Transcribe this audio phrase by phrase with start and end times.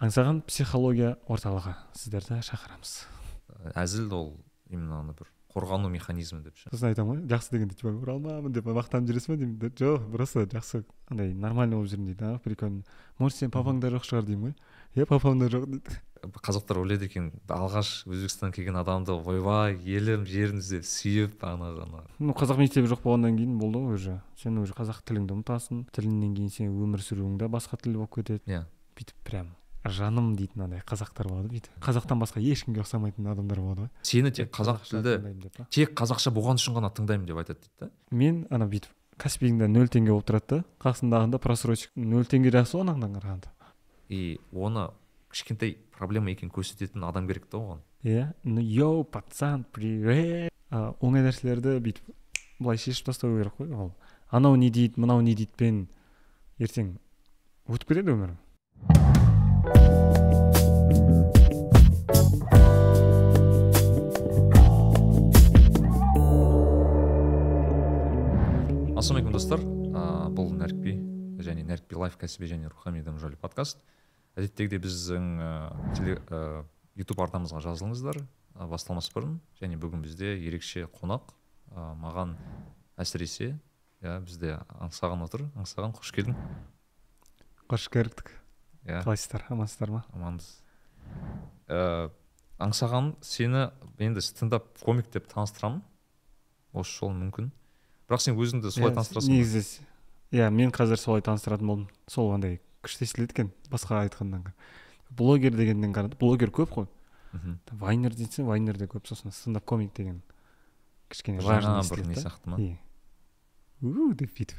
[0.00, 2.94] аңсаған психология орталығы сіздерді шақырамыз.
[3.76, 4.32] Әзіл ол
[4.70, 6.70] именно ана бір қорғану механизмі деп ше.
[6.70, 9.58] Сосын айтамын ғой жақсы дегенде типа оралманмын деп мақтанып жүресің ба деймін?
[9.58, 12.84] Да жоқ просто жақсы андай нормально болып жүрмін дейді а прикольно.
[13.18, 14.56] Может сенің папаңда жоқ шығар деймін ғой.
[14.96, 15.98] Иә папамда жоқ дейді.
[16.20, 22.36] Қазақтар ойлайды екен алғаш өзбекстаннан келген адамды ойбай елім жерім іздеп сүйіп ана ана ну
[22.36, 24.18] қазақ мектебі жоқ болғаннан кейін болды ғой уже.
[24.36, 28.44] Сен уже қазақ тіліңді ұмытасың тіліңнен кейін сен өмір сүруің да басқа тіл болып кетеді.
[28.46, 28.66] Иә.
[29.00, 29.56] Бүйтіп прям.
[29.84, 31.76] Жаным дейтін андай қазақтар болады бүйтіп.
[31.80, 33.90] Қазақтан басқа ешкімге ұқсамайтын адамдар болады ғой.
[34.02, 37.90] Сені тек қазақ тілді тек қазақша болған үшін ғана тыңдаймын деп айтады дейді да?
[38.10, 42.84] Мен ана бүйтіп каспиіңде нөл теңге болып тұрады да қасындағында просрочка нөл теңге жақсы ғой
[42.86, 43.52] анағыдан қарағанда
[44.10, 44.90] и оны
[45.30, 47.80] кішкентай проблема екенін көрсететін адам керек та оған.
[48.02, 50.50] Иә ну йоу пацан привет.
[50.70, 52.10] Оңай нәрселерді бүйтіп
[52.58, 53.92] былай шешіп тастау керек қой ол.
[54.30, 55.86] Анау не дейді мынау не дейді пен
[56.58, 56.96] ертең
[57.70, 58.36] өтіп кетеді өмір
[69.00, 69.60] ассалаумағалейкум достар.
[69.60, 70.94] Ә, бұл нәрікби
[71.44, 73.80] және нәрікби лайф кәсіби және рухани даму жайлы подкаст.
[74.38, 75.26] Әдеттегідей біздің
[75.96, 76.64] теле, ә,
[76.96, 78.20] ютуб арнамызға жазылыңыздар.
[78.56, 81.32] Ә, басталмас бұрын және бүгін бізде ерекше қонақ
[81.74, 82.36] ә, маған
[82.96, 83.58] әсіресе
[84.00, 85.48] иә бізде аңсаған отыр.
[85.56, 86.36] Аңсаған қош келдің.
[87.68, 88.39] Қош көрдік.
[88.86, 89.02] Иә.
[89.04, 89.44] Қалайсыздар?
[89.50, 90.04] Амансыздар ма?
[90.14, 90.48] Аманбыз.
[91.68, 92.10] Ә,
[92.60, 95.82] аңсаған сені енді стендап комик деп таныстырамын.
[96.72, 97.50] Осы жолы мүмкін.
[98.08, 99.64] Бірақ сен өзіңді солай Иә, таныстырасың негізі
[100.30, 101.88] иә мен қазір солай таныстыратын болдым.
[102.10, 104.52] Сол андай күшті естіледі екен басқа айтқаннан
[105.10, 106.88] блогер дегеннен қарағанда блогер көп қой.
[107.32, 107.58] Мхм.
[107.70, 110.22] вайнер десе вайнер де көп сосын стендап комик деген
[111.08, 112.58] кішкене жаңа бір не сияқты ма?
[112.58, 112.78] Иә
[114.18, 114.56] деп бүйтіп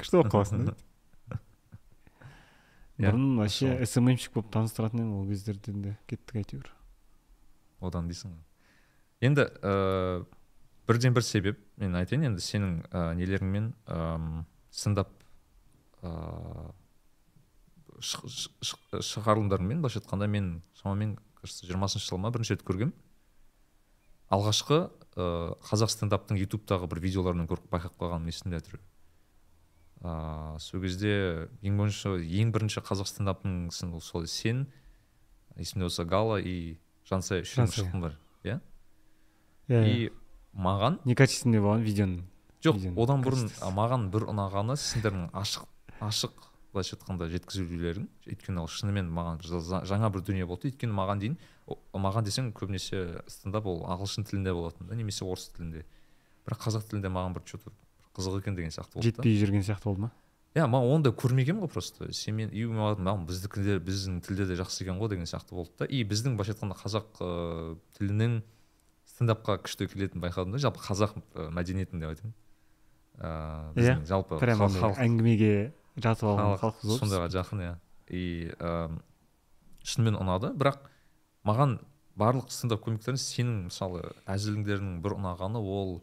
[0.00, 0.74] күшті болып қаласың
[3.00, 5.96] бұрын вообще сммщик болып таныстыратын едім ол кездерден де.
[6.10, 6.70] Кеттік әйтеуір.
[7.80, 8.44] Одан дейсің ғой.
[9.24, 10.24] Енді ә,
[10.88, 12.28] бірден бір себеп мен айтайын.
[12.30, 14.28] Енді сенің ә, нелеріңмен әм,
[14.70, 15.10] стендап
[16.02, 16.72] ә,
[18.00, 18.24] ш-
[19.00, 22.94] шығарылымдарыңмен былайша айтқанда мен шамамен кажется жиырмасыншы жылы ма бірінші рет көргенмін.
[24.30, 24.82] Алғашқы
[25.16, 25.26] ә,
[25.68, 28.80] қазақ стендаптың ютубтағы бір видеоларынан көріп байқап қалғаным есімде әйтеуір.
[30.00, 34.66] Ыыы сол кезде ең бірінші ең бірінші қазақ стендапының сын- сол сен
[35.56, 36.78] есімде болса гала и
[37.08, 38.60] жансая үшеуміз шықтыңдар иә?
[39.68, 40.10] Иә и
[40.56, 42.22] маған некачественный болған видеоның
[42.64, 45.68] жоқ одан бұрын маған бір ұнағаны сендердің ашық
[46.00, 46.32] ашық
[46.72, 48.04] былайша айтқанда жеткізулерің.
[48.30, 49.40] Өйткені ол шынымен маған
[49.90, 50.70] жаңа бір дүние болды.
[50.70, 51.36] Өйткені маған дейін
[51.92, 55.82] маған десең көбінесе стендап ол ағылшын тілінде болатын да немесе орыс тілінде.
[56.46, 57.72] Бірақ қазақ тілінде маған бір че то
[58.16, 60.10] қызық екен деген сияқты болды жетпей жүрген сияқты болды ма?
[60.54, 62.08] Иә мен ондай көрмегенмін ғой просто.
[62.12, 65.70] Сенмен и маған маған біздікі де біздің тілде де жақсы екен ғой деген сияқты болды
[65.78, 65.86] да.
[65.86, 68.40] И біздің былайша айтқанда қазақ ыыы тілінің
[69.06, 70.58] стендапқа күшті келетінін байқадым да.
[70.58, 72.34] Жалпы қазақ ы, мәдениетін деп айтайын.
[73.20, 75.52] Ыыы Иә, біздің жалпы прям хал- андай халық әңгімеге
[76.02, 77.72] жатып алған халық сондайға жақын иә.
[78.10, 78.98] И ыыы
[79.86, 80.50] шынымен ұнады.
[80.58, 80.82] Бірақ
[81.46, 81.78] маған
[82.18, 86.00] барлық стендап комиктердің сенің мысалы әзіліңдерінің бір ұнағаны ол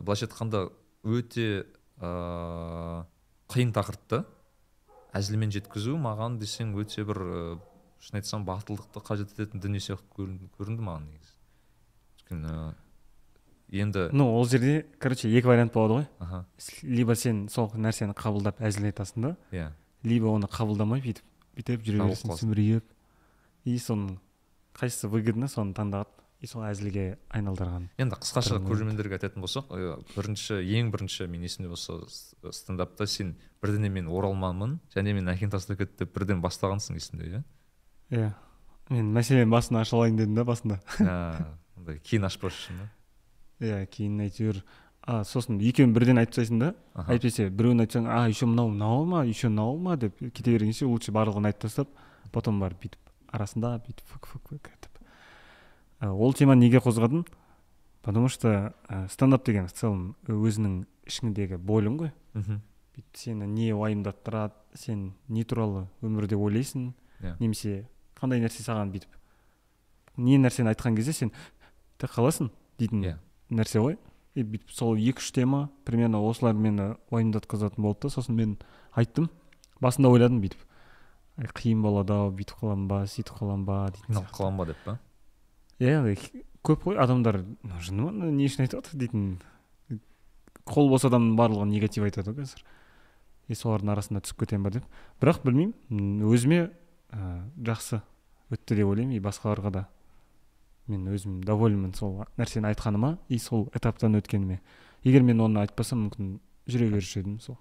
[0.00, 0.68] былайша айтқанда
[1.04, 1.66] өте
[2.00, 3.04] ыыы
[3.48, 4.24] қиын тақырыпты.
[5.16, 7.22] Әзілмен жеткізу маған десең өте бір
[8.04, 11.34] шын айтсам батылдықты қажет ететін дүние сияқты көрін- көрінді маған негізі.
[12.18, 12.74] Өйткені
[13.82, 16.06] енді ну ол жерде короче екі вариант болады ғой.
[16.18, 16.44] Аха.
[16.82, 19.72] Либо сен сол нәрсені қабылдап әзіл айтасың да иә.
[20.04, 21.24] либо оны қабылдамай бүйтіп
[21.56, 22.84] бүйтіп жүре бересің сүмірейіп
[23.64, 24.18] и соның
[24.78, 26.08] қайсысы выгодно соны таңдап
[26.38, 29.72] и сол әзілге айналдырған енді қысқаша көрермендерге айтатын болсақ
[30.14, 31.98] бірінші ең бірінші мен есімде болса
[32.54, 37.42] стендапта сен бірдеңе мен оралманмын және мен әкем тастап кетті деп бірден бастағансың есімде иә?
[38.14, 38.28] Иә.
[38.94, 40.78] Мен мәселенің басын аша алайын дедім да басында.
[41.76, 42.88] Андай кейін ашпас үшін да
[43.58, 44.62] иә кейін әйтеуір
[45.08, 46.74] а сосын екеуін бірден айтып тастайсың да.
[47.08, 49.96] Әйтпесе біреуін айтсаң а еще мынау мынау ма еще мынау ма?
[49.96, 51.90] деп кете бергенше лучше барлығын айтып тастап
[52.30, 54.87] потом барып бүйтіп арасында бүйтіп фук етіп А,
[56.00, 57.26] ол теманы неге қозғадым?
[58.02, 62.12] Потому что ә, стендап деген в целом өзінің ішіңдегі болің ғой.
[62.34, 62.60] Мхм.
[62.94, 67.34] Бүйтіп сені не уайымдаттырады сен не туралы өмірде ойлайсың Иә.
[67.40, 67.88] немесе
[68.20, 69.10] қандай нәрсе саған бүйтіп
[70.16, 71.32] не нәрсені айтқан кезде сен
[71.98, 72.50] тек қаласың?
[72.78, 73.16] дейтін Иә.
[73.50, 73.98] нәрсе ғой.
[74.34, 78.56] И бүйтіп сол екі үш тема примерно осылар мені уайымдатқызатын болды да сосын мен
[78.94, 79.28] айттым
[79.80, 80.58] басында ойладым бүйтіп
[81.38, 83.90] «Ай, қиын болады ау бүйтіп қаламын ба сөйтіп қаламын ба?
[83.94, 84.98] дейтін қаламын ба деп па?
[85.78, 86.16] Иә
[86.66, 86.98] көп қой.
[86.98, 88.12] Адамдар нужны ма?
[88.32, 89.38] Не үшін айтып жатыр дейтін.
[90.68, 92.64] Қол бос адамның барлығы негатив айтады ғой қазір.
[93.48, 94.88] И солардың арасында түсіп кетемін ба деп.
[95.22, 98.02] Бірақ білмеймін өзіме ә, жақсы
[98.52, 99.16] өтті деп ойлаймын.
[99.16, 99.86] И басқаларға да
[100.88, 104.60] мен өзім довольнмын сол нәрсені айтқаныма и сол этаптан өткеніме.
[105.04, 106.38] Егер мен оны айтпасам мүмкін
[106.68, 107.56] жүре беруші едім сол.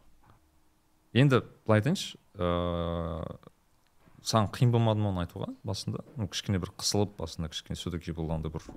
[1.13, 3.37] Енді былай айтайыншы ыыы
[4.27, 5.53] саған қиын болмады ма оны айтуға?
[5.67, 6.03] Басында?
[6.19, 8.67] Ну кішкене бір қысылып басында кішкене все таки бұл андай бір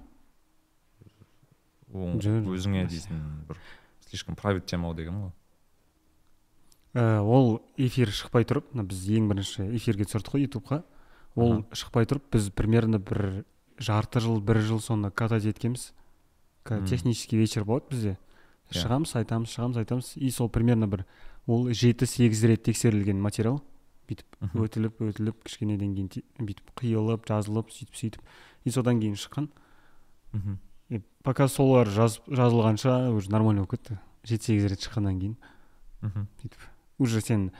[1.90, 3.58] өзіңе дейтін бір
[4.06, 5.32] слишком правит тема ғой деген ғой.
[6.94, 10.82] Ә, ол эфир шықпай тұрып мына біз ең бірінші эфирге түсірдік қой ютубқа.
[11.34, 13.44] Ол шықпай тұрып біз примерно бір
[13.78, 15.92] жарты жыл бір жыл соны катать еткенбіз.
[16.86, 18.18] Технический вечер болады бізде.
[18.70, 18.82] Иә.
[18.84, 20.12] шығамыз айтамыз шығамыз айтамыз.
[20.16, 21.06] И сол примерно бір
[21.46, 23.62] ол жеті сегіз рет тексерілген материал.
[24.10, 26.10] Бүйтіп өтіліп өтіліп кішкенеден кейін
[26.40, 28.22] бүйтіп қиылып жазылып сөйтіп сөйтіп.
[28.64, 29.48] И содан кейін шыққан.
[30.32, 30.58] Мхм.
[30.90, 33.98] И пока солар жазып жазылғанша уже нормально болып кетті.
[34.24, 35.36] жеті сегіз рет шыққаннан кейін.
[36.02, 36.26] Мхм.
[36.98, 37.52] Уже сен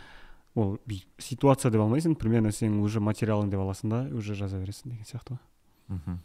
[0.54, 0.78] ол
[1.18, 2.16] ситуация деп алмайсың.
[2.16, 5.40] Примерно сен уже материалың деп аласың да уже жаза бересің деген сияқты ғой.
[5.88, 6.18] Мхм.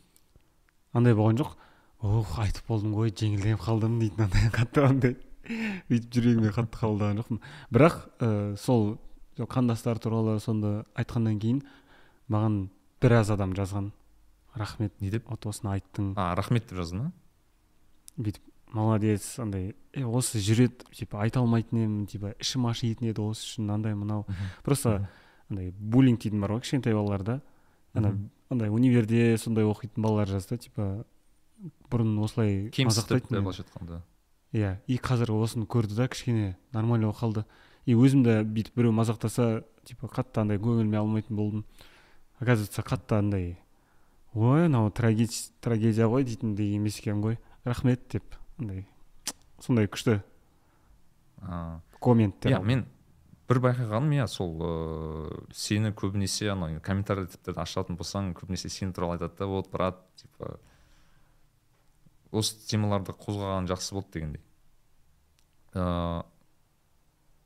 [0.93, 1.55] Андай болған жоқ.
[2.01, 5.15] Ух айтып болдым ғой жеңілденіп қалдым дейтін андай қатты андай.
[5.89, 7.41] Бүйтіп жүрегіме қатты қабылдаған жоқпын.
[7.71, 8.97] Бірақ ә, сол
[9.37, 11.61] жоқ, қандастар туралы сонда айтқаннан кейін
[12.31, 12.69] маған
[13.01, 13.91] біраз адам жазған.
[14.55, 15.29] Рахмет не деп?
[15.29, 16.13] Вот осыны айттың.
[16.15, 17.11] А рахмет деп жаздың ба
[18.17, 18.43] бүйтіп
[18.75, 23.71] молодец андай е осы жүреді типа айта алмайтын едім типа ішім ашитын еді осы үшін
[23.75, 24.25] андай мынау
[24.63, 25.07] просто
[25.49, 27.41] андай буллинг дейтін бар ғой кішкентай балаларда
[27.93, 28.15] ана
[28.49, 31.05] андай универде сондай оқитын балалар жазды типа
[31.91, 34.01] бұрын осылай кемсітіп былайша айтқанда.
[34.55, 37.45] Иә и қазір осыны көрді да кішкене нормально болып қалды
[37.85, 41.65] и өзім де бүйтіп біреу мазақтаса типа қатты андай көңіліме алмайтын болдым.
[42.39, 43.59] Оказывается қатты андай
[44.33, 47.37] ой трагич- трагедия ғой дейтіндей емес екен ғой.
[47.63, 48.87] Рахмет деп андай
[49.61, 50.21] сондай күшті
[51.41, 51.81] а.
[52.01, 52.85] комменттер иә мен
[53.49, 59.17] бір байқағаным иә сол ыыы сені көбінесе анау комментарий тіпті ашатын болсаң көбінесе сен туралы
[59.17, 60.57] айтады да вот брат типа
[62.31, 64.41] осы темаларды қозғаған жақсы болды дегендей.
[65.73, 66.23] Ыыы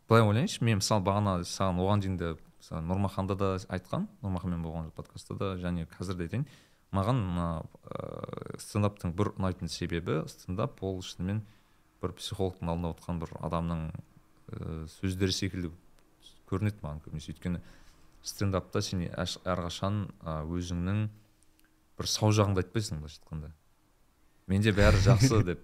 [0.10, 4.90] былай ойлайыншы мен мысалы бағана саған оған дейін де мысалы нұрмаханда да айтқан нұрмаханмен болған
[4.98, 6.48] подкастта да және қазір де айтайын.
[6.92, 7.48] Маған мына
[7.94, 11.44] ыыы стендаптың бір ұнайтын себебі стендап ол шынымен
[12.02, 13.84] бір психологтың алдында отырған бір адамның
[14.58, 15.72] ыыы сөздері секілді
[16.50, 17.36] көрінеді маған көбінесе.
[17.36, 17.62] Өйткені
[18.26, 21.06] стендапта сен әрқашан ы, өзіңнің
[22.00, 23.52] бір сау жағыңды айтпайсың былайша айтқанда.
[24.50, 25.62] Менде бәрі жақсы деп.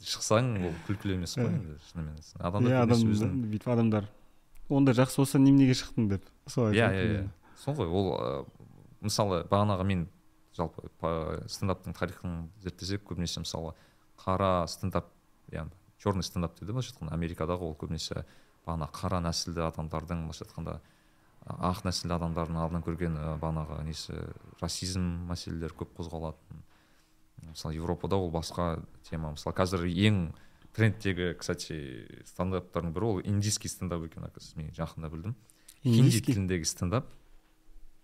[0.00, 3.04] Шықсаң ол күлкілі емес қой енді шынымен адамдар иә адам
[3.50, 4.08] бүйтіп адамдар.
[4.70, 7.28] Онда жақсы болса неменеге шықтың деп солай иә иә иә.
[7.58, 8.46] Сол ғой ол
[9.00, 10.06] мысалы бағанағы мен
[10.56, 10.88] жалпы
[11.48, 13.74] стендаптың тарихын зерттесек көбінесе мысалы
[14.20, 15.10] қара стендап
[15.52, 18.24] яғни черный стендап дейді былайша айтқанда америкадағы ол көбінесе
[18.66, 20.80] бағана қара нәсілді адамдардың былайша айтқанда
[21.46, 24.16] ақ нәсілді адамдардың алдынан көрген бағанағы несі
[24.60, 26.64] расизм мәселелері көп қозғалатын
[27.48, 29.32] мысалы европада ол басқа тема.
[29.32, 30.32] Мысалы қазір ең
[30.76, 35.36] трендтегі кстати стендаптардың бірі ол индийский стендап екен оказывается мен жақында білдім.
[35.82, 37.10] Хинди тіліндегі стендап.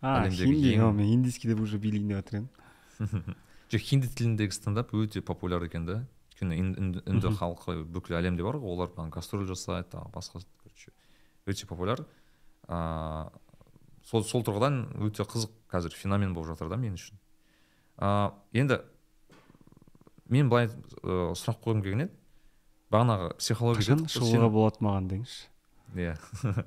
[0.01, 3.37] А хинди мен индийский деп уже билейін деп жатыр едім
[3.71, 6.07] жоқ хинди тіліндегі стендап өте популяр екен да.
[6.37, 8.59] Өйткені үнді, халқы бүкіл әлемде бар.
[8.61, 10.93] Ғой олар бағана гастроль жасайды тағы басқа короче
[11.47, 12.05] өте популяр.
[12.69, 13.31] Ыыы
[14.07, 17.17] сол сол тұрғыдан өте қызық қазір феномен болып жатыр да мен үшін.
[17.97, 18.83] Ыыы енді
[20.29, 22.13] мен былай ы, сұрақ қойғым келген еді.
[22.93, 25.49] Бағанағы психология қашан шығуға болады маған деңізші?
[25.97, 26.17] Иә.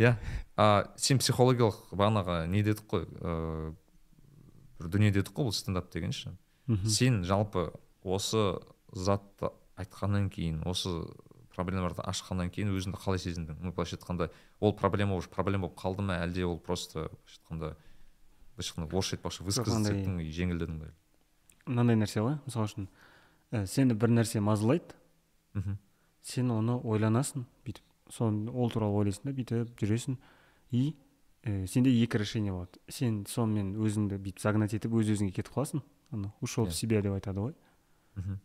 [0.00, 0.14] Иә.
[0.56, 0.66] А
[0.96, 3.74] сен психологиялық бағанағы не дедік қой ыыы
[4.80, 6.36] бір дүние дедік қой бұл стендап деген ше
[6.70, 6.86] Мгм.
[6.88, 7.72] сен жалпы
[8.04, 8.60] осы
[8.94, 10.88] затты айтқаннан кейін осы
[11.56, 13.58] проблемаларды ашқаннан кейін өзіңді қалай сезіндің?
[13.60, 14.30] Ну былайша айтқанда
[14.60, 17.72] ол проблема уже проблема болып қалды ма әлде ол просто былайша айтқанда
[18.54, 20.92] былайша айтқанда орысша айтпақшы высказать андай- еттің и жеңілдедің ба
[21.66, 22.88] мынандай нәрсе ғой мысалы үшін
[23.52, 24.94] ә, сені бір нәрсе мазалайды
[25.54, 25.76] мхм.
[26.22, 30.16] сен оны ойланасың бүйтіп сон ол туралы ойлайсың да бүйтіп жүресің
[30.72, 30.94] и
[31.44, 32.78] ә, сенде екі решение болады.
[32.88, 36.74] Сен сонымен өзіңді бүйтіп загнать етіп өз өзіңе кетіп қаласың ана ушел в Иә.
[36.74, 37.54] себя деп айтады ғой.
[38.16, 38.38] Мхм.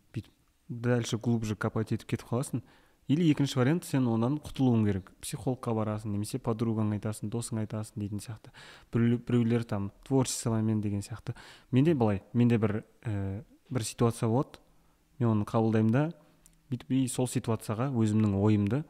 [0.70, 2.62] Дальше глубже копать етіп кетіп қаласың
[3.08, 5.12] или екінші вариант сен онан құтылуың керек.
[5.22, 8.50] Психологқа барасың немесе подругаң айтасың досың айтасың дейтін сияқты.
[8.92, 11.36] Біреулер, там творчествомен деген сияқты.
[11.72, 14.60] Менде былай менде бір ә, бір ситуация болады.
[15.20, 16.12] Мен оны қабылдаймын да
[16.72, 18.84] бүйтіп и сол ситуацияға өзімнің ойымды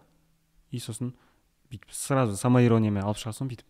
[0.72, 1.12] и сосын
[1.70, 3.68] бүйтіп сразу самоирониямен алып шығасың бүйтіп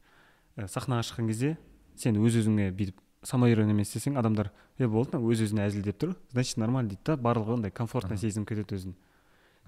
[0.62, 1.56] ә, сахнаға шыққан кезде
[1.98, 6.94] сен өз өзіңе бүйтіп самоирониямен істесең адамдар е болды өз өзіне әзілдеп тұр значит нормально
[6.94, 8.96] дейді да барлығы андай комфортно сезініп кетеді өзін.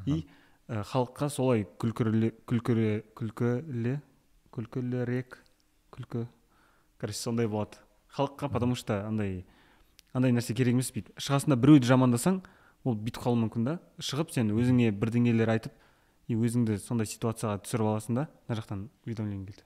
[0.06, 0.28] И
[0.68, 3.94] халыққа солай күлкілі күлкілі күлкілі
[4.52, 5.38] күлкілірек
[5.96, 6.26] күлкі
[7.00, 7.78] короче сондай болады.
[8.12, 9.46] Халыққа потому что андай
[10.14, 12.42] андай нәрсе керек емес бүйтіп шығасында біреуді жамандасаң
[12.84, 13.78] ол бүйтіп қалуы мүмкін да.
[14.00, 15.74] Шығып сен өзіңе бірдеңелер айтып
[16.28, 19.64] и өзіңді сондай ситуацияға түсіріп аласың да мына жақтан уведомление келді.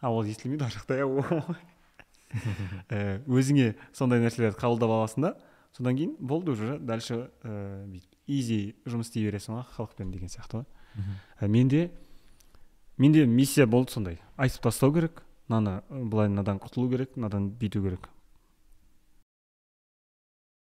[0.00, 1.56] А ол естілмейді ар жақта иә
[2.90, 5.32] Э, өзіңе сондай нәрселерді қабылдап аласың да
[5.74, 10.60] содан кейін болды уже дальше ә, бүйтіп изи жұмыс істей бересің ғой халықпен деген сияқты
[10.60, 10.66] ғой.
[11.40, 11.90] Ә, менде
[12.96, 14.20] менде миссия болды сондай.
[14.36, 18.08] Айтып тастау керек мынаны былай мынадан құтылу керек мынадан бүйту керек.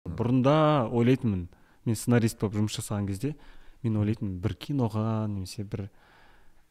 [0.09, 1.47] Бұрында ойлайтынмын
[1.85, 3.35] мен сценарист болып жұмыс жасаған кезде
[3.83, 5.87] мен ойлайтынмын бір киноға немесе бір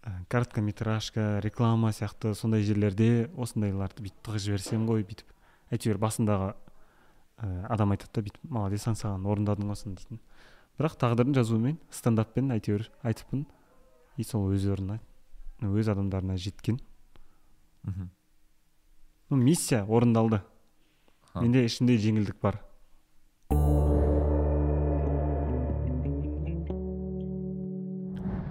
[0.02, 5.28] ә, короткометражка реклама сияқты сондай жерлерде осындайларды бүйтіп тығып жіберсем ғой бүйтіп.
[5.72, 10.20] Әйтеуір басындағы ә, адам айтады да бүйтіп молодец саған орындадың осыны дейтін.
[10.78, 13.46] Бірақ тағдырдың жазуымен стендаппен әйтеуір айтыппын.
[14.16, 15.00] И сол өз орнына
[15.62, 16.80] өз адамдарына жеткен.
[17.82, 18.10] Мхм.
[19.30, 20.42] Ну миссия орындалды.
[21.34, 22.60] Менде ішінде жеңілдік бар.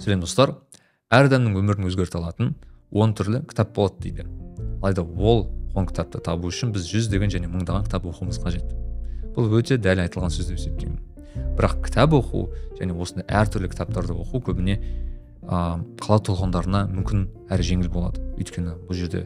[0.02, 0.56] Сәлем достар.
[1.14, 2.56] Әр адамның өмірін өзгерте алатын
[2.92, 4.26] он түрлі кітап болады дейді.
[4.82, 8.74] Алайда ол он кітапты табу үшін біз жүздеген және мыңдаған кітап оқуымыз қажет.
[9.36, 11.11] Бұл өте дәл айтылған сөз деп есептеймін.
[11.58, 12.48] Бірақ кітап оқу
[12.80, 14.78] және осындай әртүрлі кітаптарды оқу көбіне
[15.42, 18.22] ә, қала тұрғындарына мүмкін әрі жеңіл болады.
[18.38, 19.26] Өйткені бұл жерде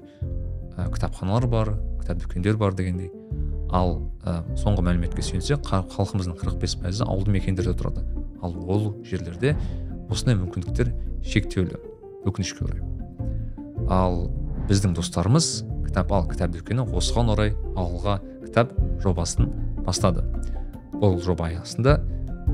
[0.78, 3.12] ә, кітапханалар бар кітап дүкендер бар дегендей.
[3.74, 8.06] Ал ә, соңғы мәліметке сүйенсек халқымыздың 45 пайызы ауылды мекендерде тұрады.
[8.42, 9.56] Ал ол жерлерде
[10.10, 10.94] осындай мүмкіндіктер
[11.26, 11.80] шектеулі
[12.26, 12.84] өкінішке орай.
[13.90, 14.28] Ал
[14.70, 19.50] біздің достарымыз кітап ал кітап дүкені осыған орай ауылға кітап жобасын
[19.86, 20.26] бастады.
[21.02, 21.98] Бұл жоба аясында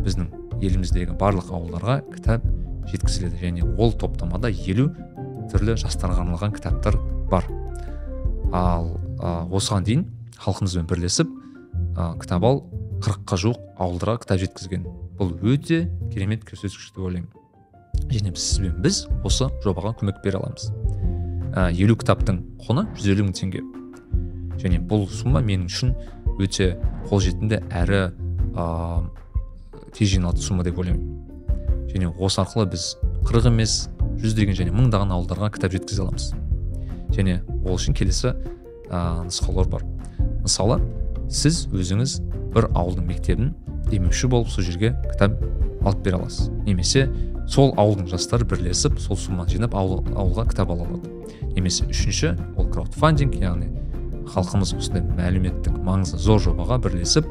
[0.01, 0.29] біздің
[0.61, 2.45] еліміздегі барлық ауылдарға кітап
[2.91, 4.89] жеткізіледі және ол топтамада елу
[5.51, 6.97] түрлі жастарға арналған кітаптар
[7.31, 7.47] бар.
[8.51, 10.05] Ал ә, осыған дейін
[10.41, 11.29] халқымызбен бірлесіп
[11.97, 12.63] ә, кітап ал
[13.01, 14.87] қырыққа жуық ауылдарға кітап жеткізген.
[15.19, 15.83] Бұл өте
[16.13, 17.29] керемет көрсеткіш деп ойлаймын.
[18.11, 20.71] Және сізбен біз осы жобаға көмек бере аламыз.
[21.77, 23.61] Елу кітаптың құны жүз елу мың теңге.
[24.61, 25.93] Және бұл сумма мен үшін
[26.39, 26.75] өте
[27.09, 28.03] қолжетімді әрі
[28.55, 29.03] ә,
[29.95, 31.07] тез жиналатын сумма деп ойлаймын.
[31.91, 32.95] Және осы арқылы біз
[33.27, 33.89] қырық емес
[34.21, 36.31] жүздеген және мыңдаған ауылдарға кітап жеткізе аламыз.
[37.15, 38.33] Және ол үшін келесі
[38.89, 39.85] ә, нұсқаулар бар.
[40.43, 40.79] Мысалы
[41.31, 42.19] сіз өзіңіз
[42.55, 43.53] бір ауылдың мектебін
[43.89, 45.35] демеуші болып сол жерге кітап
[45.83, 46.49] алып бере аласыз.
[46.65, 47.07] Немесе
[47.47, 51.11] сол ауылдың жастары бірлесіп сол сумманы жинап ауыл, ауылға кітап ала алады.
[51.55, 53.71] Немесе үшінші ол краудфандинг яғни
[54.31, 57.27] халқымыз осындай мәліметтік маңызы зор жобаға бірлесіп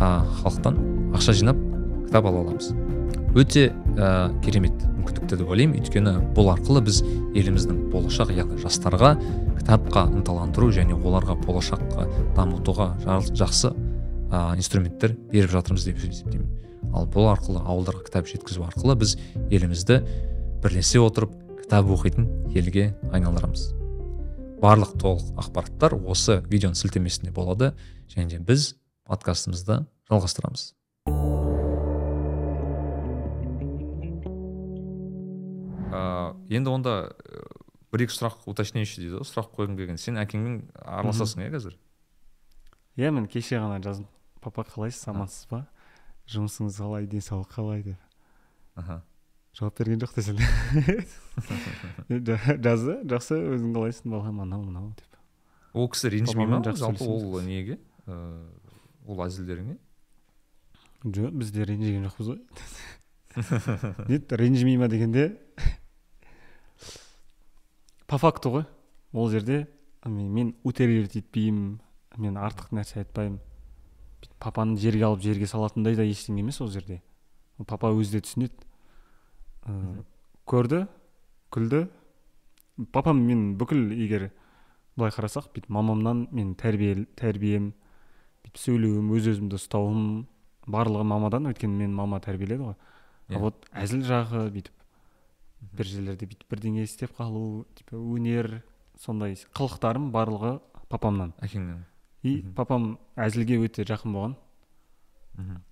[0.00, 0.78] халықтан
[1.14, 1.58] ақша жинап
[2.06, 2.72] кітап ала аламыз.
[3.36, 5.78] Өте ә, керемет мүмкіндіктер деп ойлаймын.
[5.78, 7.02] Өйткені бұл арқылы біз
[7.38, 9.12] еліміздің болашақ яғни жастарға
[9.60, 12.88] кітапқа ынталандыру және оларға болашаққа дамытуға
[13.36, 13.70] жақсы
[14.30, 16.48] ә, инструменттер беріп жатырмыз деп есептеймін.
[16.90, 19.14] Ал бұл арқылы ауылдарға кітап жеткізу арқылы біз
[19.50, 20.00] елімізді
[20.64, 22.26] бірлесе отырып кітап оқитын
[22.56, 23.70] елге айналдырамыз.
[24.60, 27.72] Барлық толық ақпараттар осы видеоның сілтемесінде болады.
[28.10, 28.74] Және біз
[29.10, 30.74] подкастымызды жалғастырамыз.
[35.90, 36.02] Ә,
[36.54, 36.92] енді онда
[37.90, 39.98] бір екі сұрақ уточняющий дейді ғой сұрақ қойғым келген.
[39.98, 41.74] Сен әкеңмен араласасың иә қазір?
[43.00, 44.06] Иә мен кеше ғана жаздым.
[44.40, 45.08] Папа қалайсыз?
[45.10, 45.60] Амансыз ба?
[46.30, 47.98] Жұмысыңыз қалай денсаулық қалай деп.
[48.78, 49.02] Аха.
[49.58, 50.38] Жауап берген жоқ десең
[52.62, 53.02] жазды?
[53.10, 54.06] Жақсы өзің қалайсың?
[54.14, 55.10] Балам анау мынау деп.
[55.74, 56.62] Ол кісі ренжімей ма?
[56.62, 57.82] Жалпы ол неге?
[58.06, 58.59] Ыыы
[59.10, 59.76] ол әзілдеріңе?
[61.04, 62.40] Жоқ біз де ренжіген жоқпыз ғой.
[64.10, 65.38] Нет ренжімей ма дегенде
[68.06, 68.66] по факту ғой.
[69.12, 69.66] Ол жерде
[70.04, 71.80] мен утрировать етпеймін
[72.18, 73.40] мен артық нәрсе айтпаймын.
[74.40, 77.00] Папаны жерге алып жерге салатындай да ештеңе емес ол жерде.
[77.66, 78.66] Папа өзі де түсінеді.
[79.66, 80.04] Ә,
[80.48, 80.86] көрді
[81.52, 81.88] күлді.
[82.92, 84.30] Папам мен бүкіл егер
[84.96, 87.72] былай қарасақ бүйтіп мамамнан мен тәрбие тәрбием
[88.50, 90.26] бүйтіп сөйлеуім өз өзімді ұстауым
[90.66, 92.74] барлығы мамадан өйткені мен мама тәрбиеледі ғой.
[93.28, 93.36] Yeah.
[93.36, 94.74] а вот әзіл жағы бүйтіп
[95.72, 98.62] бір жерлерде бүйтіп бірдеңе істеп қалу типа өнер
[98.98, 101.32] сондай қылықтарым барлығы папамнан.
[101.40, 101.84] Әкеңнен.
[102.22, 104.36] И папам әзілге өте жақын болған.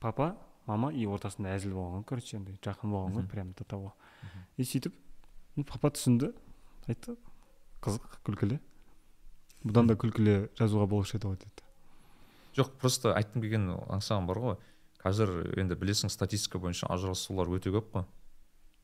[0.00, 3.94] Папа мама и ортасында әзіл болған короче андай жақын болған ғой прям до того.
[4.56, 4.94] И сөйтіп
[5.66, 6.32] папа түсінді
[6.86, 7.16] айтты
[7.82, 8.60] қызық күлкілі
[9.64, 11.67] бұдан да күлкілі жазуға болушы еді ғой деді.
[12.56, 14.56] Жоқ просто айтқым келгені аңсаған бар ғой.
[15.02, 18.06] Қазір енді білесің статистика бойынша ажырасулар өте көп қой.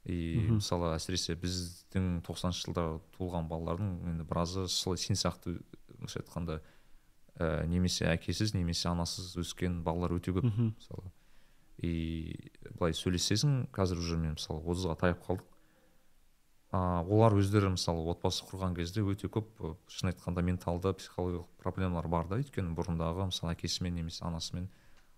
[0.05, 5.57] И мысалы әсіресе біздің тоқсаныншы жылдары туылған балалардың енді біразы солай сен сияқты
[5.97, 6.59] былайша айтқанда
[7.41, 11.09] ә, немесе әкесіз немесе анасыз өскен балалар өте көп мысалы.
[11.81, 12.37] И
[12.77, 15.49] былай сөйлесесің қазір уже мен мысалы отызға таяп қалдық.
[16.75, 22.39] Олар өздері мысалы отбасы құрған кезде өте көп шын айтқанда менталды психологиялық проблемалар бар да.
[22.41, 24.69] Өйткені бұрындағы мысалы әкесімен немесе анасымен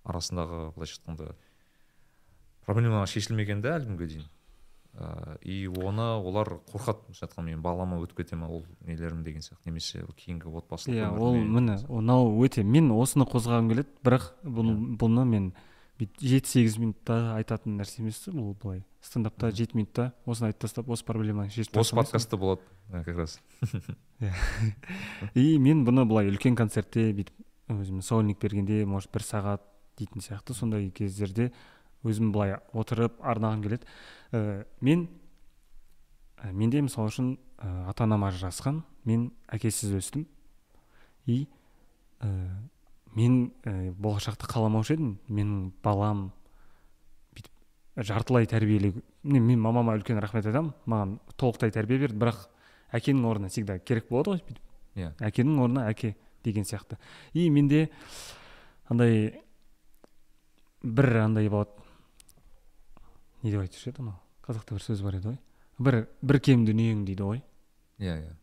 [0.04, 1.34] арасындағы былайша айтқанда
[2.66, 4.26] проблемалар шешілмеген да әлі күнге дейін.
[4.96, 7.06] Ә, и оны олар қорқады.
[7.06, 9.70] Былайша айтқанда мен балама өтіп кете ма ол нелерім деген сияқты.
[9.70, 15.24] Немесе кейінгі отбасылық иә ол міне мынау өте мен осыны қозғағым келеді бірақ бұл бұны
[15.28, 15.50] мен
[15.96, 18.82] бүйтіп жеті сегіз минутта айтатын нәрсе емес бұл былай.
[19.00, 23.38] Стендапта жеті минутта осыны айтып тастап осы проблеманы шешіп осы подкастта болады как раз.
[25.34, 29.64] И мен бұны былай үлкен концертте бүйтіп өзім сольник бергенде может бір сағат
[29.98, 31.50] дейтін сияқты сондай кездерде
[32.06, 33.88] өзім былай отырып арнағым келеді.
[34.32, 35.08] Ә, мен
[36.36, 40.26] ә, менде мысалы үшін ә, ата анам ажырасқан мен әкесіз өстім.
[41.26, 41.48] И
[42.20, 42.28] ә,
[43.16, 45.16] мен ә, болашақты қаламаушы едім.
[45.28, 46.28] Менің балам
[47.36, 50.74] бүйтіп жартылай тәрбиелеу мен, мамама үлкен рахмет айтамын.
[50.86, 52.20] Маған толықтай тәрбие берді.
[52.20, 52.46] Бірақ
[52.94, 54.62] әкенің орнына всегда керек болады ғой бүйтіп.
[54.96, 55.10] Иә.
[55.18, 56.98] Әкенің орнына әке деген сияқты.
[57.32, 57.88] И менде
[58.88, 59.42] андай
[60.82, 61.70] бір андай болады
[63.42, 64.20] не деп айтушы еді анау?
[64.46, 65.38] Қазақта бір сөз бар еді ғой.
[65.78, 67.42] Бір бір кем дүниең дейді ғой.
[67.98, 68.36] Иә иә.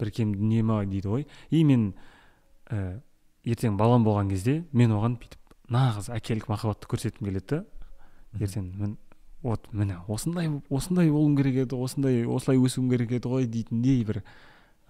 [0.00, 1.26] Бір кем дүние ма дейді ғой.
[1.50, 1.94] И мен
[2.70, 3.00] ә,
[3.46, 7.64] ертең балам болған кезде мен оған бүйтіп нағыз әкелік махаббатты көрсеткім келеді да.
[8.40, 8.96] Ертең мен
[9.42, 14.22] вот міне осындай осындай болуым керек еді осындай осылай өсуім керек еді ғой дейтіндей бір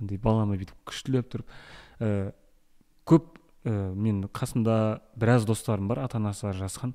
[0.01, 1.53] андай баланы бүйтіп күштілеп тұрып
[2.01, 2.33] ә,
[3.09, 6.95] көп ә, мен қасымда біраз достарым бар ата анасы ажырасқан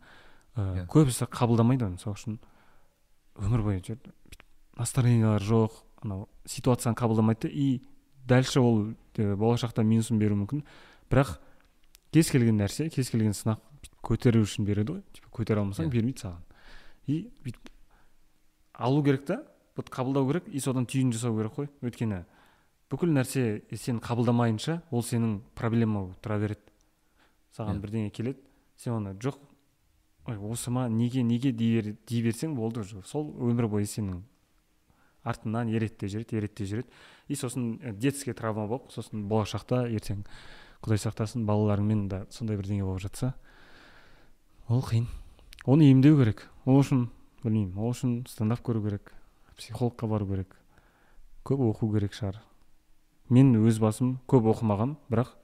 [0.55, 0.87] ә, Иә.
[0.91, 2.39] көбісі қабылдамайды оны мысалы үшін.
[3.39, 4.43] Өмір бойы жүрді бүйтіп
[4.79, 7.53] настроениялары жоқ анау ситуацияны қабылдамайды да.
[7.53, 7.81] И
[8.27, 8.81] дальше ол
[9.15, 10.65] ә, болашақта минусын беруі мүмкін.
[11.09, 11.37] Бірақ
[12.11, 15.03] кез келген нәрсе кез келген сынақ бүйтіп көтеру үшін береді ғой.
[15.13, 15.91] Типа көтере алмасаң Иә.
[15.91, 16.41] бермейді саған.
[17.07, 17.69] И бүйтіп
[18.73, 19.43] алу керек та
[19.77, 21.69] вот қабылдау керек и содан түйін жасау керек қой.
[21.81, 22.23] Өйткені
[22.91, 26.59] бүкіл нәрсе сен қабылдамайынша ол сенің проблема болып тұра береді.
[27.57, 27.81] Саған Иә.
[27.85, 28.39] бірдеңе келеді
[28.75, 29.37] сен оны жоқ
[30.27, 33.01] ой осы ма неге неге дей, бер- дей берсең болды уже.
[33.05, 34.21] Сол өмір бойы сенің
[35.23, 36.87] артыңнан ереді де жүреді ереді де жүреді.
[37.29, 40.25] И сосын детский травма болып сосын болашақта ертең
[40.81, 43.33] құдай сақтасын балаларыңмен да сондай бірдеңе болып жатса.
[44.67, 45.07] Ол қиын.
[45.65, 46.47] Оны емдеу керек.
[46.65, 47.09] Ол үшін
[47.43, 49.13] білмеймін ол үшін стендап көру керек
[49.57, 50.55] психологқа бару керек.
[51.45, 52.41] Көп оқу керек шығар.
[53.29, 55.35] Мен өз басым көп оқымағам бірақ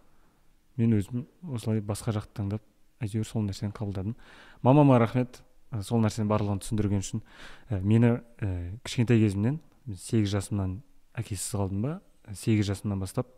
[0.77, 2.65] мен өзім осылай басқа жақты таңдап
[3.01, 4.15] әйтеуір сол нәрсені қабылдадым.
[4.61, 7.23] Мамама рахмет ә, сол нәрсенің барлығын түсіндірген үшін.
[7.69, 10.79] Ә, мені ә, кішкентай кезімнен сегіз жасымнан
[11.17, 11.97] әкесіз қалдым ба
[12.33, 13.29] сегіз жасымнан бастап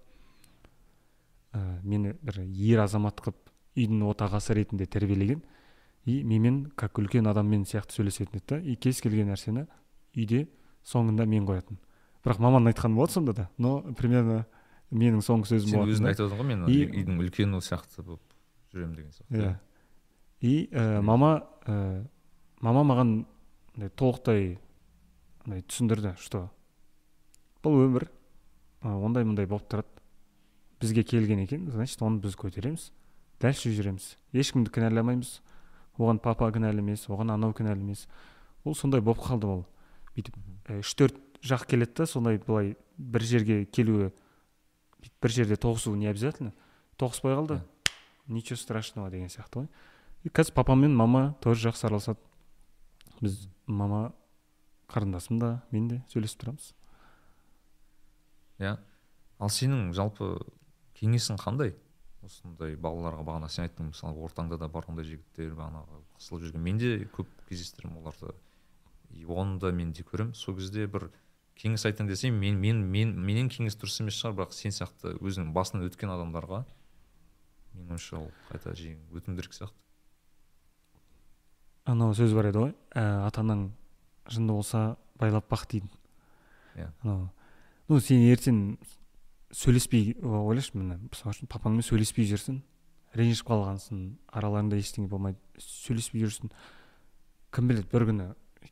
[1.60, 5.44] ә, мені бір ер азамат қылып үйдің отағасы ретінде тәрбиелеген.
[6.06, 8.62] И менімен как үлкен адаммен сияқты сөйлесетін еді да.
[8.64, 9.68] И кез келген нәрсені
[10.16, 10.48] үйде
[10.88, 11.78] соңында мен қоятын.
[12.24, 13.50] Бірақ маманың айтқаны болады сонда да.
[13.58, 14.46] Но примерно
[14.90, 18.24] менің соңғы сөзім сен өзің айтып отырсың ғой мен үйдің үлкені сияқты болып
[18.74, 19.52] жүремін деген сияқты иә.
[20.42, 22.06] и ә, мама ә,
[22.62, 23.14] мама маған
[23.76, 24.58] андай толықтай
[25.46, 26.48] андай түсіндірді что
[27.64, 28.08] бұл өмір
[28.82, 29.99] ә, ондай мындай болып тұрады
[30.80, 32.92] бізге келген екен значит оны біз көтереміз
[33.40, 35.40] дальше жүреміз ешкімді кінәламаймыз.
[36.00, 38.06] Оған папа кінәлі емес оған анау кінәлі емес.
[38.64, 39.66] Ол сондай болып қалды ол
[40.16, 40.36] бүйтіп
[40.72, 44.12] ә, үш төрт жақ келеді да сондай былай бір жерге келуі
[45.22, 46.54] бір жерде тоғысу не обязательно.
[46.98, 47.62] Тоғыспай қалды.
[48.28, 49.68] Ничего страшного деген сияқты ғой.
[50.24, 52.20] И қазір папам мен мама тоже жақсы араласады.
[53.22, 54.14] Біз мама
[54.88, 56.74] қарындасым да мен де сөйлесіп тұрамыз.
[58.60, 58.78] Иә.
[59.40, 60.36] Ал сенің жалпы
[61.00, 61.74] кеңесің қандай?
[62.26, 66.64] Осындай балаларға бағана сен айттың мысалы ортаңда да бар ондай жігіттер бағанағы қысылып жүрген.
[66.66, 68.34] Мен де көп кездестіремін оларды.
[69.16, 70.36] И оны да мен де көремін.
[70.36, 71.10] Сол кезде бір
[71.56, 74.36] кеңес айтайын десем мен мен мен менен кеңес дұрыс емес шығар.
[74.42, 76.66] Бірақ сен сияқты өзінің басынан өткен адамдарға
[77.78, 79.76] менің ойымша ол қайта жең өтім керек сияқты.
[81.90, 82.76] Анау сөз бар еді ғой.
[82.94, 83.70] Ә, ата анаң
[84.30, 85.88] жынды болса байлап бақ дейді
[86.76, 86.92] Иә.
[87.04, 87.30] анау.
[87.88, 88.78] Ну сен ертең
[89.56, 92.60] сөйлеспей ойлашы міне мысалы үшін папаңмен сөйлеспей жүрсің
[93.18, 94.02] ренжіп қалғансың
[94.38, 96.52] араларында ештеңе болмайды сөйлеспей жүрсің.
[97.54, 98.28] Кім біледі бір күні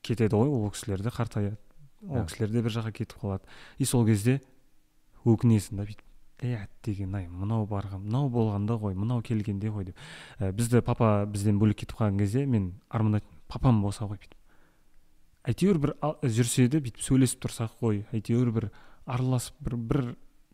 [0.06, 1.58] кетеді ғой ол кісілер де қартаяды
[2.06, 3.48] ол кісілер де бір жаққа кетіп қалады.
[3.78, 4.40] И сол кезде
[5.26, 6.04] өкінесің да бүйтіп
[6.46, 9.98] ей әттеген ай мынау барған мынау болғанда ғой мынау келгенде ғой деп.
[10.38, 14.38] Ә, бізді папа бізден бөлек кетіп қалған кезде мен армандайтынмын папам болса ғой бүйтіп.
[15.50, 18.70] Әйтеуір бір жүрсе де бүйтіп сөйлесіп тұрсақ қой әйтеуір бір
[19.10, 20.04] араласып бір бір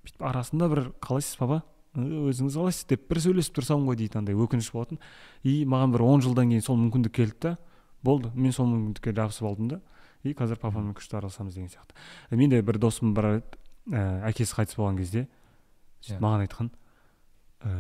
[0.04, 1.62] бүйтіп арасында бір қалайсыз папа
[1.94, 5.00] «Э, өзіңіз қалайсыз деп бір сөйлесіп тұрсам ғой дейді андай өкініш болатын.
[5.44, 7.58] И маған бір он жылдан кейін сол мүмкіндік келді да.
[8.04, 9.82] Болды мен сол мүмкіндікке жабысып алдым да.
[10.24, 11.94] И қазір папаммен күшті араласамыз деген сияқты.
[12.32, 13.60] Менде бір досым бар еді
[13.92, 15.28] ә, әкесі қайтыс болған кезде
[16.02, 16.24] сөйтіп Иә.
[16.24, 16.70] маған айтқан
[17.64, 17.74] ә,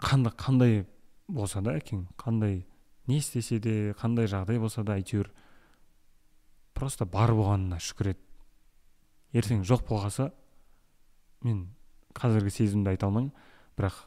[0.00, 0.86] қандай қандай
[1.28, 2.64] болса да әкең қандай
[3.06, 5.30] не істесе де қандай жағдай болса да әйтеуір
[6.74, 8.20] просто бар болғанына шүкір ет.
[9.34, 10.30] Ертең жоқ болғаса
[11.44, 11.66] мен
[12.16, 13.32] қазіргі сезімді айта алмаймын
[13.76, 13.98] бірақ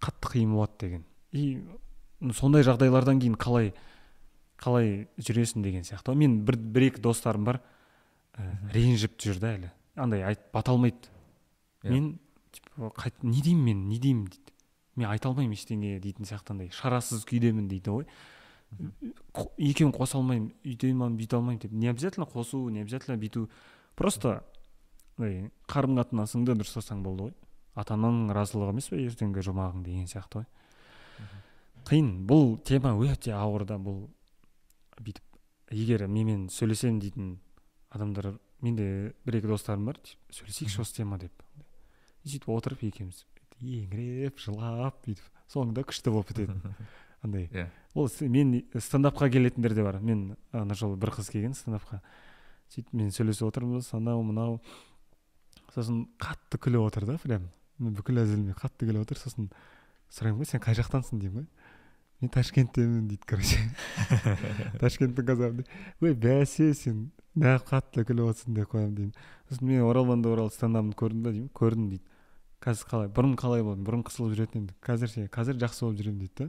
[0.00, 1.04] қатты қиын болады деген.
[1.32, 1.60] И
[2.32, 3.72] сондай жағдайлардан кейін қалай
[4.60, 6.12] қалай жүресің деген сияқты.
[6.12, 6.16] Ғой.
[6.16, 7.60] мен бір бір екі достарым бар
[8.36, 9.72] ә, ренжіп жүр да әлі.
[9.96, 11.10] Андай айт бата алмайды.
[11.82, 11.92] Иә.
[11.92, 12.18] мен
[12.52, 14.52] типа қайт не деймін мен не деймін дейді.
[14.96, 18.06] Мен айта алмаймын ештеңе дейтін сияқты андай шарасыз күйдемін дейді ғой.
[19.58, 21.72] Екеуін қоса алмаймын үйте алмаймын бүйте алмаймын деп.
[21.72, 23.50] Не обязательно қосу не обязательно бүйту.
[23.94, 24.42] Просто
[25.16, 27.34] андай қарым қатынасыңды дұрыстасаң болды ғой.
[27.76, 30.46] Ата ананың разылығы емес пе ертеңгі жұмағың деген сияқты ғой.
[31.86, 32.10] Қиын.
[32.28, 34.06] Бұл тема өте ауыр да бұл.
[34.96, 37.32] Бүйтіп егер менімен сөйлесемін дейтін
[37.92, 40.00] адамдар менде бір екі достарым бар
[40.34, 41.32] сөйлесейікші осы тема деп.
[42.24, 43.24] Сөйтіп отырып екеуміз
[43.60, 46.56] еңіреп жылап бүйтіп соңында күшті болып бітеді.
[47.24, 47.48] Андай.
[47.52, 47.68] Иә.
[47.94, 50.00] ол мен стендапқа келетіндер де бар.
[50.00, 52.00] Мен ана жолы бір қыз келген стендапқа.
[52.70, 54.60] Сөйтіп мен сөйлесіп отырмыз анау мынау
[55.76, 57.46] сосын қатты күліп отыр да прям.
[57.78, 59.50] Бүкіл әзілмен қатты күліп отыр сосын
[60.10, 61.20] сұраймын ғой сен қай жақтансың?
[61.20, 61.46] деймін ғой.
[62.22, 63.60] Мен ташкенттемін дейді короче.
[64.82, 65.66] Ташкенттің қазағы
[66.00, 68.56] ой бәсе сен неғып қатты күліп отырсың?
[68.56, 69.16] деп қоямын деймін.
[69.50, 71.50] Сосын мен оралманда оралып стендапымды көрдім ба деймін.
[71.52, 72.04] Көрдім дейді.
[72.64, 73.10] Қазір қалай?
[73.12, 75.26] Бұрын қалай болдың бұрын қысылып жүретін едім қазір ше?
[75.28, 76.46] Қазір жақсы болып жүремін дейді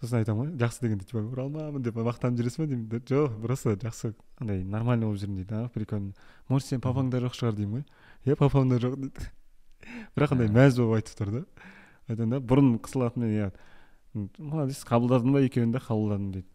[0.00, 2.66] Сосын айтамын ғой жақсы дегенде типа оралманмын деп мақтанып жүресің ба?
[2.66, 2.88] деймін.
[2.88, 6.12] «Да жоқ просто жақсы андай нормально болып жүрмін дейді а прикольно.
[6.48, 9.30] Может сенің папаң да жоқ шығар деймін ғой иә папам да жоқ дейді.
[10.16, 10.52] Бірақ андай А.
[10.52, 11.44] мәз болып айтып тұр да.
[12.08, 13.50] Айтамын да бұрын қысылатынмын иә
[14.16, 15.78] «М, молодец қабылдадың ба екеуін де?
[15.78, 16.46] Қабылдадым дейді.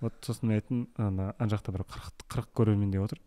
[0.00, 3.20] Вот сосын мен айттым ана ана жақта бір қырық қырық көрермен деп отыр.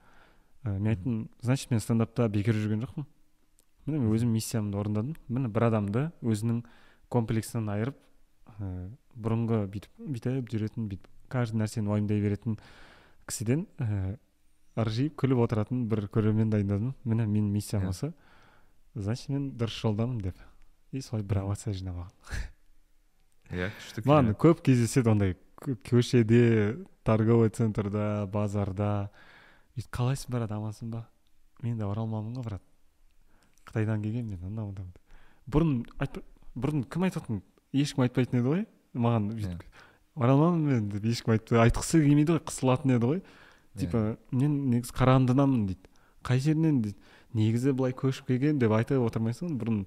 [0.63, 3.06] Ә, мен айттым значит мен стендапта бекер жүрген жоқпын
[3.88, 5.15] міне мен өзім миссиямды орындадым.
[5.28, 6.63] Міне бір адамды өзінің
[7.10, 7.97] комплексінен айырып
[8.60, 12.58] ә, бұрынғы бүйтіп бүйтіп жүретін бүйтіп каждый нәрсені уайымдай беретін
[13.28, 14.17] кісіден ә,
[14.82, 16.93] ыржиып күліп отыратын бір көрермен дайындадым.
[17.04, 17.89] Міне менің миссиям Иә.
[17.93, 18.13] осы.
[18.95, 20.36] Значит мен дұрыс жолдамын деп.
[20.91, 22.12] И солай бір овация жинап
[23.52, 29.10] иә күшті маған көп кездеседі ондай кө- көшеде торговый центрда базарда.
[29.76, 31.06] Бүйтіп қалайсың брат амансың ба?
[31.63, 32.62] Мен де оралманмын ғой брат.
[33.67, 34.88] Қытайдан келгенмін мен анау мынау.
[35.52, 35.86] Бұрын
[36.56, 37.41] бұрын кім айтатын?
[37.74, 38.65] Ешкім айтпайтын еді ғой?
[38.93, 39.63] Маған бүйтіп
[40.21, 43.21] оралманмын мен деп ешкім айтпай айтқысы келмейді ғой қысылатын еді ғой.
[43.80, 44.01] Типа
[44.36, 45.91] мен негізі қарағандыданмын дейді.
[46.27, 46.97] Қай жерінен дейді?
[47.34, 49.80] Негізі былай көшіп келген деп айтып отырмайсың ғой бұрын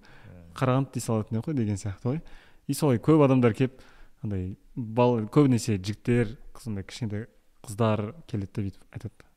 [0.57, 2.23] қарағанды дей салатын еді ғой деген сияқты ғой.
[2.67, 3.83] И солай көп адамдар келіп
[4.25, 7.27] андай бал көбінесе жігіттер сондай кішкентай
[7.67, 9.29] қыздар келеді де бүйтіп айтады.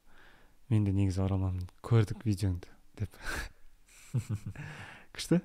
[0.69, 3.19] Мен де негізі оралманмын көрдік видеоңды деп.
[5.15, 5.41] Күшті?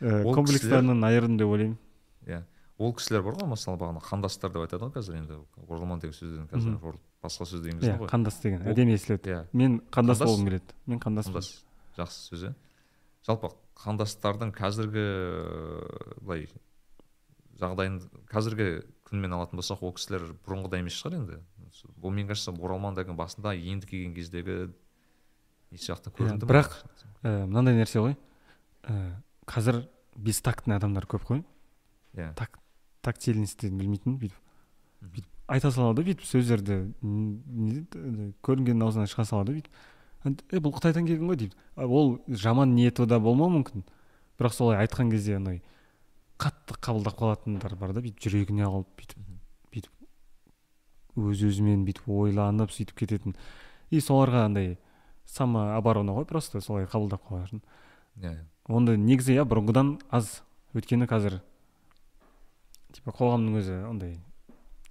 [0.00, 1.78] Ә, Ол комплекстарынан айырдым деп ойлаймын.
[2.28, 2.42] Иә.
[2.80, 5.38] Ол кісілер бар ғой мысалы бағана қандастар деп айтады ғой қазір енді
[5.68, 8.08] оралман деген сөзден қазір басқа сөзді иә енгізген ғой.
[8.08, 9.40] қандас деген әдемі естіледі иә.
[9.52, 10.76] Мен қандас болғым келеді.
[10.86, 11.50] Мен қандаспын қандас.
[11.98, 12.54] Жақсы сөз иә
[13.28, 15.04] жалпы қандастардың қазіргі
[16.24, 16.46] былай
[17.60, 18.68] жағдайын қазіргі
[19.10, 21.40] күнмен алатын болсақ ол кісілер бұрынғыдай емес шығар енді.
[22.00, 24.56] Бұл мен кажется оралман деген басында енді келген кездегі
[25.70, 26.50] не сияқты көрінді ма?
[26.50, 26.76] бірақ
[27.22, 28.16] ә, мынандай нәрсе ғой.
[28.84, 29.84] Ә, қазір
[30.16, 31.44] бестактный адамдар көп қой.
[32.16, 32.32] Иә.
[33.02, 34.36] Тактильностьті білмейтін бүйтіп.
[35.02, 39.72] Бүйтіп айта салады бүйтіп сөздерді не дейді, андай көрінген аузынан шыға салады бүйтіп.
[40.24, 41.36] «Ан- е бұл қытайдан келген ғой?
[41.36, 41.54] дейді.
[41.76, 43.84] Ол жаман ниеті да болмауы мүмкін.
[44.38, 45.62] Бірақ солай айтқан кезде андай
[46.38, 49.16] қатты қабылдап қалатындар бар да бүйтіп жүрегіне алып бүйтіп
[51.16, 51.30] Мгм.
[51.32, 53.34] өз өзімен бүйтіп ойланып сөйтіп кететін.
[53.90, 54.78] И соларға андай
[55.26, 57.62] самооборона ғой просто солай қабылдап қалатын.
[58.20, 58.44] Иә иә.
[58.68, 60.42] онда негізі иә бұрынғыдан аз.
[60.74, 61.40] Өйткені қазір
[63.06, 64.18] қоғамның өзі ондай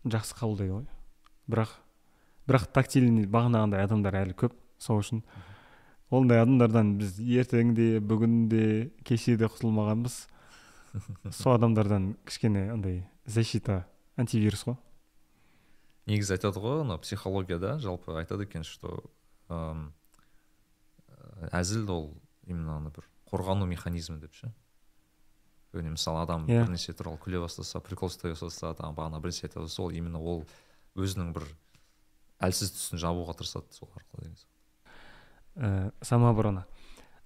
[0.05, 0.87] жақсы қабылдайды ғой.
[1.49, 1.75] Бірақ
[2.49, 5.21] бірақ тактильный бағанағындай адамдар әлі көп сол үшін.
[6.09, 8.63] Ондай адамдардан біз ертең де бүгін де
[9.05, 10.15] кеше де құтылмағанбыз.
[11.29, 13.83] Сол адамдардан кішкене андай защита
[14.17, 14.79] антивирус қой.
[16.09, 19.03] Негізі айтады ғой ана психологияда жалпы айтады екен что
[21.53, 22.09] әзіл ол
[22.47, 24.49] именно ана бір қорғану механизмі деп ше.
[25.73, 26.63] Яғни мысалы адам Иә.
[26.63, 29.67] бір нәрсе туралы күле бастаса прикол ұстай бастаса там бағана бір нәрсе айтады.
[29.69, 30.45] Сол именно ол
[30.97, 31.45] өзінің бір
[32.41, 34.37] әлсіз тұсын жабуға тырысады сол арқылы деген
[35.55, 36.65] ә, самооборона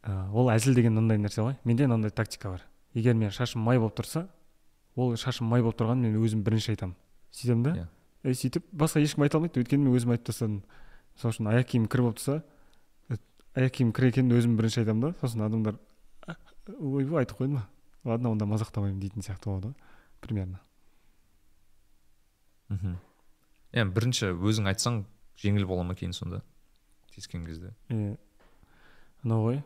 [0.04, 1.58] ә, ол әзіл деген мындай нәрсе ғой.
[1.64, 2.64] Менде мынандай тактика бар.
[2.94, 4.28] Егер мен шашым май болып тұрса
[4.96, 6.96] ол шашым май болып тұрғанын мен өзім бірінші айтамын.
[7.32, 7.76] Сөйтемін да?
[7.78, 7.88] Иә.
[8.32, 9.62] и сөйтіп басқа ешкім айта алмайды.
[9.64, 10.64] Өйткені мен өзім айтып тастадым.
[11.16, 12.42] Мысалы үшін аяқ киімім кір болып тұрса
[13.10, 13.18] э,
[13.56, 15.14] аяқ киімім кір екенін өзім бірінші айтамын да.
[15.22, 15.80] Сосын адамдар
[16.28, 16.36] «А,
[16.80, 17.62] ойбай айтып қойдым
[18.04, 19.76] ладно онда мазақтамаймын дейтін сияқты болады ғой
[20.22, 20.60] примерно.
[22.70, 22.98] Мхм
[23.74, 25.04] иә бірінші өзің айтсаң
[25.42, 26.42] жеңіл бола ма кейін сонда?
[27.14, 27.74] Тиіскен кезде.
[27.90, 28.16] И
[29.24, 29.64] анау ғой.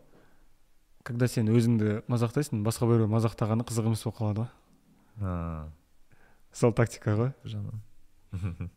[1.03, 4.49] Когда сен өзіңді мазақтайсың басқа біреу мазақтағаны қызық емес болып қалады ғой.
[5.21, 5.69] А,
[6.51, 7.31] сол тактика ғой.
[7.47, 7.81] Жағынан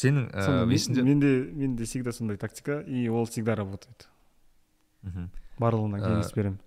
[0.00, 4.08] сенің ә, мен- есіңде менде менде всегда сондай тактика и ол всегда работает.
[5.02, 5.28] Мхм.
[5.60, 6.58] барлығына кеңес беремін.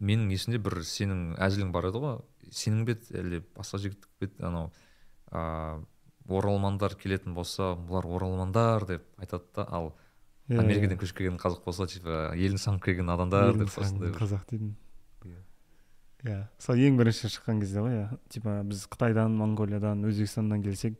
[0.00, 2.16] Менің есімде бір сенің әзілің бар еді ғой.
[2.50, 4.46] Сенің бе әлде басқа жігіттікі бе еді?
[4.48, 4.70] Анау
[5.32, 5.84] ыыы
[6.38, 9.66] оралмандар келетін болса бұлар оралмандар деп айтады да.
[9.68, 9.92] Ал
[10.44, 14.18] Иә, америкадан көшіп келген қазақ болса типа елін сағынып келген адамдар деп осындай сағынған бір-
[14.20, 14.74] қазақ дейтін.
[15.24, 15.38] Иә.
[16.28, 18.18] иә сол ең бірінші шыққан кезде ғой иә.
[18.28, 20.98] Типа біз қытайдан моңғолиядан өзбекстаннан келсек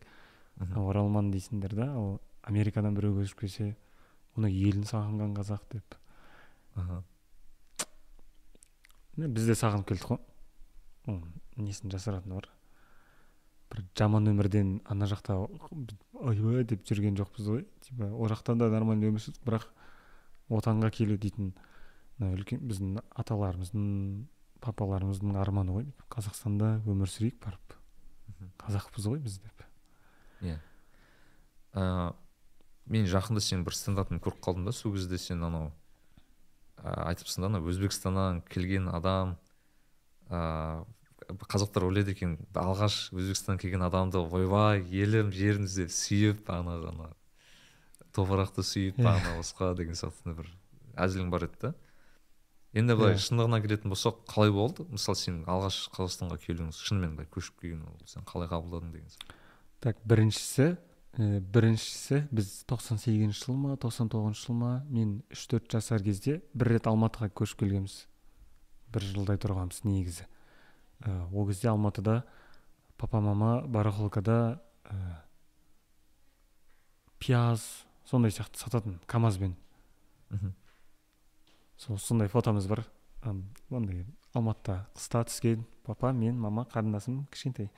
[0.76, 1.90] оралман дейсіңдер да.
[1.92, 3.76] Ал америкадан біреу көшіп келсе
[4.36, 5.98] оны елін сағынған қазақ деп.
[9.16, 10.20] Біз де сағынып келдік қой
[11.10, 12.48] оның несін жасыратыны бар?
[13.70, 15.36] Бір жаман өмірден ана жақта
[16.12, 17.64] ойбай деп жүрген жоқпыз ғой.
[17.84, 19.68] Типа ол жақта да нормально өмір сүрдік бірақ
[20.48, 21.52] отанға келу дейтін
[22.18, 23.86] мына үлкен біздің аталарымыздың
[24.64, 25.88] папаларымыздың арманы ғой.
[26.12, 27.78] Қазақстанда өмір сүрейік барып.
[28.64, 29.64] Қазақпыз ғой біз деп.
[30.44, 30.58] Иә.
[31.74, 32.12] Ә,
[32.86, 35.72] мен жақында сенің бір стендапыңды көріп қалдым да сол кезде сен анау
[36.84, 39.36] айтыпсың да анау өзбекстаннан келген адам
[40.28, 40.84] ә,
[41.48, 47.08] қазақтар ойлайды екен алғаш өзбекстаннан келген адамды ойбай елім жерім деп сүйіп ана ана
[48.12, 49.08] топырақты сүйіп Иә.
[49.14, 50.50] ана басқа деген сияқты бір
[50.94, 51.74] әзілің бар еді да
[52.74, 53.22] енді былай Иә.
[53.24, 57.96] шындығына келетін болсақ қалай болды мысалы сен алғаш қазақстанға келуің шынымен былай көшіп келген ол
[58.06, 59.08] сен қалай қабылдадың деген
[59.80, 60.76] так біріншісі
[61.18, 66.74] ә, біріншісі біз 98 жыл ма 99 жыл ма мен үш төрт жасар кезде бір
[66.74, 68.06] рет алматыға көшіп келгенбіз.
[68.94, 70.26] Бір жылдай тұрғанбыз негізі.
[71.06, 72.24] Ә, ол кезде алматыда
[72.98, 75.22] папа мама барахолкада ә,
[77.18, 79.56] пияз сондай сияқты сататын камазбен.
[80.30, 80.54] Мхм.
[81.76, 82.84] Сол сондай фотомыз бар.
[83.22, 87.70] Андай алматыда қыста түскен папа мен мама қарындасым кішкентай.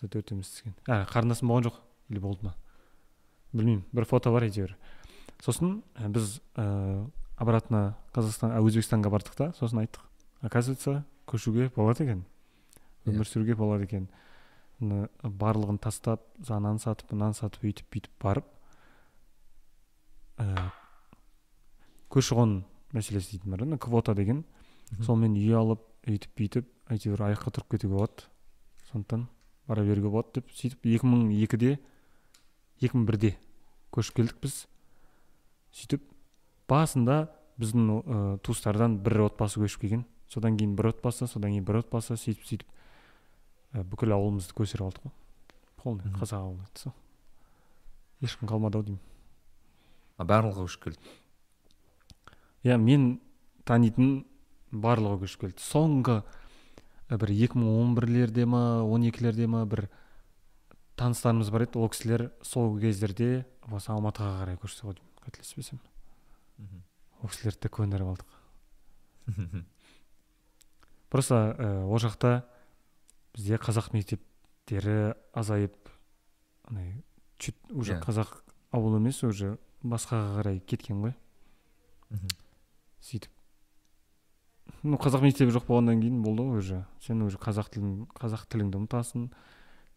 [0.00, 0.76] Сол төртеуміз түскен.
[0.86, 2.54] А қарындасым болған жоқ или болды ма?
[3.56, 4.76] Білмеймін бір фото бар әйтеуір.
[5.44, 6.66] Сосын ә, біз ә,
[7.40, 10.04] обратно қазақстан а, өзбекстанға бардық та сосын айттық.
[10.42, 12.24] Оказывается көшуге болады екен.
[13.04, 13.14] Иә.
[13.14, 14.08] өмір сүруге болады екен.
[14.80, 18.48] Барлығын тастап ананы сатып мынаны сатып өйтіп бүйтіп барып
[20.38, 20.70] ә,
[22.12, 22.58] көші қон
[22.92, 24.44] мәселесі дейтін бар квота деген.
[25.02, 28.28] Сонымен үй алып өйтіп бүйтіп әйтеуір аяққа тұрып кетуге болады.
[28.90, 29.26] Сондықтан
[29.66, 31.78] бара беруге болады деп сөйтіп 2002-де
[32.80, 33.36] 2001-де
[33.94, 34.58] көшіп келдік біз.
[35.76, 36.04] Сөйтіп
[36.70, 37.26] басында
[37.60, 40.06] біздің ә, туыстардан бір отбасы көшіп келген.
[40.28, 42.16] Содан кейін бір отбасы содан кейін бір отбасы.
[42.16, 42.68] Сөйтіп сөйтіп
[43.74, 45.16] ә, бүкіл ауылымызды көшіріп алдық қой.
[45.82, 46.96] Полный қазақ ауылы еді сол
[48.24, 49.00] ешкім қалмады ау деймін.
[50.16, 51.14] А барлығы көшіп келді?
[52.64, 53.20] Иә мен
[53.68, 54.24] танитын
[54.72, 55.62] барлығы көшіп келді.
[55.62, 56.20] Соңғы
[57.10, 59.86] бір 2011-лерде ма 12-лерде ма бір
[60.96, 61.78] таныстарымыз бар еді.
[61.78, 65.80] Ол кісілер сол кездерде осы алматыға қарай көшті ғой деймін қателеспесем.
[66.58, 66.82] Мхм.
[67.22, 69.64] ол кісілерді де көндіріп алдық.
[71.10, 72.42] Просто ә, ол жақта
[73.34, 75.76] бізде қазақ мектептері азайып
[76.68, 77.04] андай
[77.38, 78.02] чуть уже Иә.
[78.02, 81.14] қазақ ауыл емес уже басқаға қарай кеткен ғой.
[83.00, 83.30] Сөйтіп.
[84.82, 86.84] Ну қазақ мектебі жоқ болғаннан кейін болды ғой уже.
[87.00, 89.30] Сен уже қазақ тілін қазақ тіліңді ұмытасың.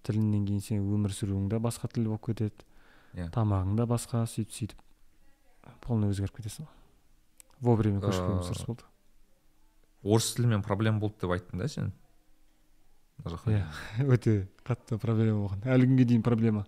[0.03, 2.65] Тілінен кейін сен өмір сүруің де басқа тіл болып кетеді
[3.15, 3.29] Иә.
[3.33, 4.81] тамағың да басқа сөйтіп сөйтіп.
[5.81, 6.73] Полный өзгеріп кетесің ғой.
[7.61, 8.83] Вовремя көшіп келуіміз Ыыы, дұрыс болды.
[10.03, 11.91] орыс тілімен проблема болды деп айттың да сен?
[13.25, 13.65] Иә
[14.13, 15.63] өте қатты проблема болған.
[15.67, 16.65] Әлі күнге дейін проблема.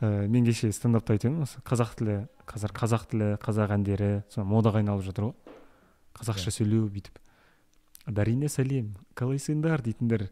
[0.00, 1.60] Ә, мен кеше стендапта айтамын осы.
[1.62, 2.16] Қазақ тілі
[2.48, 5.34] қазір қазақ тілі қазақ әндері сол модаға айналып жатыр ғой.
[6.18, 7.20] Қазақша сөйлеу бүйтіп.
[8.06, 10.26] Дарина сәлем қалайсыңдар дейтіндер.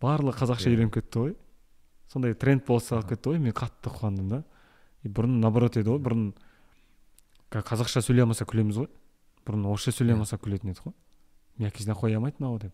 [0.00, 0.74] Барлығы қазақша Иә.
[0.76, 1.36] үйреніп кетті ғой.
[2.12, 3.02] Сондай тренд Аха.
[3.08, 4.44] кетті ғой мен қатты қуандым да.
[5.02, 6.34] И бұрын наоборот еді ғой бұрын
[7.50, 8.88] қазақша сөйлей алмаса күлеміз ғой.
[9.46, 10.16] Бұрын орысша сөйлей Иә.
[10.16, 10.94] алмаса күлетін едік қой.
[11.58, 12.72] Мякисіне қоя алмайды мынау деп.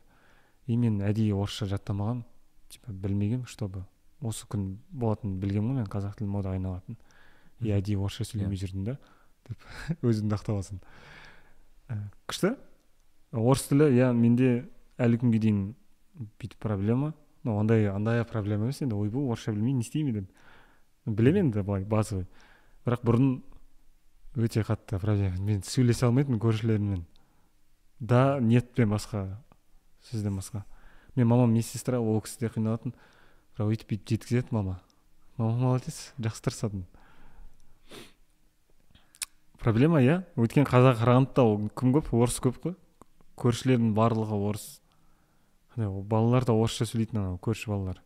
[0.66, 2.25] И мен әдейі орысша жаттамағанмын
[2.68, 3.85] типа білмегенмін чтобы
[4.23, 6.99] осы күн болатынын білгенмін ғой мен қазақ тілі модаға айналатынын
[7.61, 8.97] и әдейі орысша сөйлемей жүрдім да
[9.49, 9.66] деп
[10.09, 10.81] өзіңді ақтап алсың
[11.90, 11.97] Ә,
[12.31, 12.55] күшті.
[13.33, 14.68] Орыс тілі иә менде
[15.03, 15.59] әлі күнге дейін
[16.38, 17.12] бүйтіп проблема.
[17.44, 18.94] Ну андай андай проблема емес енді.
[18.94, 20.31] Ойбай орысша білмей не істеймін деп.
[21.07, 22.26] Білемін енді былай базовый.
[22.87, 23.42] Бірақ бұрын
[24.37, 25.37] өте қатты проблема.
[25.38, 27.05] Мен сөйлесе алмайтынмын көршілеріммен.
[28.00, 29.38] Да нетпен басқа
[30.11, 30.64] сөзден басқа.
[31.14, 32.94] Мен мамам медсестра ол кісі де қиналатын.
[33.57, 34.81] Бірақ өйтіп бүйтіп жеткізеді мама.
[35.37, 36.87] Мама молодец жақсы тырысатын.
[39.62, 40.24] Проблема иә?
[40.35, 42.11] Өйткені қазақ қарағандыда ол кім көп?
[42.16, 42.74] Орыс көп қой.
[43.38, 44.82] Көршілердің барлығы орыс.
[45.72, 48.02] Қандай ол балалар да орысша сөйлейтін анау көрші балалар.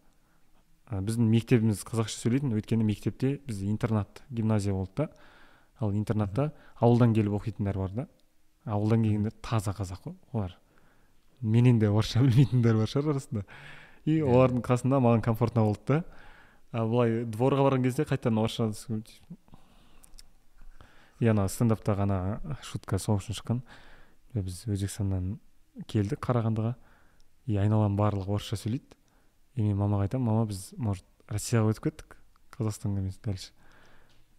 [0.86, 5.08] А, біздің мектебіміз қазақша сөйлейтін өйткені мектепте бізде интернат гимназия болды да.
[5.80, 8.06] Ал интернатта ауылдан келіп оқитындар бар да.
[8.64, 10.56] Ауылдан келгендер таза қазақ қой олар.
[11.40, 13.44] Менен де орысша білмейтіндер бар шығар арасында.
[14.04, 14.24] И Иә.
[14.24, 16.04] олардың қасында маған комфортно болды да.
[16.70, 18.70] А былай дворға барған кезде қайтадан орысша
[21.18, 23.60] и ана стендапта ғана шутка сол үшін шыққан.
[24.34, 25.38] Біз өзбекстаннан
[25.88, 26.74] келдік қарағандыға.
[27.46, 28.96] И айналам барлығы орысша сөйлейді.
[29.56, 32.16] И мен мамаға айтамын мама біз может россияға өтіп кеттік
[32.56, 33.52] қазақстанға емес дальше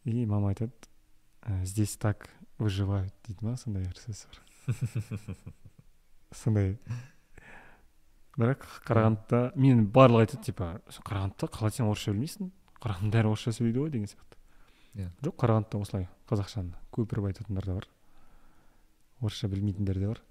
[0.07, 0.71] и мама айтады
[1.41, 5.35] «Ә, здесь так выживают дейді ма сондай бір сөз бар.
[6.35, 6.77] Сондай.
[8.37, 12.51] Бірақ қарағандыда мен барлығы айтады типа «Сен қарағандыда қалай сен орысша білмейсің?
[12.81, 14.39] Қарағандының бәрі орысша сөйлейді ғой деген сияқты.
[14.97, 15.11] Иә.
[15.23, 17.87] жоқ қарағандыда осылай қазақшаны көпіріп айтатындар да бар.
[19.21, 20.23] Орысша білмейтіндер де бар.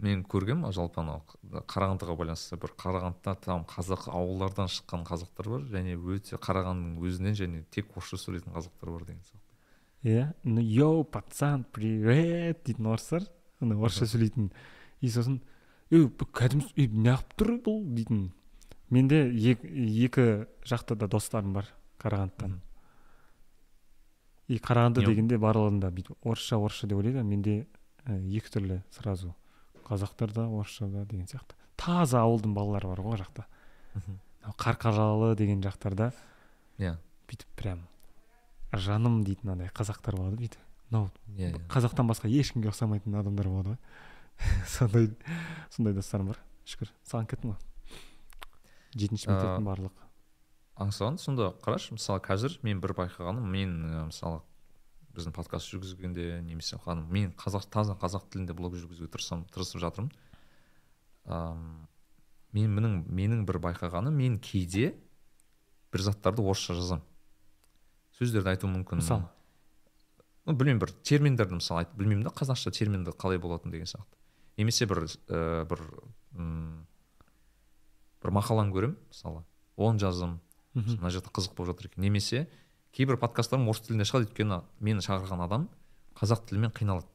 [0.00, 1.22] Мен көргенмін жалпы анау
[1.70, 7.62] қарағандыға байланысты бір қарағандыда там қазақ ауылдардан шыққан қазақтар бар және өте қарағандының өзінен және
[7.70, 9.44] тек орысша сөйлейтін қазақтар бар деген сияқты.
[10.04, 13.22] Иә ну йоу пацан привет дейтін орыстар
[13.60, 14.50] ана орысша сөйлейтін.
[15.00, 15.40] И сосын
[15.90, 17.80] ей бұл кәдімгі неғып тұр бұл?
[17.94, 18.32] дейтін.
[18.90, 21.70] Менде екі, жақта да достарым бар
[22.02, 22.58] қарағандыдан.
[24.48, 27.66] И қарағанды дегенде барлығында бүйтіп орысша орысша деп ойлайды менде
[28.04, 29.32] ә, екі түрлі сразу.
[29.86, 31.56] Қазақтар да орысша да деген сияқты.
[31.76, 33.46] Таза ауылдың балалары бар ғой ол жақта.
[34.60, 36.12] Қарқаралы деген жақтарда
[36.78, 36.96] иә.
[37.28, 37.86] бүйтіп прям
[38.72, 40.60] жаным дейтін андай қазақтар болады бүйтіп.
[40.90, 41.66] Мынау иә иә.
[41.68, 43.78] қазақтан басқа ешкімге ұқсамайтын адамдар болады ғой.
[44.66, 45.10] Сондай
[45.70, 46.92] сондай достарым бар шүкір.
[47.06, 47.62] Саған кеттім ғой
[48.94, 50.02] жетінші Ә, мектептің барлық
[50.84, 54.42] аңсаған сонда қарашы мысалы қазір мен бір байқағаным мен ә, мысалы
[55.14, 60.10] біздің подкаст жүргізгенде немесе қан- мен қазақ таза қазақ тілінде блог жүргізуге тырысамын тырысып жатырмын.
[61.26, 61.86] Ам,
[62.52, 64.94] мен менің менің бір байқағаным мен кейде
[65.92, 67.04] бір заттарды орысша жазамын
[68.18, 69.00] сөздерді айту мүмкін.
[69.00, 69.28] Мысалы
[70.46, 74.18] ну білмеймін бір терминдерді мысалы айтып білмеймін да қазақша терминді қалай болатын деген сияқты.
[74.58, 75.80] Немесе бір ә, бір
[76.36, 76.86] м,
[78.22, 79.44] бір мақаланы көремін мысалы
[79.76, 80.40] оны жаздым
[80.74, 82.02] мына жақта қызық болып жатыр екен.
[82.02, 82.48] Немесе
[82.94, 84.28] кейбір подкасттарым орыс тілінде шығады.
[84.28, 85.68] Өйткені мені шақырған адам
[86.18, 87.08] қазақ тілімен қиналады.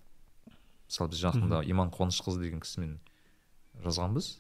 [0.90, 2.98] Мысалы біз жақында иман қуанышқызы деген кісімен
[3.86, 4.40] жазғанбыз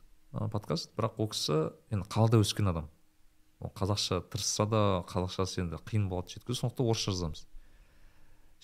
[0.51, 0.91] подкаст.
[0.97, 1.59] Бірақ ол кісі
[1.93, 2.89] енді қалада өскен адам.
[3.59, 6.65] Ол қазақша тырысса да қазақшасы енді қиын болады жеткізу.
[6.65, 7.45] Сондықтан орысша жазамыз.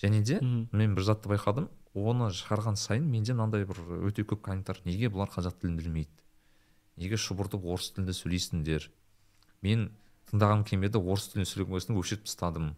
[0.02, 0.68] Және де Мгм.
[0.72, 1.68] мен бір затты байқадым.
[1.94, 6.10] Оны шығарған сайын менде мынандай бір өте көп комментарий неге бұлар қазақ тілін білмейді?
[6.98, 8.90] Неге шұбыртып орыс тілінде сөйлейсіңдер?
[9.62, 9.90] Мен
[10.30, 12.72] тыңдағым келмеді орыс тілінде сөйлеген қойсын өшіріп тастадым.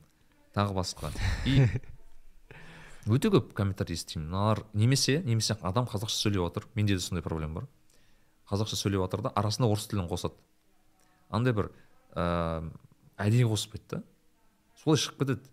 [0.57, 1.13] Тағы басқа.
[1.49, 1.65] И
[3.13, 4.29] өте көп комментарий естимін.
[4.29, 7.69] Мыналар немесе немесе адам қазақша сөйлеп жатыр менде де сондай проблема бар.
[8.51, 10.37] Қазақша сөйлеп жатыр да арасында орыс тілін қосады.
[11.31, 11.71] Андай бір
[12.17, 12.71] ыыы
[13.19, 14.03] әдейі қоспайды да
[14.83, 15.53] солай шығып кетеді.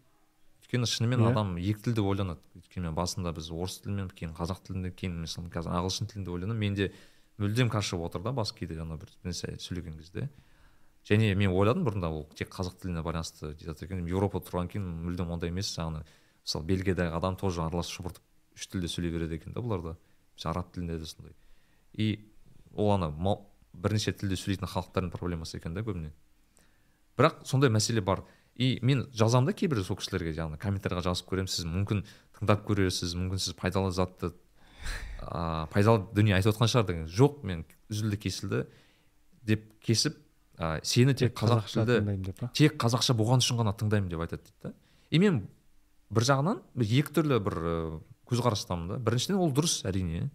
[0.66, 1.32] Өйткені шынымен Иә.
[1.32, 2.42] адам екі тілде ойланады.
[2.58, 6.60] Өйткені басында біз орыс тілімен кейін қазақ тілінде кейін мысалы қазір ағылшын тілінде ойланамын.
[6.60, 6.92] Менде
[7.38, 10.30] мүлдем қашып отыр да бас кейде ана бір нәрсе сөйлеген кезде.
[11.06, 14.06] Және мен ойладым бұрында ол тек қазақ тіліне байланысты жатыр екен.
[14.08, 16.04] Еуропада тұрғаннан кейін мүлдем ондай емес жаңағы
[16.46, 19.96] мысалы бельгиядағы адам тоже аралас шұбыртып үш тілде сөйлей береді екен да бұлар да
[20.36, 21.34] Мысалы араб тілінде де сондай.
[21.94, 22.20] И
[22.74, 23.12] ол ана
[23.74, 26.12] бірнеше тілде сөйлейтін халықтардың проблемасы екен да көбіне.
[27.18, 28.24] Бірақ сондай мәселе бар.
[28.56, 31.52] И мен жазамын да кейбір сол кісілерге жаңағы комментарийға жазып көремін.
[31.52, 32.04] Сіз мүмкін
[32.36, 34.34] тыңдап көресіз мүмкін сіз пайдалы затты
[35.24, 37.08] ыыы пайдалы дүние айтып отқан шығар деген.
[37.08, 38.66] Жоқ мен үзілді кесілді
[39.44, 40.20] деп кесіп
[40.58, 44.74] ә, сені тек қазақ тілді тек қазақша болған үшін ғана тыңдаймын деп айтады дейді да.
[45.12, 45.44] И мен
[46.10, 47.60] бір жағынан екі түрлі бір
[48.30, 49.00] көзқарастамын да.
[49.00, 50.30] Біріншіден ол дұрыс әрине.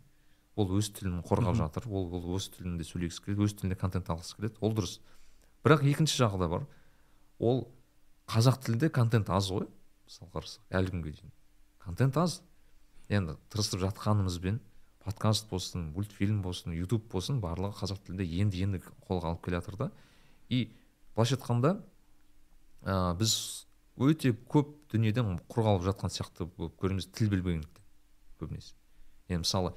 [0.59, 1.87] Ол өз тілін қорғап жатыр.
[1.89, 4.59] Ол, ол өз тілінде сөйлегісі келеді өз тілінде контент алғысы келеді.
[4.61, 4.99] Ол дұрыс.
[5.65, 6.67] Бірақ екінші жағы да бар.
[7.39, 7.65] Ол
[8.29, 9.69] қазақ тілінде контент аз ғой
[10.07, 10.67] мысалы қарасақ.
[10.71, 11.33] Әлі күнге дейін.
[11.81, 12.41] Контент аз.
[13.09, 14.61] Енді тырысып жатқанымызбен
[15.05, 19.79] подкаст болсын мультфильм болсын ютуб болсын барлығы қазақ тілінде енді енді қолға алып келе жатыр
[19.81, 19.91] да.
[20.51, 20.73] И
[21.15, 21.77] былайша айтқанда
[22.85, 23.35] ә, біз
[24.01, 27.85] өте көп дүниеден құр қалып жатқан сияқты болып көреміз тіл білмегендіктен
[28.41, 28.75] көбінесе.
[29.31, 29.75] Енді мысалы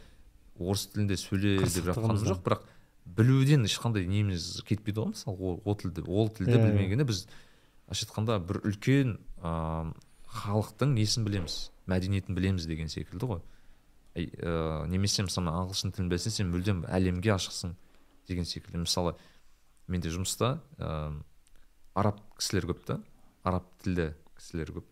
[0.58, 2.66] орыс тілінде сөйле деп жатқаным жоқ бірақ
[3.06, 6.64] білуден ешқандай неміз кетпейді ғой мысалы ол, ол тілді ол тілді иә.
[6.64, 7.26] білмегенде біз
[7.86, 9.94] былайша айтқанда бір үлкен ыыы
[10.34, 13.42] халықтың несін білеміз мәдениетін білеміз деген секілді ғой.
[14.16, 17.76] Ә, немесе мысалы ағылшын тілін білсең сен мүлдем әлемге ашықсың
[18.30, 18.82] деген секілді.
[18.86, 19.16] Мысалы
[19.88, 21.14] менде жұмыста ә,
[21.94, 23.00] араб кісілер көп та
[23.44, 24.90] араб тілді кісілер көп.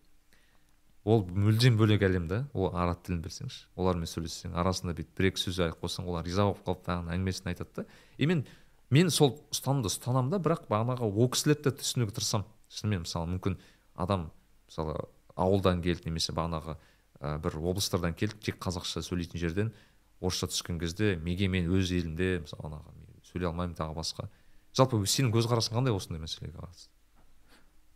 [1.04, 5.42] Ол мүлдем бөлек әлем да ол араб тілін білсеңші олармен сөйлессең арасында бүйтіп бір екі
[5.42, 7.86] сөз айтып қойсаң олар риза болып қалып тағы әңгімесін айтады да.
[8.18, 8.44] И мен
[8.90, 12.46] мен сол ұстанымды ұстанамын да бірақ бағанағы ол кісілерді де түсінуге тырысамын.
[12.70, 13.58] Шынымен мысалы мүмкін
[13.98, 14.28] адам
[14.68, 14.94] мысалы
[15.34, 16.76] ауылдан келді немесе бағанағы
[17.18, 19.72] ә, бір облыстардан келді тек қазақша сөйлейтін жерден
[20.20, 22.78] орысша түскен кезде неге мен өз елімде мысалы
[23.26, 24.28] сөйлей алмаймын тағы басқа.
[24.76, 26.90] Жалпы сенің көзқарасың қандай осындай мәселеге қатысты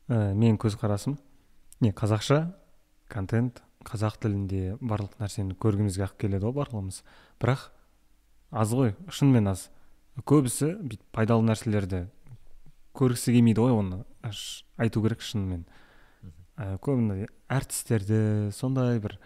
[0.09, 1.17] ә, менің көзқарасым
[1.81, 2.43] не қазақша
[3.13, 7.03] контент қазақ тілінде барлық нәрсені көргімізге алып келеді ғой барлығымыз.
[7.43, 7.69] Бірақ
[8.51, 9.69] аз ғой шынымен аз.
[10.27, 12.07] Көбісі бүйтіп пайдалы нәрселерді
[12.97, 14.03] көргісі келмейді ғой оны
[14.81, 15.67] айту керек шынымен.
[16.57, 19.19] Ә, көбіне әртістерді сондай бір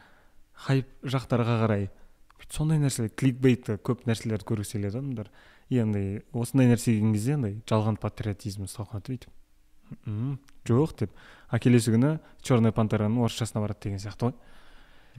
[0.67, 1.89] хайп жақтарға қарай
[2.51, 5.31] сондай нәрсе кликбейт көп нәрселерді көргісі келеді адамдар
[5.79, 9.29] андай осындай нәрсе келген кезде андай жалған патриотизм бүйтіп
[10.07, 11.11] «М, жоқ деп
[11.51, 14.35] а келесі күні черная пантераның орысшасына барады деген сияқты ғой.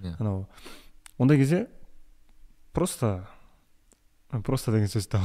[0.01, 0.15] Иә.
[0.19, 0.47] анау.
[1.17, 1.67] Ондай кезде
[2.73, 3.27] просто
[4.43, 5.19] просто деген сөзді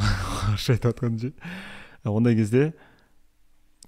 [0.51, 1.33] орысша айтып жатқан ше
[2.05, 2.75] ондай кезде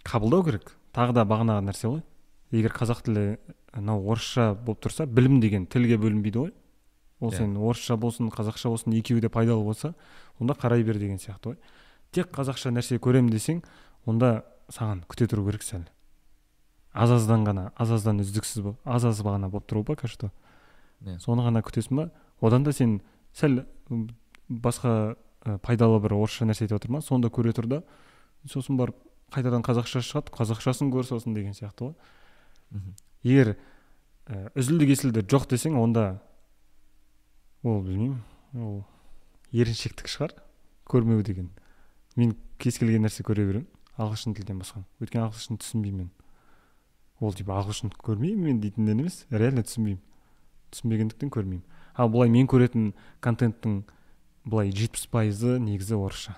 [0.05, 0.77] қабылдау керек.
[0.95, 2.03] Тағы да бағанағы нәрсе ғой.
[2.53, 3.39] Егер қазақ тілі
[3.75, 6.53] мынау орысша болып тұрса білім деген тілге бөлінбейді ғой.
[7.21, 7.37] Ол Иә.
[7.43, 9.95] сен орысша болсын қазақша болсын екеуі де пайдалы болса
[10.41, 11.57] онда қарай бер деген сияқты ғой.
[12.13, 13.63] Тек қазақша нәрсе көремін десең
[14.07, 15.87] онда саған күте тұру керек сәл
[16.93, 20.31] аз аздан ғана аз аздан үздіксіз бол аз аз бағана болып тұру пока что
[21.05, 21.19] Иә.
[21.23, 22.11] соны ғана күтесің ба?
[22.41, 23.01] Одан да сен
[23.33, 23.65] сәл
[24.49, 27.83] басқа ә, пайдалы бір орысша нәрсе айтып отыр ма соны да көре тұр да
[28.51, 28.97] сосын барып
[29.31, 31.95] қайтадан қазақша шығады қазақшасын көр сосын деген сияқты ғой.
[32.71, 32.95] Мгм.
[33.23, 33.57] егер
[34.27, 36.21] ә, үзілді кесілді жоқ десең онда
[37.63, 38.23] ол білмеймін
[38.57, 38.83] ол
[39.53, 40.35] еріншектік шығар.
[40.89, 41.51] Көрмеу деген.
[42.17, 43.69] Мен кез келген нәрсе көре беремін.
[43.99, 44.85] Ағылшын тілден басқа.
[45.03, 46.11] Өйткені ағылшын түсінбеймін мен.
[47.21, 50.03] Ол типа ағылшын көрмеймін мен дейтінден емес реально түсінбеймін.
[50.73, 51.65] Түсінбегендіктен көрмеймін.
[51.99, 52.93] Ал былай мен көретін
[53.25, 53.81] контенттің
[54.45, 56.37] былай жетпіс пайызы негізі орысша.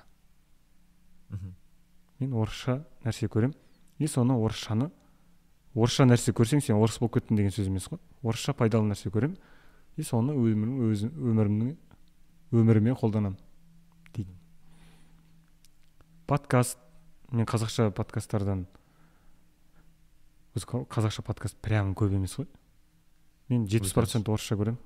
[2.18, 3.54] Мен орысша нәрсе көремін.
[3.98, 4.90] И соны орысшаны
[5.74, 8.00] орысша нәрсе көрсең сен орыс болып кеттің деген сөз емес қой.
[8.22, 9.36] Орысша пайдалы нәрсе көремін.
[9.96, 11.76] И соны өмірім өз өмірімнің
[12.50, 13.38] өміріме қолданамын
[14.14, 14.34] дейді
[16.30, 16.78] подкаст
[17.30, 18.66] мен қазақша подкасттардан
[20.54, 22.48] өзі қазақша подкаст прям көп емес қой.
[23.48, 24.78] Мен жетпіс процент орысша көремін.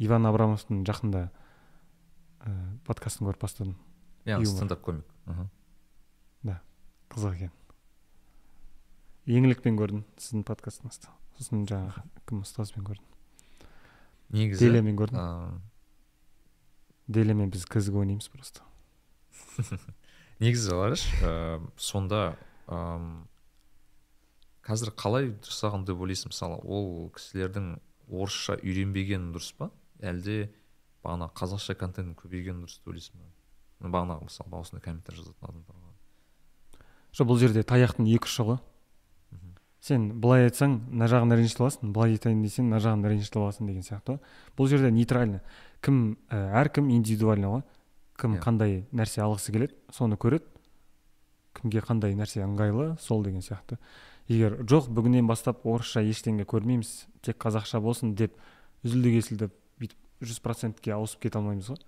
[0.00, 2.52] Иван абрамовтың жақында ә,
[2.88, 3.76] подкастын көріп бастадым.
[4.24, 4.56] Яғни Юмор.
[4.56, 5.04] стендап комик.
[5.26, 5.48] Мгм.
[7.10, 7.50] қызық екен.
[9.26, 11.10] Еңлікпен көрдім сіздің подкастыңызды.
[11.38, 13.09] Сосын жаңағы кім ұстазбен көрдім.
[14.30, 15.60] Негізі делемен көрдім
[17.10, 18.62] делемен біз кізік ойнаймыз просто.
[20.40, 21.32] Негізі қарашы ә,
[21.76, 22.36] сонда
[22.70, 23.26] ам,
[24.64, 27.74] қазір қалай жасаған деп ойлайсың мысалы ол кісілердің
[28.08, 29.70] орысша үйренбегені дұрыс па?
[30.00, 30.52] Әлде
[31.04, 33.28] бағана қазақша контент көбейгені дұрыс деп ойлайсың ба?
[33.90, 35.92] Бағанағы мысалы осындай комментарий жазатын адамдарға.
[37.16, 38.60] Жоқ бұл жерде таяқтың екі ұшы ғой.
[39.80, 43.82] Сен былай айтсаң мына жағын ренжітіп аласың былай айтайын десең мына жағын ренжітіп аласың деген
[43.86, 44.20] сияқты ғой.
[44.58, 45.40] Бұл жерде нейтрально.
[45.80, 47.62] Кім ә, әркім индивидуально ғой.
[48.20, 48.42] Кім Иә.
[48.44, 50.44] қандай нәрсе алғысы келеді соны көреді.
[51.56, 53.78] Кімге қандай нәрсе ыңғайлы сол деген сияқты.
[54.28, 58.36] Егер жоқ бүгіннен бастап орысша ештеңе көрмейміз тек қазақша болсын деп
[58.84, 59.48] үзілді кесілді
[59.80, 59.96] бүйтіп
[60.28, 61.80] жүз процентке ауысып кете алмаймыз ғой.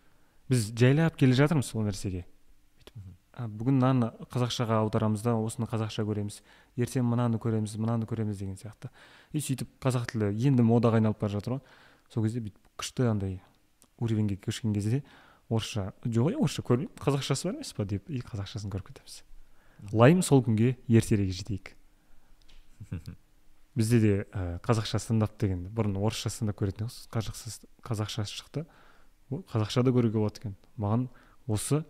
[0.49, 2.25] Біз жайлап келе жатырмыз сол нәрсеге.
[2.25, 2.27] бүйтіп, Мгм.
[2.27, 2.32] «А,
[3.33, 6.43] бүгін мынаны қазақшаға аударамыз да осыны қазақша көреміз.
[6.77, 8.91] Ертең мынаны көреміз мынаны көреміз деген сияқты.
[9.33, 11.63] И сөйтіп қазақ тілі енді модаға айналып бара жатыр ғой.
[12.13, 13.39] Сол кезде бүйтіп күшті андай
[14.03, 15.03] уровеньге көшкен кезде
[15.49, 19.23] орысша жоқ ей орысша көрмеймін қазақшасы бар емес па деп и қазақшасын көріп кетеміз.
[19.93, 21.73] Лайым сол күнге ертерек жетейік.
[23.75, 28.67] Бізде де ә, қазақша стендап деген бұрын орысша стендап көретін едік қазақша қазақша шықты.
[29.31, 30.57] Қазақша да көруге болады екен.
[30.77, 31.09] Маған
[31.49, 31.85] осы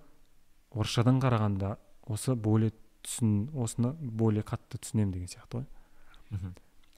[0.74, 5.66] орысшадан қарағанда осы более түсін осыны более қатты түсінемін деген сияқты ғой.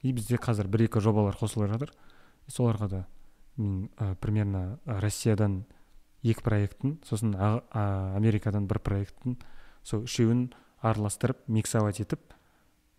[0.01, 1.91] И бізде қазір бір екі жобалар қосылып жатыр.
[2.47, 3.05] Соларға да
[3.57, 5.65] мен ә, примерно ә, россиядан
[6.23, 9.37] екі проекттің сосын а- а- америкадан бір проекттің
[9.83, 12.33] сол үшеуін араластырып миксовать етіп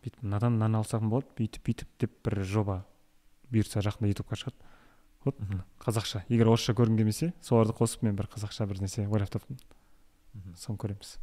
[0.03, 2.85] бүйтіп мынадан мынаны алсам болады бүйтіп бүйтіп деп бір жоба
[3.53, 4.57] бұйыртса жақында ютубқа шығады.
[5.25, 5.39] Вот
[5.83, 6.25] қазақша.
[6.29, 9.59] Егер орысша көргің келмесе соларды қосып мен бір қазақша бір нәрсе ойлап таптым.
[10.57, 11.17] Соны көреміз.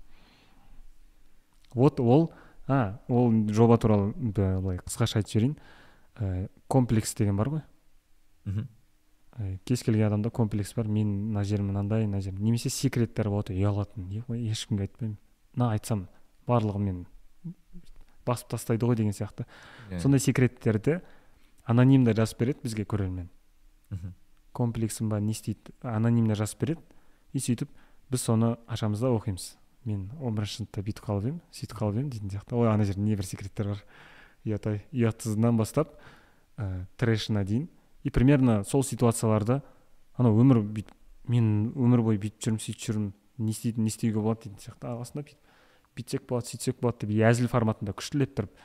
[1.73, 2.31] Вот ол
[2.67, 5.57] а ол жоба туралы былай қысқаша айтып жіберейін.
[6.15, 7.63] Ә, комплекс деген бар ғой.
[8.45, 8.67] Мхм,
[9.37, 10.87] ә, кез келген адамда комплекс бар.
[10.87, 12.39] Мен мына жерім мынандай мына жерім.
[12.43, 15.17] Немесе секреттер болады ұялатын ой ешкімге айтпаймын.
[15.55, 16.07] Мына айтсам
[16.47, 17.05] барлығы мен
[18.25, 19.45] басып тастайды ғой деген сияқты.
[19.89, 21.01] Иә, сондай секреттерді
[21.65, 23.29] анонимді жазып береді бізге көрермен.
[23.89, 24.13] Мхм,
[24.53, 26.81] комплексім ба не істейді анонимно жазып береді
[27.33, 27.69] и сөйтіп
[28.11, 29.55] біз соны ашамыз да оқимыз.
[29.85, 32.55] Мен он бірінші сыныпта бүйтіп қалып едім сөйтіп қалып едім дейтін сияқты.
[32.55, 33.83] Ой ана жерде не бір секреттер бар.
[34.45, 35.95] Ұят ай ұятсызынан бастап
[36.57, 37.69] ә, трэшына дейін.
[38.03, 39.61] И примерно сол ситуацияларды
[40.15, 40.93] анау өмір бүйтіп
[41.27, 44.87] мен өмір бойы бүйтіп жүрмін сөйтіп жүрмін не істейтін не істеуге болады дейтін сияқты.
[44.91, 45.51] Ағасында бүйтіп
[45.95, 48.55] бүйтсек болады сөйтсек болады деп әзіл форматында күштілеп тұрып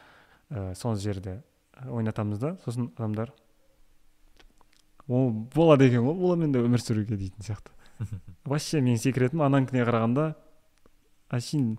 [0.50, 1.40] ә, сол жерді
[1.86, 2.56] ойнатамыз да.
[2.64, 3.32] Сосын адамдар
[5.06, 7.72] о болады екен ғой олармен де өмір сүруге дейтін сияқты.
[8.44, 10.32] Вообще менің секретім ананікіне қарағанда
[11.34, 11.76] әшейін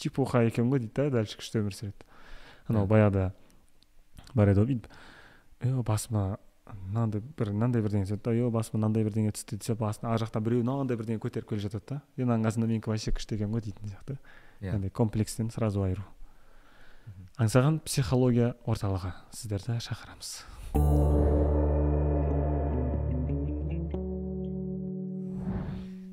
[0.00, 2.06] чепуха екен ғой дейді да дальше күшті өмір сүреді.
[2.68, 3.30] Анау баяғыда
[4.34, 4.88] бар еді ғой бүйтіп
[5.60, 6.38] е басыма
[6.70, 10.44] мынандай бір мынандай бірдеңе түседі да е басыма мынандай бірдеңе түсті десе басына ар жақтан
[10.46, 12.00] біреу мынандай бірдеңе көтеріп келе жатады да.
[12.16, 14.18] Е мынаның қасында менікі вообще күшті екен ғой дейтін сияқты.
[14.60, 14.74] Иә.
[14.76, 16.06] Андай комплекстен сразу айыру.
[17.40, 19.14] Аңсаған психология орталығы.
[19.34, 20.36] Сіздерді шақырамыз.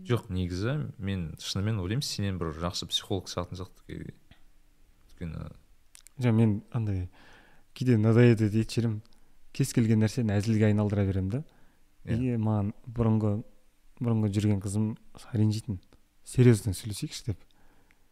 [0.08, 4.00] Жоқ негізі мен шынымен ойлаймын сенен бір жақсы психолог шығатын сияқты
[5.18, 5.50] өйткені
[6.24, 7.08] жоқ мен андай
[7.78, 9.02] кейде надоедет етіп жіберемін
[9.58, 11.44] кез келген нәрсені әзілге айналдыра беремін да.
[12.06, 12.18] Иә.
[12.18, 13.32] и маған бұрынғы
[14.00, 14.92] бұрынғы жүрген қызым
[15.34, 15.80] ренжитін
[16.24, 17.42] серьезно сөйлесейікші деп.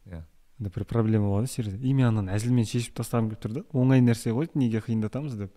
[0.05, 0.23] Иә.
[0.59, 1.81] Андай бір проблема болады серьезно.
[1.85, 3.63] И мен ананы әзілмен шешіп тастағым келіп тұр да.
[3.73, 5.53] Оңай нәрсе ғой неге қиындатамыз деп.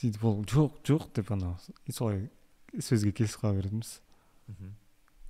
[0.00, 1.54] Сөйтіп ол жоқ жоқ деп анау
[1.86, 2.28] и солай
[2.74, 4.00] сөзге келісіп қала беретінбіз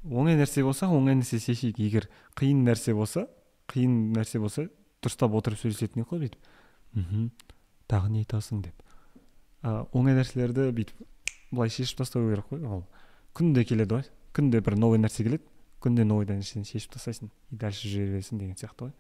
[0.05, 1.79] оңай нәрсе болса оңай нәрсе шешейік.
[1.79, 3.27] Егер қиын нәрсе болса
[3.73, 4.67] қиын нәрсе болса
[5.05, 6.51] дұрыстап отырып сөйлесетін едік қой бүйтіп.
[6.95, 7.31] Мхм.
[7.89, 8.83] Тағы не айтасың деп.
[9.63, 11.05] А, оңай нәрселерді бүйтіп
[11.55, 12.85] былай шешіп тастау керек қой ол.
[13.35, 14.05] Күнде келеді ғой.
[14.35, 15.45] Күнде бір новый нәрсе келеді.
[15.81, 17.31] Күнде новый нәрсені шешіп тастайсың.
[17.51, 18.93] И дальше жүре бересің деген сияқты ғой.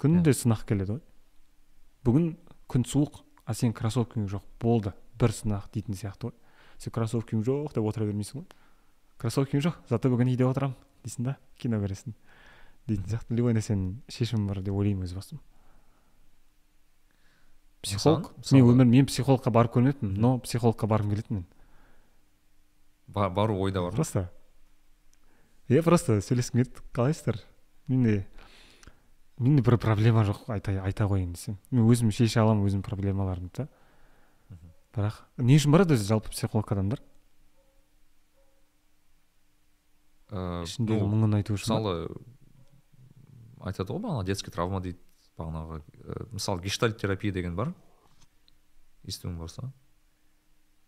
[0.00, 1.02] Күнде сынақ келеді ғой.
[2.04, 2.30] Бүгін
[2.70, 4.46] күн суық а сен кроссовкаң жоқ.
[4.60, 6.36] Болды бір сынақ дейтін сияқты ғой.
[6.78, 8.48] Сен кроссовкаң жоқ деп отыра бермейсің ғой.
[9.20, 12.14] Кроссовкаң жоқ зато бүгін үйде отырамын дейсің да кино көресің
[12.88, 15.40] дейтін сияқты любой нәрсенің шешімі бар деп ойлаймын өз басым
[17.82, 18.32] психолог?
[18.52, 21.46] Мен өмір мен психологқа барып көрмеппін но психологқа барғым келеді мен
[23.08, 24.30] ба- бару ойда бар просто
[25.68, 27.40] иә просто сөйлескім келеді қалайсыздар
[27.88, 28.26] менде
[29.38, 33.68] менде бір проблема жоқ айта, айта қояйын десем мен өзім шеше аламын өзімнің проблемаларымды да
[34.94, 37.00] бірақ не үшін барады өзі жалпы психолог адамдар
[40.30, 41.94] Э, ішіндегі мұңын айту үшін мысалы
[43.66, 45.00] айтады ғой бағана детский травма дейді
[45.40, 47.72] бағанағы ә, мысалы гештальт терапия деген бар.
[49.02, 49.72] Естуің барса.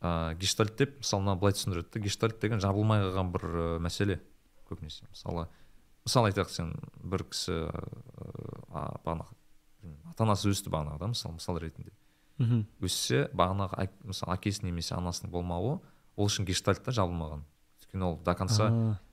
[0.00, 4.20] Ә, гештальт деп мысалы мына былай түсіндіреді да гештальт деген жабылмай қалған бір ә, мәселе
[4.70, 5.08] көбінесе.
[5.10, 5.48] Мысалы
[6.06, 9.38] мысалы айтайық сен бір кісі ә, бағанағы
[10.12, 11.92] ата анасы өсті бағанағы да мысалы мысал ретінде.
[12.38, 12.66] Мхм.
[12.82, 15.80] Өссе бағанағы мысалы әкесі немесе анасының болмауы
[16.16, 17.42] ол үшін гештальт та жабылмаған.
[17.82, 18.68] Өйткені ол до конца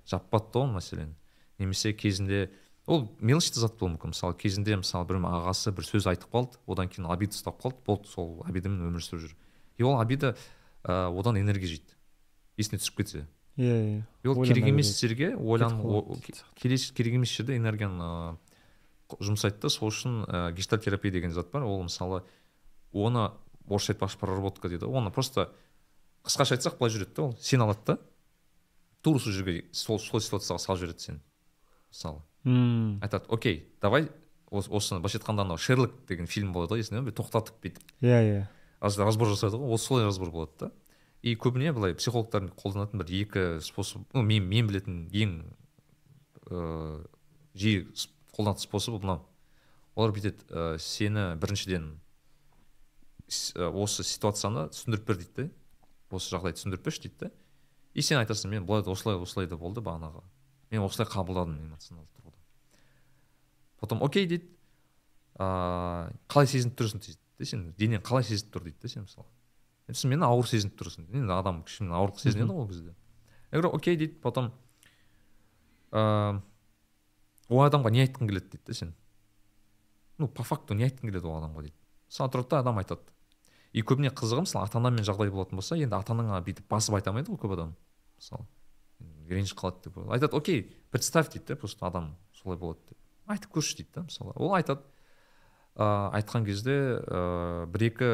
[0.10, 1.16] жаппады да ол мәселені
[1.60, 2.50] немесе кезінде
[2.90, 4.14] ол мелочный зат болуы мүмкін.
[4.16, 8.10] Мысалы кезінде мысалы бір ағасы бір сөз айтып қалды одан кейін обида ұстап қалды болды
[8.10, 9.36] сол обидамен өмір сүріп жүр.
[9.78, 10.36] И ол обида
[10.84, 11.94] ә, одан энергия жейді
[12.58, 13.28] есіне түсіп кетсе.
[13.60, 14.02] Иә иә.
[14.24, 15.82] И ол керек емес жерге ойлан
[16.56, 18.38] керек емес жерде энергияны
[19.20, 19.70] жұмсайды да.
[19.70, 21.64] Сол үшін ә, гештальт терапия деген зат бар.
[21.64, 22.24] Ол мысалы
[22.92, 23.30] оны
[23.68, 24.88] орысша айтпақшы проработка дейді.
[24.90, 25.52] Оны просто
[26.24, 27.38] қысқаша айтсақ былай жүреді да ол.
[27.40, 28.00] Сені алады да.
[29.02, 31.20] Тура сол жерге сол сол ситуацияға салып жібереді сені
[31.92, 34.08] мысалы М, айтады окей давай
[34.50, 37.12] ос- осыны былайша айтқанда анау шерлок деген фильм болады ғой есіңде ме?
[37.12, 38.48] Тоқтатып бүйтіп иә иә.
[38.80, 40.72] Аз- разбор жасайды ғой ол солай разбор болады да.
[41.22, 45.34] И көбіне былай психологтар қолданатын бір екі способ ну мен мен білетін ең
[46.50, 47.06] ыыы
[47.56, 49.26] жиі с- қолданатын способы мынау.
[49.96, 52.00] Олар бүйтеді ә, сені біріншіден
[53.30, 57.32] ә, осы ситуацияны түсіндіріп бер дейді да осы жағдайды түсіндіріп берші дейді да
[58.00, 60.24] и сен айтасың мен былай да осылай осылай да болды бағанағы.
[60.72, 62.40] Мен осылай қабылдадым эмоционалды тұрғыда
[63.80, 64.50] потом окей дейді.
[65.40, 67.68] Ыыы қалай сезініп тұрсың дейді да сен.
[67.80, 69.28] Денең қалай сезініп тұр дейді да сен мысалы.
[69.88, 72.96] «Е, сен мені ауыр сезініп тұрсың енді адам кішкене ауырлық сезінеді ғой ол кезде.
[73.52, 74.20] Я говорю окей дейді.
[74.20, 74.52] Потом
[75.92, 76.42] ыыы
[77.50, 78.94] ол адамға не айтқың келеді дейді да сен.
[80.18, 81.78] Ну по факту не айтқың келеді ол адамға дейді.
[82.12, 83.02] Мысалы тұрады да адам айтады.
[83.72, 87.14] И көбіне қызығы мысалы ата анамен жағдай болатын болса енді ата анаңа бүйтіп басып айта
[87.14, 87.76] алмайды ғой көп адам.
[88.20, 88.46] Мысалы
[89.30, 92.98] ренжіп қалады деп айтады окей представь дейді да просто адам солай болады деп.
[93.28, 94.34] Айтып көрші дейді да мысалы.
[94.36, 94.82] Ол айтады
[95.76, 98.10] ә, айтқан кезде ә, бір екі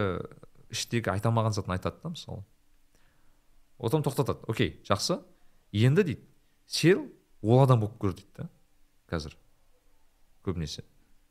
[0.73, 2.43] іштегі айта алмаған затын айтады да мысалы.
[3.79, 5.21] Одан тоқтатады окей жақсы
[5.71, 6.27] енді дейді.
[6.67, 7.09] Сен
[7.41, 8.49] ол адам болып көр дейді да
[9.09, 9.37] қазір.
[10.45, 10.83] Көбінесе.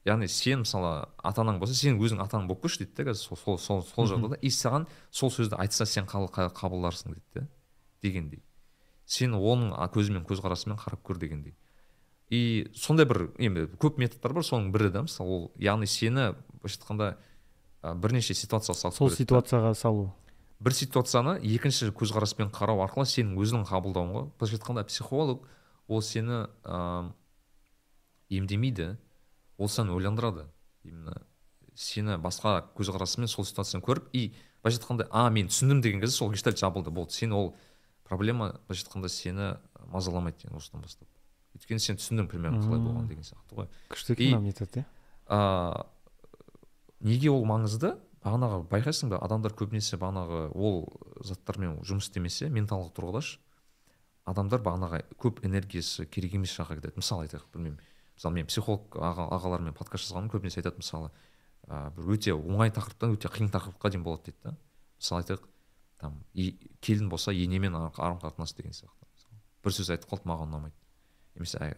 [0.05, 3.23] Яғни сен мысалы ата анаң болса сен өзің ата анаң болып көрші дейді да қазір
[3.23, 4.41] сол сол сол, сол жағдайда.
[4.41, 7.47] И саған сол сөзді айтса сен қабылдарсың дейді да
[8.03, 8.43] дегендей.
[9.07, 11.55] Сен оның көзімен көзқарасымен қарап көр дегендей.
[12.31, 16.33] И сондай бір енді көп методтар бар соның бірі да мысалы ол яғни сені
[16.63, 17.09] былайша айтқанда
[18.01, 20.07] бірнеше ситуацияға салып сол ситуацияға салу.
[20.65, 25.45] Бір ситуацияны екінші көзқараспен қарау арқылы сенің өзінің қабылдауың былайша айтқанда психолог
[25.87, 27.13] ол сені ә,
[28.31, 28.97] емдемейді
[29.59, 30.47] ол сені ойландырады.
[30.83, 31.21] Именно
[31.75, 34.33] сені басқа көзқарасымен сол ситуацияны көріп и
[34.63, 36.91] былайша айтқанда а мен түсіндім деген кезде сол гештальт жабылды.
[36.91, 37.55] Болды сен ол
[38.05, 39.51] проблема былайша айтқанда сені
[39.93, 41.09] мазаламайды деген осыдан бастап.
[41.55, 43.69] Өйткені сен түсіндің примерно қалай болған деген сияқты ғой.
[43.93, 44.85] Күшті екен метод иә?
[47.01, 47.95] неге ол маңызды?
[48.25, 50.87] Бағанағы байқайсың ба адамдар көбінесе бағанағы ол
[51.21, 53.21] заттармен жұмыс істемесе менталдық тұрғыда
[54.25, 57.81] адамдар бағанағы көп энергиясы керек емес жаққа кетеді мысалы айтайық білмеймін.
[58.17, 61.11] Мысалы мен психолог аға, ағалармен подкаст жазғанмын көбінесе айтады мысалы
[61.69, 64.55] ә, бір өте оңай тақырыптан өте қиын тақырыпқа дейін болады дейді да.
[64.97, 65.45] Мысалы айтайық
[66.05, 66.21] там
[66.85, 69.09] келін болса енемен қарым қатынас деген сияқты.
[69.65, 70.77] Бір сөз айтып қалды маған ұнамайды.
[71.35, 71.73] Немесе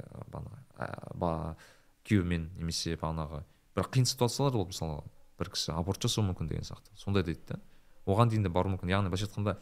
[2.07, 3.43] күйеуімен немесе бағанағы
[3.77, 5.01] бір қиын ситуациялар ол мысалы
[5.41, 6.93] бір кісі аборт жасауы мүмкін деген сияқты.
[6.95, 7.59] Сондай дейді да.
[8.07, 8.93] Оған дейін де баруы мүмкін.
[8.95, 9.57] Яғни былайша айтқанда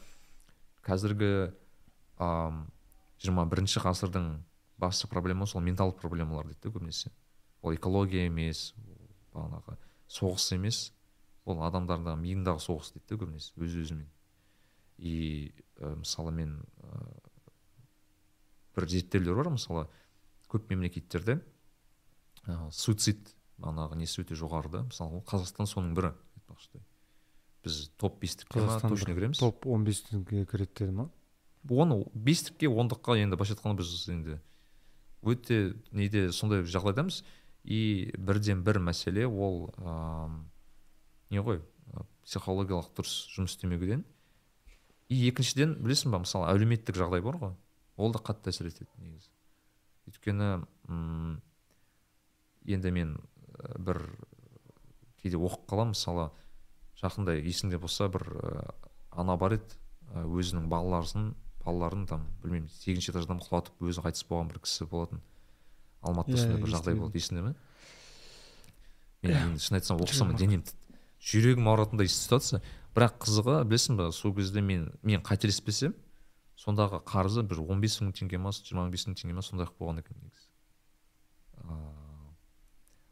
[0.84, 1.30] қазіргі
[3.24, 4.28] жиырма бірінші ғасырдың
[4.78, 7.12] басты проблема сол менталдық проблемалар дейді да көбінесе.
[7.62, 8.74] Ол экология емес
[9.32, 10.92] бағанағы соғыс емес.
[11.44, 14.08] Ол адамдардың миындағы соғыс дейді да көбінесе өз өзімен
[14.98, 17.02] и ә, мысалы мен ә,
[18.76, 19.86] бір зерттеулер бар мысалы
[20.50, 21.40] көп мемлекеттерде
[22.46, 24.84] ә, суицид бағанағы несі өте жоғары да?
[24.88, 26.82] Мысалы қазақстан соның бірі айтпақшы
[27.64, 31.10] біз топ бестікке ма точно кіреміз топ он бестікке кіреді деді ма?
[31.70, 34.40] Оны бестікке ондыққа енді былайша айтқанда біз енді
[35.24, 37.22] өте неде сондай жағдайдамыз.
[37.64, 40.28] И бірден бір мәселе ол ә,
[41.32, 41.62] не ғой
[42.26, 44.04] психологиялық дұрыс жұмыс істемеуден
[45.08, 47.54] и екіншіден білесің ба мысалы әлеуметтік жағдай бар ғой.
[47.96, 49.30] Ол да қатты әсер етеді негізі.
[50.08, 50.48] Өйткені
[52.64, 53.16] енді мен
[53.78, 54.00] бір
[55.22, 56.30] кейде оқып қаламын мысалы
[57.00, 58.26] жақында есіңде болса бір
[59.12, 59.78] ана бар еді
[60.14, 61.34] өзінің балаларын
[61.64, 65.22] балаларын там білмеймін сегізінші этаждан құлатып өзі қайтыс болған бір кісі болатын.
[66.04, 67.54] Алматыда сондай бір жағдай болды есіңде ме?
[69.24, 70.64] Мен енді шын айтсам оқысам денем
[71.24, 72.60] жүрегім ауыратындай ситуация.
[72.94, 75.94] Бірақ қызығы білесің ба сол кезде мен мен қателеспесем
[76.56, 79.74] сондағы қарызы бір он бес мың теңге ма жиырма бес мың теңге ма сондай ақ
[79.80, 80.48] болған екен негізі.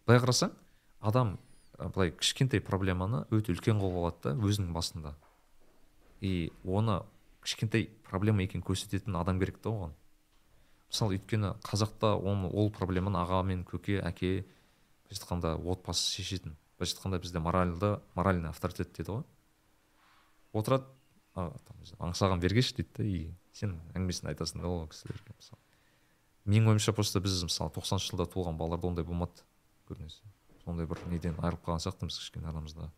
[0.06, 0.54] Былай қарасаң
[1.00, 1.38] адам
[1.78, 5.14] былай кішкентай проблеманы өте үлкен қылып алады да өзінің басында.
[6.20, 7.00] И оны
[7.42, 9.94] кішкентай проблема екенін көрсететін адам керек та оған.
[10.92, 14.44] Мысалы өйткені қазақта оны ол проблеманы аға мен көке әке
[15.08, 16.56] былайша айтқанда отбасы шешетін.
[16.78, 19.24] Былайша айтқанда бізде моральды моральный авторитет дейді ғой.
[20.52, 20.86] Отырады.
[21.34, 23.20] Аңсаған бергеші дейді да и
[23.56, 25.60] сен әңгімесін айтасың да ол кісілерге мысалы.
[26.44, 29.44] Менің ойымша просто біз мысалы тоқсаныншы жылда туылған балаларда ондай болмады
[29.88, 30.20] көбінесе.
[30.64, 32.90] Сондай бір неден айырылып қалған сияқтымыз кішкене арамызда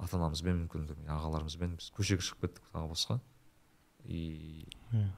[0.00, 3.18] ата анамызбен мүмкін ағаларымызбен біз көшеге шығып кеттік тағы басқа.
[4.04, 4.66] И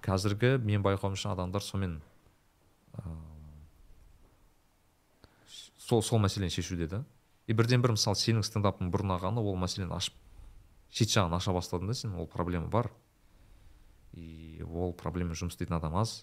[0.03, 2.01] қазіргі мен байқауымша адамдар сонымен
[2.99, 3.15] ә,
[5.79, 7.05] сол сол мәселені шешуде да.
[7.47, 10.19] И бірден бір мысалы сенің стендапың бұрын ағаны ол мәселені ашып
[10.93, 12.91] шет жағын аша бастадың да сен ол проблема бар.
[14.13, 16.23] И ол проблемамен жұмыс істейтін адам аз.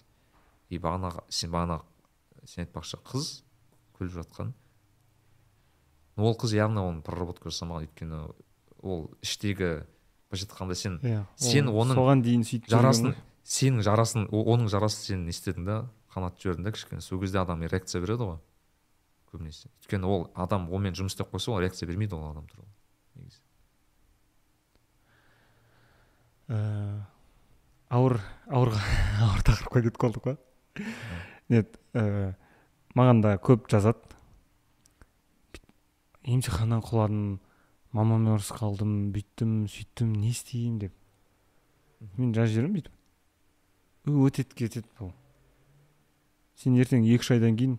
[0.70, 1.80] И бағана сен бағана
[2.46, 3.30] сен айтпақшы қыз
[3.98, 4.52] күліп жатқан.
[6.16, 8.22] Ол қыз явно оны проработка жасамаған өйткені
[8.82, 9.82] ол іштегі
[10.30, 15.06] былайша айтқанда сен yeah, иә, сен оның соған дейін сөйтіп жарасын сенің жарасын оның жарасын
[15.10, 15.80] сен не істедің да
[16.14, 17.02] қанатып жібердің да кішкене.
[17.02, 18.38] Сол кезде адам реакция береді ғой
[19.32, 19.70] көбінесе.
[19.82, 22.70] Өйткені ол адам онымен жұмыс істеп қойса ол реакция бермейді ол адам туралы
[23.18, 23.42] негізі
[26.39, 28.18] ә, ауыр
[28.50, 28.74] ауыр
[29.24, 30.36] ауыр тақырыпқа кетіп қалдық қой.
[31.50, 32.34] Нет ә,
[32.98, 34.02] маған да көп жазады.
[36.26, 37.38] Емтиханнан құладым
[37.96, 40.94] мамаммен ұрысып қалдым бүйттім сөйттім не істеймін деп.
[42.18, 42.94] Мен жазып жіберемін бүйтіп.
[44.10, 45.12] Өтеді кетеді бұл.
[46.60, 47.78] Сен ертең екі үш айдан кейін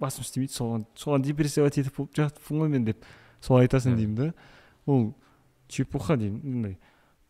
[0.00, 3.04] басым істемейді соған соған депрессияға кетіп болып жатыппын ғой мен деп
[3.40, 4.00] солай айтасың Иә.
[4.00, 4.34] деймін да.
[4.86, 5.14] Ол
[5.68, 6.78] чепуха деймін мындай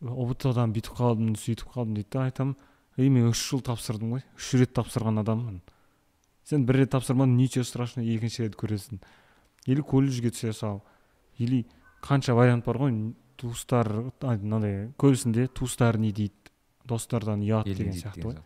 [0.01, 2.55] ұбт дан бүйтіп қалдым сөйтіп қалдым дейді да айтамын.
[2.97, 4.23] Ей мен үш жыл тапсырдым ғой.
[4.37, 5.61] Үш рет тапсырған адаммын.
[6.45, 9.01] Сен бір рет тапсырмадың ничего страшного екінші рет көресің.
[9.65, 10.83] Или колледжге түсе сал
[11.37, 11.65] или
[12.01, 13.13] қанша вариант бар ғой.
[13.37, 13.89] Туыстар
[14.21, 16.33] мынандай көбісінде туыстар не дейді?
[16.87, 18.37] Достардан ұят деген сияқты ғой.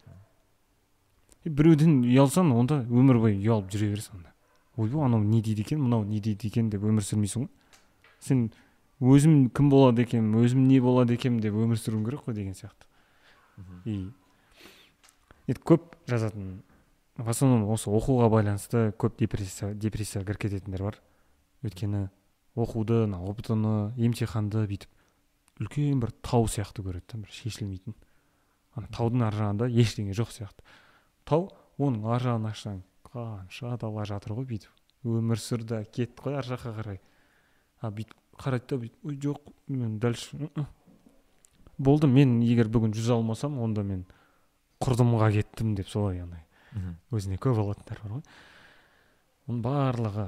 [1.46, 4.32] біреуден ұялсаң онда өмір бойы ұялып жүре бересің онда
[4.78, 7.50] ойбай анау не дейді екен мынау не дейді екен деп өмір сүрмейсің ғой.
[8.22, 8.44] Сен
[9.02, 12.86] өзім кім болады екенмін өзім не болады екенмін деп өмір сүруің керек қой деген сияқты.
[13.86, 14.12] И
[15.48, 16.62] енді көп жазатын
[17.18, 21.02] в основном осы оқуға байланысты көп депрессия депрессияға кіріп кететіндер бар.
[21.66, 22.10] Өйткені
[22.56, 27.96] оқуды ана ұбт ны емтиханды бүйтіп үлкен бір тау сияқты көреді да бір шешілмейтін.
[28.78, 30.64] Ана таудың ар жағында ештеңе жоқ сияқты.
[31.28, 32.82] Тау оның ар жағын ашсаң
[33.12, 34.72] қанша дала жатыр ғой бүйтіп.
[35.04, 37.02] Өмір сүр да кет қой ар жаққа қарай.
[37.82, 40.68] А бүйтіп қарайды да бүйтіп ой жоқ мен дальше м-м».
[41.78, 44.06] болды мен егер бүгін жүз алмасам онда мен
[44.82, 46.46] құрдымға кеттім деп солай андай
[47.12, 48.24] өзіне көп алатындар бар ғой.
[49.50, 50.28] Оның барлығы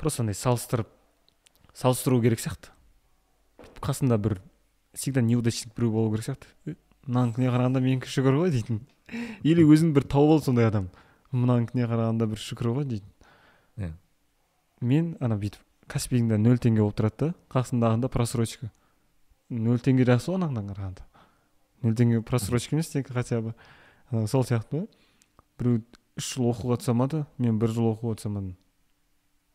[0.00, 0.88] просто андай салыстырып
[1.76, 2.72] салыстыру керек сияқты.
[3.84, 4.38] Қасында бір
[4.94, 6.48] всегда неудачник біреу болу керек сияқты.
[6.66, 6.76] «Е,
[7.06, 8.80] мынанікіне қарағанда менікі шүкір ғой дейтін.
[9.44, 10.88] Или өзің бір тауып ал сондай адам.
[11.32, 13.10] Мынанікіне қарағанда бір шүкір ғой дейтін.
[13.76, 13.92] Иә.
[14.80, 18.70] мен ана бүйтіп каспиіңде нөл теңге болып тұрады да қасындағында просрочка.
[19.50, 21.06] Нөл теңге жақсы ғой анаңдан қарағанда.
[21.84, 23.54] Нөл теңге просрочка емес тек хотя бы.
[24.10, 24.86] Сол сияқты
[25.58, 25.82] біреу
[26.18, 28.56] үш жыл оқуға түсе алмады мен бір жыл оқуға түсе алмадым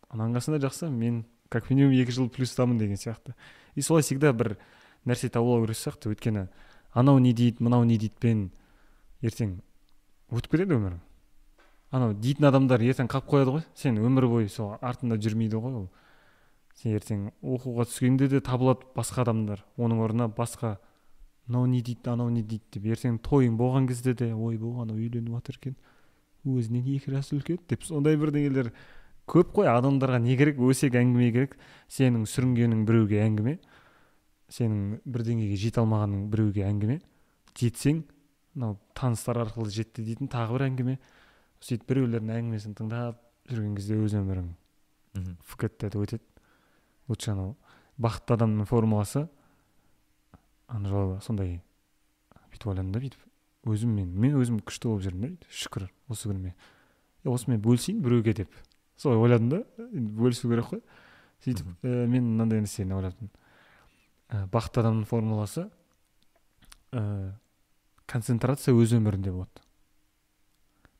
[0.09, 3.35] ананың қасында жақсы мен как минимум екі жыл плюстамын деген сияқты.
[3.75, 4.57] И солай всегда бір
[5.05, 6.13] нәрсе тауып алу керек сияқты.
[6.13, 6.47] Өйткені
[6.93, 8.49] анау не дейді мынау не дейді пен
[9.21, 9.59] ертең
[10.33, 10.99] өтіп кетеді өмірің
[11.91, 13.63] анау дейтін адамдар ертең қалып қояды ғой.
[13.75, 15.87] Сен өмір бойы сол артында жүрмейді ғой ол.
[16.79, 19.65] Сен ертең оқуға түскенде де табылады басқа адамдар.
[19.77, 20.77] Оның орнына басқа
[21.47, 22.85] мынау не дейді анау не дейді деп.
[22.95, 25.75] Ертең тойың болған кезде де ойбай анау үйленіп жатыр екен
[26.47, 27.83] өзінен екі жас үлкен деп.
[27.83, 28.71] Сондай бірдеңелер
[29.27, 29.67] көп қой.
[29.67, 30.59] Адамдарға не керек?
[30.59, 31.57] Өсек әңгіме керек.
[31.91, 33.57] Сенің сүрінгенің біреуге әңгіме.
[34.49, 36.99] Сенің бірдеңеге жете алмағаның біреуге әңгіме.
[37.59, 38.05] Жетсең
[38.55, 40.97] мынау таныстар арқылы жетті дейтін тағы бір әңгіме.
[41.59, 43.19] Сөйтіп біреулердің әңгімесін тыңдап
[43.51, 44.49] жүрген кезде өз өмірің
[45.89, 46.23] етіп өтеді.
[47.09, 47.55] Лучше анау
[47.99, 49.27] бақытты адамның формуласы.
[50.69, 51.59] Ана жолы сондай
[52.51, 53.25] бүйтіп ойладым да бүйтіп
[53.69, 56.53] өзім мен мен өзім күшті болып жүрмін да бүйтіп шүкір осы күніме.
[57.27, 58.53] Осымен бөлісейін біреуге деп.
[58.97, 60.83] Солай ойладым да енді бөлісу керек қой.
[61.43, 63.31] Сөйтіп ә, мен мынандай нәрсені ойладым.
[64.29, 65.67] Ә, бақытты адамның формуласы
[66.91, 67.33] ә,
[68.07, 69.65] концентрация өз өмірінде болады.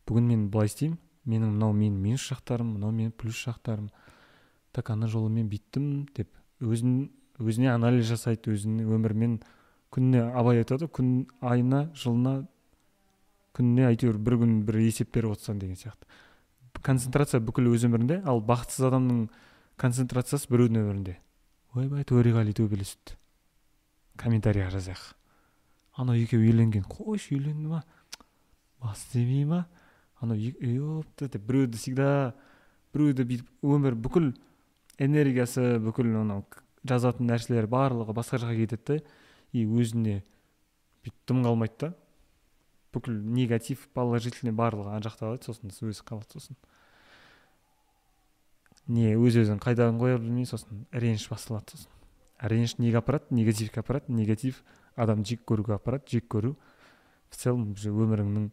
[0.08, 1.00] Бүгін мен былай істеймін.
[1.30, 3.90] Менің мынау менің минус жақтарым мынау менің плюс жақтарым
[4.80, 6.32] так ана жолы мен бүйттім деп.
[6.64, 7.10] Өзін
[7.40, 9.38] өзіне анализ жасайды өзінің өмірімен
[9.92, 12.48] күніне абай айтады күн айына жылына
[13.58, 16.08] күніне әйтеуір бір күн бір есеп беріп отырсаң деген сияқты.
[16.86, 19.26] Концентрация бүкіл өз өмірінде ал бақытсыз адамның
[19.80, 21.16] концентрациясы біреудің өмірінде.
[21.76, 23.18] Ойбай төреғали төбелесті
[24.20, 25.02] комментарийға жазайық.
[26.00, 26.86] Анау екеуі үйленген.
[26.88, 27.84] Қойшы үйленді ма?
[28.80, 29.66] Бас демей ма?
[30.20, 32.34] Анау ёпты деп біреуді всегда
[32.94, 34.32] біреуді бүйтіп өмір бүкіл
[35.00, 36.44] энергиясы бүкіл анау
[36.88, 39.00] жазатын нәрселері барлығы басқа жаққа кетеді да
[39.52, 40.22] и өзіне
[41.04, 41.94] бүйтіп дым қалмайды да.
[42.94, 46.58] Бүкіл негатив положительный барлығы ана жақта қалады сосын өзі қалады сосын.
[48.90, 51.92] Не өз өзін қайдан қоя білмей сосын реніш басталады сосын.
[52.42, 53.30] Реніш неге апарады?
[53.30, 54.12] Негативке апарады.
[54.14, 54.64] Негатив
[54.96, 56.56] адам жек көруге апарады жек көру.
[57.30, 58.50] В целом уже өміріңнің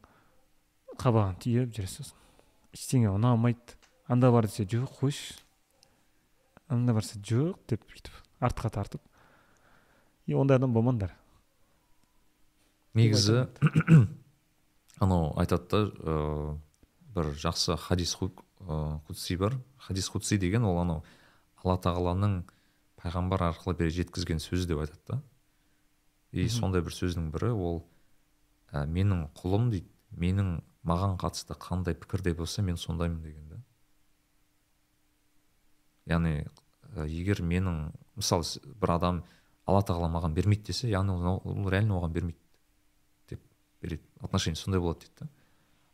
[1.01, 2.21] қабағын түйіп жүресің сосын.
[2.77, 3.79] Ештеңе ұнамайды.
[4.07, 5.46] Анда бар десе жоқ қойшы.
[6.69, 9.03] Анда барса жоқ деп бүйтіп артқа тартып
[10.27, 11.15] и ондай адам болмаңдар.
[12.97, 13.47] Негізі
[15.05, 16.57] анау айтады да ыыы
[17.17, 19.57] бір жақсы хадис құдси бар.
[19.79, 21.05] Хадис құдси деген ол анау
[21.63, 22.43] алла тағаланың
[23.01, 25.21] пайғамбар арқылы бере жеткізген сөзі деп айтады да.
[26.33, 27.85] И сондай бір сөздің бірі ол
[28.73, 29.89] ә, менің құлым дейді.
[30.17, 33.46] Менің маған қатысты қандай пікірде болса мен сондаймын деген
[36.07, 38.47] яғни ә, егер менің мысалы
[38.81, 39.23] бір адам
[39.67, 42.39] алла тағала маған бермейді десе яғни ол, реально оған бермейді
[43.31, 43.43] деп
[43.83, 45.29] береді отношение сондай болады дейді да.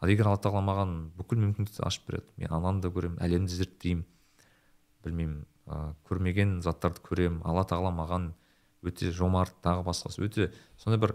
[0.02, 4.06] Ал егер алла тағала маған бүкіл мүмкіндікті ашып береді мен ананы да көремін әлемді зерттеймін
[5.04, 8.32] білмеймін ә, көрмеген заттарды көремін алла тағала маған
[8.82, 11.14] өте жомарт тағы басқасы өте сондай бір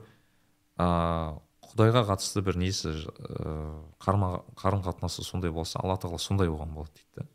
[0.80, 1.38] ә,
[1.68, 7.28] құдайға қатысты бір несі ыыы қарым қатынасы сондай болса алла тағала сондай болған болады дейді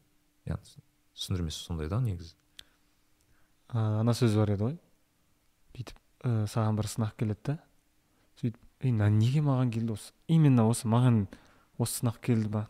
[0.46, 0.56] да.
[1.16, 2.34] Түсіндірмесі сондай да негізі?
[3.68, 4.76] Ана сөз бар еді ғой.
[5.76, 7.58] Бүйтіп ә, саған бір сынақ келеді да.
[8.40, 10.12] Сөйтіп мына неге маған келді осы?
[10.28, 11.26] Именно осы маған
[11.78, 12.66] осы сынақ келді ба?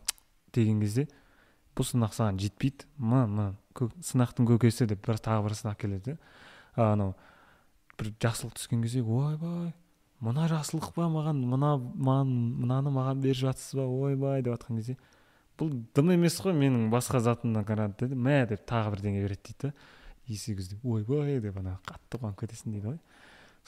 [0.54, 1.06] деген кезде
[1.76, 3.46] бұл сынақ саған жетпейді ма ма
[4.04, 6.16] сынақтың көкесі деп бір тағы бір сынақ келеді
[6.76, 7.14] да анау
[7.98, 9.72] бір жақсылық түскен кезде ойбай
[10.20, 14.98] мына жақсылық па маған мына маған мынаны маған беріп жатсыз ба ойбай деп жатқан кезде
[15.58, 18.16] бұл дым емес қой менің басқа затымнан қарады деді.
[18.16, 19.72] Мә деп тағы бірдеңе береді дейді да.
[20.26, 22.98] Есі кезде ойбай деп ана қатты қуанып кетесің дейді ғой.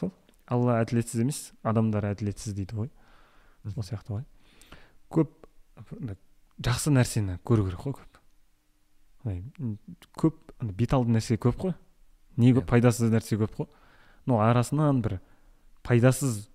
[0.00, 0.12] Сол
[0.46, 2.90] алла әділетсіз емес адамдар әділетсіз дейді ғой.
[3.74, 4.24] Сол сияқты ғой.
[5.12, 5.34] Көп
[6.62, 8.20] жақсы нәрсені көру керек қой көп.
[10.20, 11.74] Көп бет алды нәрсе көп қой.
[12.36, 12.70] Не көп иә.
[12.70, 13.68] пайдасыз нәрсе көп қой.
[14.26, 15.18] Но арасынан бір
[15.82, 16.46] пайдасыз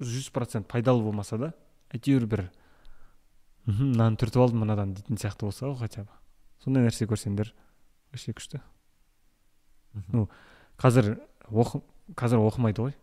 [0.00, 1.52] жүз процент пайдалы болмаса да
[1.94, 2.48] әйтеуір бір
[3.66, 6.10] мхм мынаны түртіп алдым мынадан дейтін сияқты болса ғой хотя бы.
[6.62, 7.52] Сондай нәрсе көрсеңдер
[8.10, 8.60] вообще күшті.
[10.12, 10.28] Ну
[10.80, 11.14] қазір
[11.48, 11.82] оқы
[12.18, 12.96] қазір оқымайды ғой.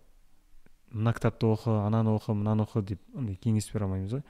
[0.91, 4.23] Мына кітапты оқы ананы оқы мынаны оқы деп андай кеңес бере алмаймыз ғой.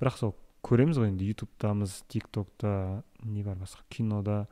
[0.00, 4.46] Бірақ сол көреміз ғой енді ютубтамыз тик токта не бар басқа кинода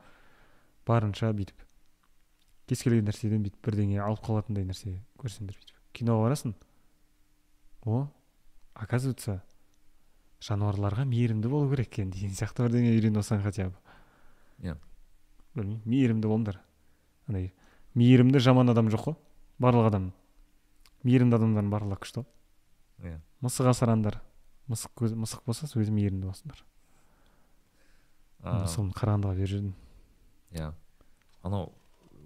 [0.87, 1.57] барынша бүйтіп.
[2.69, 5.81] Кез келген нәрседен бүйтіп бірдеңе алып қалатындай нәрсе көрсеңдер бүйтіп.
[5.93, 6.55] Киноға барасың.
[7.85, 8.07] О
[8.75, 9.41] оказывается
[10.43, 13.79] жануарларға мейірімді болу керек екен деген сияқты бірдеңе үйреніп алсаң хотя бы.
[14.63, 14.75] Иә.
[15.55, 16.59] Білмеймін мейірімді болыңдар.
[17.27, 17.51] Андай
[17.95, 19.17] мейірімді жаман адам жоқ қой
[19.59, 20.11] барлық адам.
[21.03, 22.29] Мейірімді адамдардың барлығы күшті ғой.
[23.05, 23.19] Иә.
[23.45, 24.21] Мысық асыраңдар
[24.71, 26.63] мысық көз мысық болса өзі мейірімді болсындар
[28.45, 29.73] мысығын қарағандыға беріп жүрдім.
[30.53, 30.71] Иә.
[31.45, 31.71] Анау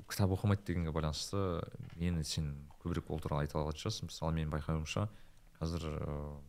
[0.10, 1.62] кітап оқымайды дегенге байланысты
[1.95, 2.51] мені сен
[2.84, 4.10] көбірек ол туралы айта алатын шығарсың.
[4.10, 5.05] Мысалы менің байқауымша
[5.60, 6.49] қазір ыыы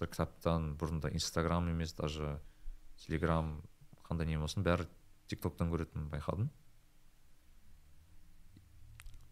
[0.00, 2.38] кітаптан бұрында инстаграм емес даже
[3.04, 3.60] телеграм
[4.06, 4.88] қандай не болсын бәрі
[5.28, 6.50] тик токтан көретінін байқадым.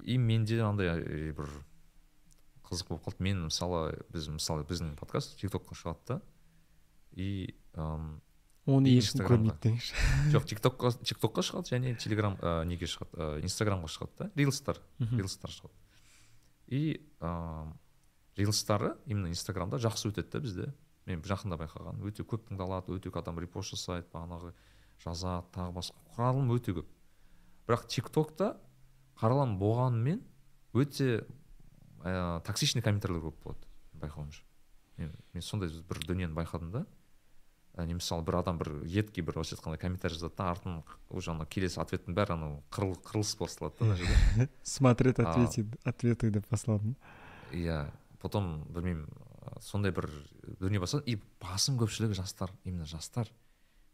[0.05, 1.03] И менде андай
[1.37, 1.51] бір
[2.65, 3.25] қызық болып қалды.
[3.27, 6.21] Мен мысалы біз мысалы біздің подкаст тик токқа шығады да.
[7.13, 10.07] И оны ешкім көрмейді деңізші.
[10.35, 13.17] Жоқ тик токқа тик токқа шығады және телеграм ә, неге шығады?
[13.17, 14.31] Ә, инстаграмға шығады да.
[14.37, 14.81] Рилстар
[15.11, 15.75] рилстар шығады.
[16.71, 17.01] И
[18.39, 20.69] рилстары именно инстаграмда жақсы өтеді да бізде.
[21.07, 24.53] Мен жақында байқағаным өте көп тыңдалады өте көп адам репост жасайды бағанағы
[25.03, 25.97] жазады тағы басқа.
[26.17, 26.91] Қаралым өте көп.
[27.67, 28.55] Бірақ тик токта
[29.19, 30.23] қаралым болғанымен
[30.77, 31.25] өте
[32.05, 33.67] ә, токсичный комментарийлер көп болады
[34.01, 34.45] байқауымша.
[35.01, 36.87] Мен, мен сондай бір дүниені байқадым да.
[37.79, 41.47] Не мысалы бір адам бір едкий бір орысша айтқанда комментарий жазады да артын уже ана
[41.47, 44.49] келесі ответтің бәрі анау қырылыс басталады да мына жерде.
[44.63, 46.97] Смотреть ответы деп басталады
[47.53, 47.87] иә.
[48.21, 49.07] Потом білмеймін
[49.65, 50.09] сондай бір
[50.61, 53.31] дүние бастады и басым көпшілігі жастар именно жастар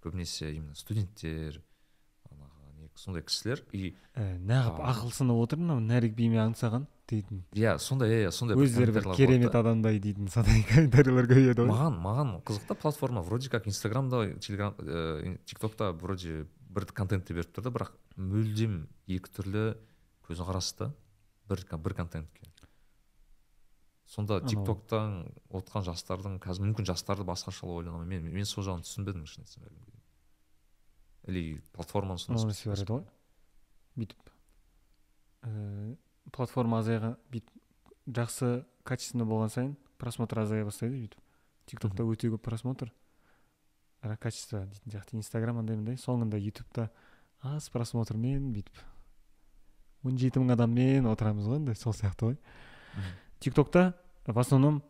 [0.04, 1.62] көбінесе именно студенттер
[2.96, 3.62] сондай кісілер.
[3.76, 7.42] И ә, неғып ақыл сынып отыр мынау нәрік биме аңсаған дейтін.
[7.56, 11.70] Иә сондай иә сондай өздері бір керемет адамдай дейтін сондай комментарийлер көбейеді ғой.
[11.72, 13.22] Маған маған қызық та платформа.
[13.26, 18.86] Вроде как инстаграмда телеграм ә, тик токта вроде бір контентті беріп тұр да бірақ мүлдем
[19.06, 19.66] екі түрлі
[20.28, 20.92] көзқарас та.
[21.48, 22.45] Бір бір контентке.
[24.06, 29.26] Сонда тик токтан отқан жастардың қазір мүмкін жастарды басқаша ойлана мен мен сол жағын түсінбедім
[29.26, 29.66] шын айтсам
[31.26, 32.44] или платформаны сондай
[32.90, 33.04] ғой
[33.98, 34.32] бүйтіп
[35.46, 35.96] ііі
[36.32, 38.50] платформа азайған бүйтіп жақсы
[38.86, 41.26] качественно болған сайын просмотр азая бастайды бүйтіп
[41.66, 42.92] тик токта өте көп просмотр.
[44.02, 45.16] Бірақ качество дейтін сияқты.
[45.18, 45.98] Инстаграм андай мындай.
[45.98, 46.90] Соңында ютубта
[47.42, 48.82] аз просмотрмен бүйтіп
[50.06, 52.36] он жеті мың адаммен отырамыз ғой енді сол сияқты ғой.
[53.40, 53.94] Тик токта
[54.26, 54.80] в основном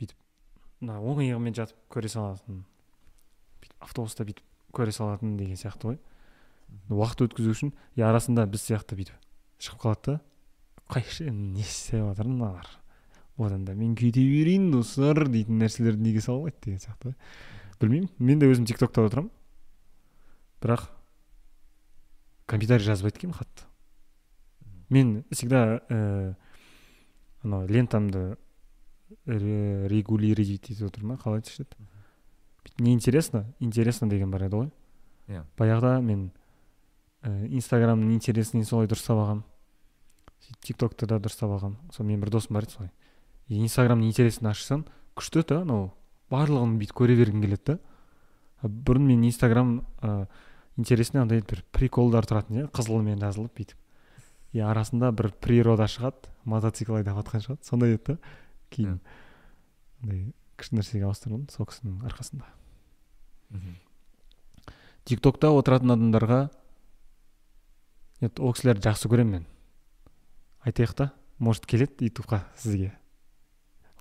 [0.00, 0.16] бүйтіп
[0.80, 2.62] мына оң иығымен жатып көре саласың
[3.62, 4.44] бүйтіп автобуста бүйтіп
[4.74, 5.98] көре салатын деген сияқты ғой.
[6.92, 9.28] Уақыт өткізу үшін и арасында біз сияқты бүйтіп
[9.64, 10.20] шығып қалады да
[10.92, 12.68] қайшы не істеп жатыр мыналар?
[13.38, 17.12] Одан да мен кете берейін достар дейтін нәрселерді неге салмайды деген сияқты.
[17.12, 17.16] Ғой
[17.80, 19.30] білмеймін мен де өзім тик токта отырамын.
[20.62, 20.88] Бірақ
[22.50, 23.66] комментарий жазбайды екенмін қатты.
[24.90, 26.34] Мен всегда ә,
[27.42, 28.36] анау лентамды
[29.26, 31.88] регулировать етіп отырмын қалай айтушы еді?
[32.78, 33.46] Не интересно?
[33.58, 34.70] Интересно деген бар еді ғой.
[35.28, 35.44] Иә.
[35.56, 36.30] Баяғыда мен
[37.22, 39.44] ә, инстаграмның интересный солай дұрыстап алғанмын
[40.64, 42.92] тик токты да дұрыстап алғанмын сол менің бір досым бар еді солай.
[43.48, 44.84] Инстаграмның интересін ашсаң
[45.18, 45.90] күшті да анау
[46.32, 47.78] барлығын бүйтіп көре бергің келеді да.
[48.62, 50.26] Бұрын мен инстаграм ә,
[50.76, 53.76] интересный андай бір приколдар тұратын иә қызылмен жазылып бүйтіп.
[54.52, 58.18] И арасында бір природа шығады мотоцикл айдап жатқан шығады сондай еді да
[58.72, 59.00] кейін.
[60.02, 60.22] Андай
[60.58, 62.48] күшті нәрсеге ауыстырдым сол кісінің арқасында.
[63.54, 63.76] Мхм.
[65.08, 66.40] Тик токта отыратын адамдарға
[68.22, 69.46] нет ол кісілерді жақсы көремін мен.
[70.66, 72.92] Айтайық та может келеді ютубқа сізге.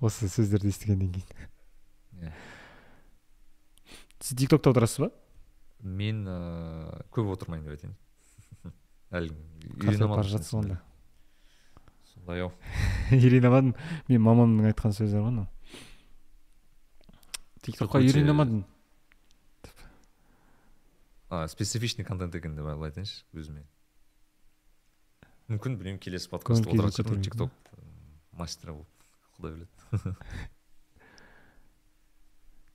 [0.01, 1.47] Осы сөздерді естігеннен кейін.
[2.17, 2.33] Иә.
[4.19, 5.11] сіз тик токта отырасыз ба?
[5.81, 7.95] Мен ыыы көп отырмайын деп айтайын.
[9.11, 10.75] Үйрене бара жатсыз онда.
[12.13, 12.51] Сондай ау.
[13.11, 13.73] Үйрене алмадым
[14.07, 15.31] мен мамамның айтқан сөзі бар
[17.93, 18.61] ғой өте- үйрене алмадым
[21.29, 23.63] а специфичный контент екен деп айтайыншы өзіме.
[25.51, 27.51] Мүмкін білмеймін келесі подкастта отыратын шығармын тик ток
[28.39, 28.91] мастері болып
[29.37, 29.71] құдай біледі.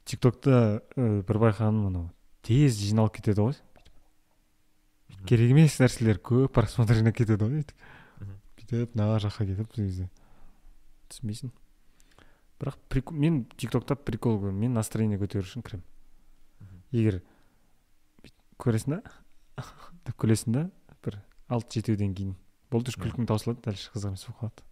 [0.04, 0.54] Тик токта
[0.96, 2.06] бір байқағаным мынау
[2.44, 3.54] тез жиналып кетеді ғой.
[5.28, 7.62] Керек емес нәрселер көп просмотрына кетеді ғой.
[8.20, 8.36] Мгм.
[8.58, 10.08] бүйтіп мына жаққа кетіп сол кезде.
[11.10, 11.52] Түсінбейсің.
[12.60, 15.84] Бірақ прикол мен тик токта прикол көремін мен настроение көтеру үшін кіремін.
[16.92, 17.20] Егер
[18.22, 19.02] бүйтіп көресің да?
[20.06, 20.66] Деп күлесің да
[21.04, 22.36] бір алты жетеуден кейін.
[22.70, 24.68] Болды уже күлкің таусылады дальше қызық емес болып қалады.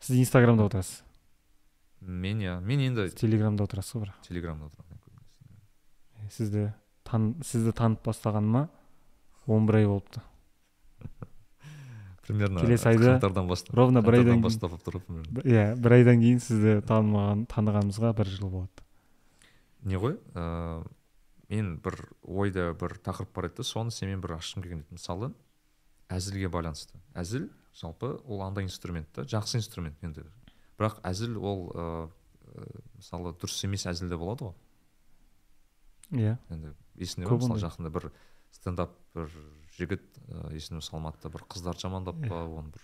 [0.00, 1.02] Сіз инстаграмда отырасыз?
[2.00, 2.60] Мен иә.
[2.60, 4.24] Мен енді телеграмда отырасыз ғой бірақ.
[4.26, 4.92] Телеграмда отырамын
[6.30, 6.72] сізді
[7.12, 8.68] тан сізді танып бастағаныма
[9.46, 10.22] он бір ай болыпты.
[12.24, 15.00] Примерно Келесі айда қаңтардан бастап ровно бір айдан бастап тұр
[15.42, 18.86] иә бір айдан кейін сізді танымаған танығанымызға бір жыл болады.
[19.84, 20.84] Не ғой ыыы
[21.52, 24.96] мен бір ойда бір тақырып бар еді соны сенімен бір ашқым келген еді.
[24.96, 25.32] Мысалы
[26.08, 26.96] әзілге байланысты.
[27.18, 30.24] Әзіл жалпы ол андай инструмент та жақсы инструмент енді
[30.78, 32.06] бірақ әзіл ол ыыы
[32.96, 34.56] мысалы дұрыс емес әзіл де болады ғой.
[36.12, 36.38] Иә.
[36.52, 38.08] Енді есімде бар мысалы жақында бір
[38.52, 39.30] стендап бір
[39.78, 42.28] жігіт ыыы есіме салмады бір қыздарды жамандап Иә.
[42.28, 42.82] па оны бір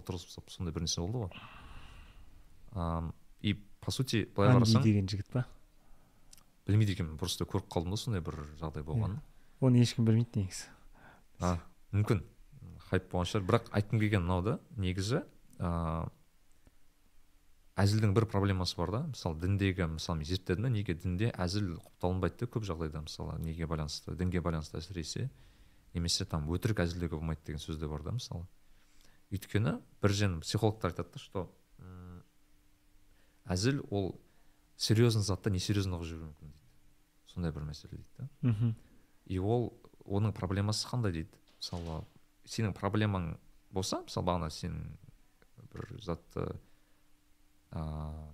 [0.00, 1.30] отырғызып сондай бір нәрсе болды ғой.
[2.72, 5.44] Ам, и по сути былай қарасаң деген жігіт па?
[6.66, 9.20] Білмейді екенмін просто көріп қалдым да сондай бір жағдай болғанын.
[9.60, 10.70] Оны ешкім білмейді негізі.
[11.40, 11.56] А
[11.92, 12.22] мүмкін
[12.90, 13.46] хайп болған шығар.
[13.48, 15.24] Бірақ айтқым келгені мынау да негізі
[15.58, 16.08] ыыы
[17.80, 19.00] әзілдің бір проблемасы бар да.
[19.10, 23.04] Мысалы діндегі мысалы мен зерттедім да неге дінде әзіл құпталынбайды да көп жағдайда.
[23.06, 25.30] Мысалы неге байланысты дінге байланысты әсіресе
[25.94, 28.46] немесе там өтірік әзілдеуге болмайды деген сөз де бар да мысалы.
[29.30, 31.48] Өйткені бір жен психологтар айтады да что
[33.50, 34.20] әзіл ол
[34.76, 36.60] серьезный затта несерьезно қылып жіберуі мүмкін дейді.
[37.32, 38.28] Сондай бір мәселе дейді да.
[38.42, 38.74] Мхм.
[39.26, 39.72] И ол
[40.04, 41.40] оның проблемасы қандай дейді?
[41.58, 42.04] Мысалы
[42.46, 43.32] сенің проблемаң
[43.70, 44.78] болса мысалы бағана сен
[45.72, 46.46] бір затты
[47.70, 48.30] ыыы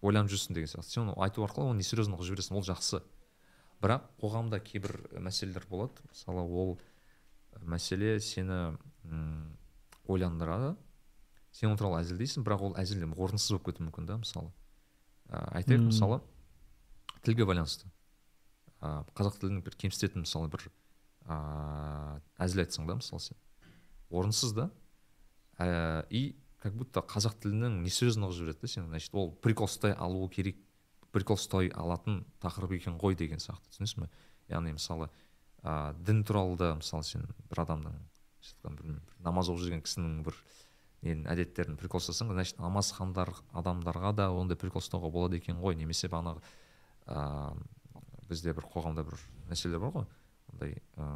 [0.00, 0.94] ойланып жүрсің деген сияқты.
[0.94, 3.02] Сен оны айту арқылы оны несерьезно қылып жібересің ол жақсы.
[3.80, 6.00] Бірақ қоғамда кейбір мәселелер болады.
[6.08, 6.78] Мысалы ол
[7.60, 9.56] мәселе сені м,
[10.08, 10.76] ойландырады.
[11.52, 14.52] Сен ол туралы әзілдейсің бірақ ол әзіл орынсыз болып кетуі мүмкін да мысалы.
[15.28, 16.20] Ә, айтайық мысалы
[17.24, 17.90] тілге байланысты.
[18.80, 20.64] Ә, қазақ тілін бір кемсітетін мысалы бір
[21.26, 23.36] ыыы әзіл айтсаң да мысалы сен
[24.10, 24.70] орынсыз да.
[25.58, 29.94] Ә, и как будто қазақ тілінің несерьезно қылып жібереді да сені значит ол прикол ұстай
[29.96, 30.60] алуы керек
[31.12, 34.10] прикол ұстай алатын тақырып екен ғой деген сияқты түсінесің бе?
[34.52, 35.08] Яғни мысалы
[35.62, 37.96] ә, дін туралы да мысалы сен бір адамның
[38.64, 40.36] білмеймін намаз оқып жүрген кісінің бір
[41.04, 45.76] ненің әдеттерін прикол ұстасаң значит намазхандар адамдарға да ондай прикол ұстауға болады екен ғой.
[45.80, 46.42] Немесе бағанағы
[47.08, 49.16] ыыы бізде бір қоғамда бір
[49.48, 50.74] мәселелер бар ғой.
[51.00, 51.06] Ә,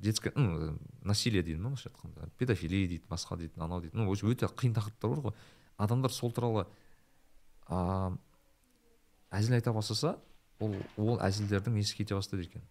[0.00, 4.46] детское ну насилие дейді ма орысша айтқанда педофилия дейді басқа дейді анау дейді ну өте
[4.46, 5.34] қиын тақырыптар бар ғой.
[5.76, 6.66] Адамдар сол туралы
[7.68, 8.18] ыыы
[9.30, 10.18] әзіл айта бастаса
[10.60, 12.62] ол ол әзілдердің несі кете бастайды екен.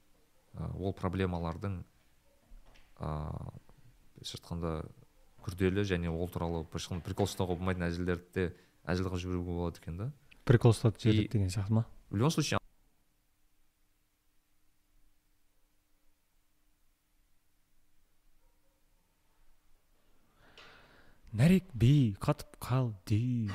[0.80, 1.82] Ол проблемалардың
[3.00, 3.50] ыыы
[4.16, 4.86] былайша айтқанда
[5.46, 8.54] күрделі және ол туралы былайша айтқанда прикол ұстауға болмайтын әзілдерді де
[8.86, 10.12] әзіл қылып жіберуге болады екен да.
[10.46, 11.86] Прикол ұстатып жібереді деген сияқты ма?
[12.10, 12.60] в любом случае
[21.36, 23.50] нәрек би қатып қалды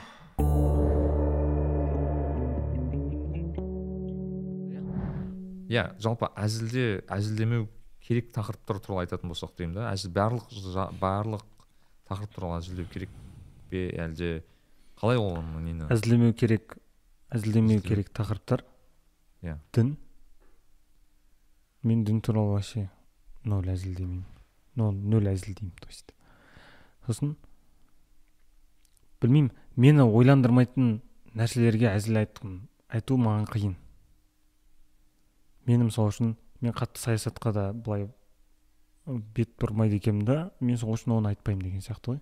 [5.70, 7.68] иә жалпы әзілде әзілдемеу
[8.04, 9.88] керек тақырыптар туралы айтатын болсақ деймін да.
[9.94, 10.52] Әзіл барлық
[11.00, 11.46] барлық
[12.10, 13.16] тақырып туралы әзілдеу керек
[13.72, 14.30] пе әлде
[15.00, 15.88] қалай ол нені?
[15.88, 16.76] Әзілдемеу керек
[17.32, 18.66] әзілдемеу керек тақырыптар.
[19.40, 19.56] Иә.
[19.72, 19.96] дін.
[21.82, 22.90] Мен дін туралы вообще
[23.44, 24.26] ноль әзілдемеймін.
[24.76, 26.12] Ноль әзілдеймін то есть.
[27.06, 27.38] Сосын
[29.22, 29.52] білмеймін.
[29.76, 31.00] Мені ойландырмайтын
[31.36, 32.56] нәрселерге әзіл айтқым
[32.90, 33.74] айту маған қиын.
[35.66, 38.08] Мені мысалы үшін мен қатты саясатқа да былай
[39.06, 40.38] бет бұрмайды екенмін да.
[40.60, 42.20] Мен сол үшін оны айтпаймын деген сияқты ғой.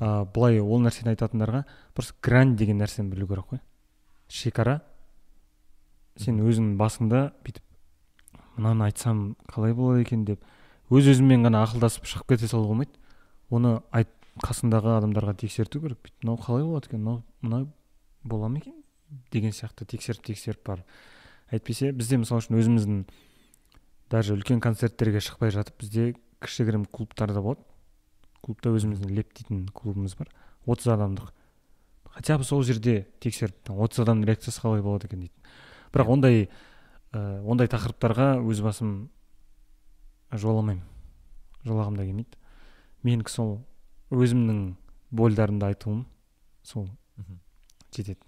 [0.00, 1.64] А былай ол нәрсені айтатындарға
[1.94, 3.60] просто грань деген нәрсені білу керек қой.
[4.28, 4.80] Шекара.
[6.16, 7.64] Сен өзіңнің басыңда бүйтіп
[8.56, 10.24] мынаны айтсам қалай болады екен?
[10.24, 10.44] деп
[10.90, 12.92] өз өзіңмен ғана ақылдасып шығып кете салуға болмайды.
[13.50, 16.00] Оны айт қасыңдағы адамдарға тексерту керек.
[16.02, 17.04] Бүйтіп мынау қалай болады екен?
[17.04, 17.68] Мынау мынау
[18.24, 18.80] бола ма екен?
[19.30, 22.98] деген сияқты тексеріп тексеріп барып әйтпесе бізде мысалы үшін өзіміздің
[24.10, 26.14] даже үлкен концерттерге шықпай жатып бізде
[26.44, 27.62] кішігірім клубтарда болады.
[28.44, 30.28] Клубта өзіміздің леп дейтін клубымыз бар.
[30.66, 31.32] отыз адамдық.
[32.04, 35.32] Хотя бы сол жерде тексеріп отыз адамның реакциясы қалай болады екен дейді.
[35.92, 36.48] Бірақ ондай
[37.12, 39.10] ә, ондай тақырыптарға өз басым
[40.32, 40.84] жоламаймын
[41.64, 42.38] жолағым да келмейді.
[43.02, 43.64] Менікі сол
[44.10, 44.74] өзімнің
[45.14, 46.04] больдарымды айтуым
[46.62, 46.88] сол
[47.94, 48.18] жетеді.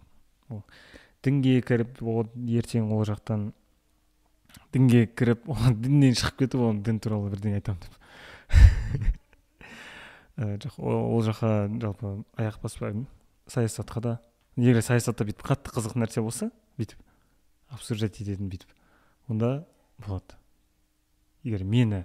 [0.49, 0.63] Ол
[1.25, 3.51] дінге кіріп ол ертең ол жақтан
[4.73, 7.95] дінге кіріп ол діннен шығып кетіп оны дін туралы бірдеңе айтамын деп.
[10.37, 11.51] Ә, жоқ ол ол жаққа
[11.81, 13.07] жалпы аяқ баспаймын.
[13.49, 14.19] Саясатқа да.
[14.57, 17.01] Егер саясатта бүйтіп қатты қызық нәрсе болса бүйтіп
[17.73, 18.69] обсуждать ететін бүйтіп
[19.33, 19.65] онда
[19.97, 20.37] болады.
[21.43, 22.05] Егер мені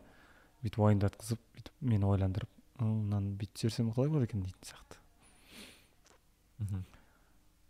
[0.64, 2.50] бүйтіп уайымдатқызып бүйтіп мені ойландырып
[2.82, 4.98] «М, мынаны бүйтіп жіберсем қалай болады екен дейтін сияқты.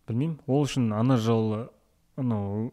[0.07, 0.37] Білмеймін.
[0.47, 1.65] Ол үшін ана жолы
[2.19, 2.71] анау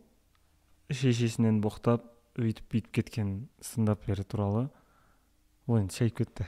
[0.91, 2.07] шешесінен боқтап
[2.39, 4.69] өйтіп бүйтіп кеткен стендапер туралы
[5.67, 6.47] ол енді шайып кетті.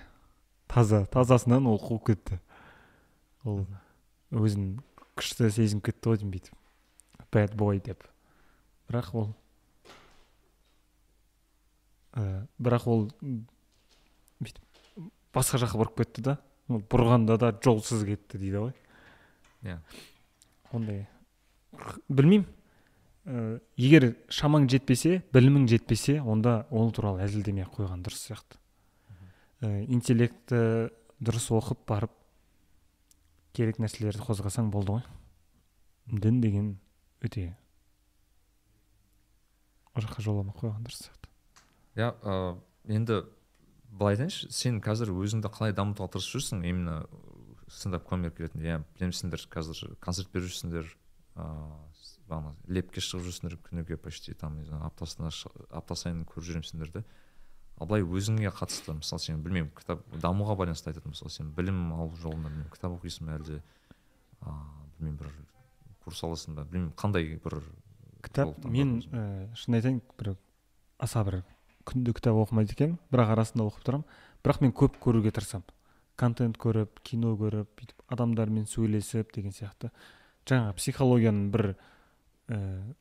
[0.70, 2.40] Таза тазасынан ол қуып кетті.
[3.44, 3.66] Ол
[4.30, 4.78] өзін
[5.18, 6.56] күшті сезініп кетті ғой деймін бүйтіп.
[7.34, 8.06] Бэд бой деп.
[8.88, 9.28] Бірақ ол
[12.14, 14.69] ә, бірақ ол бүйтіп
[15.34, 16.36] басқа жаққа бұрып кетті да.
[16.70, 18.74] Бұрғанда да жолсыз кетті дейді ғой.
[19.62, 19.78] Иә.
[20.72, 21.06] ондай.
[22.08, 22.46] Білмеймін.
[23.26, 28.56] Ә, егер шамаң жетпесе білімің жетпесе онда ол туралы әзілдемей ақ қойған дұрыс сияқты.
[29.60, 32.14] Ә, интеллектті дұрыс оқып барып
[33.52, 35.04] керек нәрселерді қозғасаң болды ғой.
[36.10, 36.70] Дін деген
[37.20, 37.50] өте
[39.94, 41.30] ол жаққа жоламай ақ қойған дұрыс сияқты.
[42.00, 42.56] Иә ә,
[42.88, 43.20] енді
[43.90, 46.64] былай айтайыншы сен қазір өзіңді қалай дамытуға тырысып жүрсің?
[46.66, 47.06] Именно
[47.70, 50.90] стендап комик ретінде иә білемісіңдер қазір концерт беріп жүрсіңдер
[51.36, 51.90] ыыы
[52.30, 55.30] бағана лепке шығып жүрсіңдер күніге почти там не знаю аптасына
[55.70, 57.04] апта сайын көріп жүремісіңдер да
[57.80, 62.14] ал былай өзіңе қатысты мысалы сен білмеймін кітап дамуға байланысты айтатын мысалы сен білім алу
[62.20, 63.62] жолында білмеймін кітап оқисың ба әлде?
[64.42, 65.32] Ыыы білмеймін бір
[66.04, 67.60] курс аласың ба білмеймін қандай бір
[68.26, 69.16] кітап мен өзің?
[69.16, 70.34] ә, шын айтайын бір
[70.98, 71.40] аса бір
[71.88, 74.06] күнде кітап оқымайды екенмін бірақ арасында оқып тұрамын.
[74.44, 75.66] Бірақ мен көп көруге тырысамын.
[76.20, 79.90] Контент көріп кино көріп бүйтіп адамдармен сөйлесіп деген сияқты.
[80.48, 81.74] Жаңа психологияның бір
[82.50, 82.94] ііі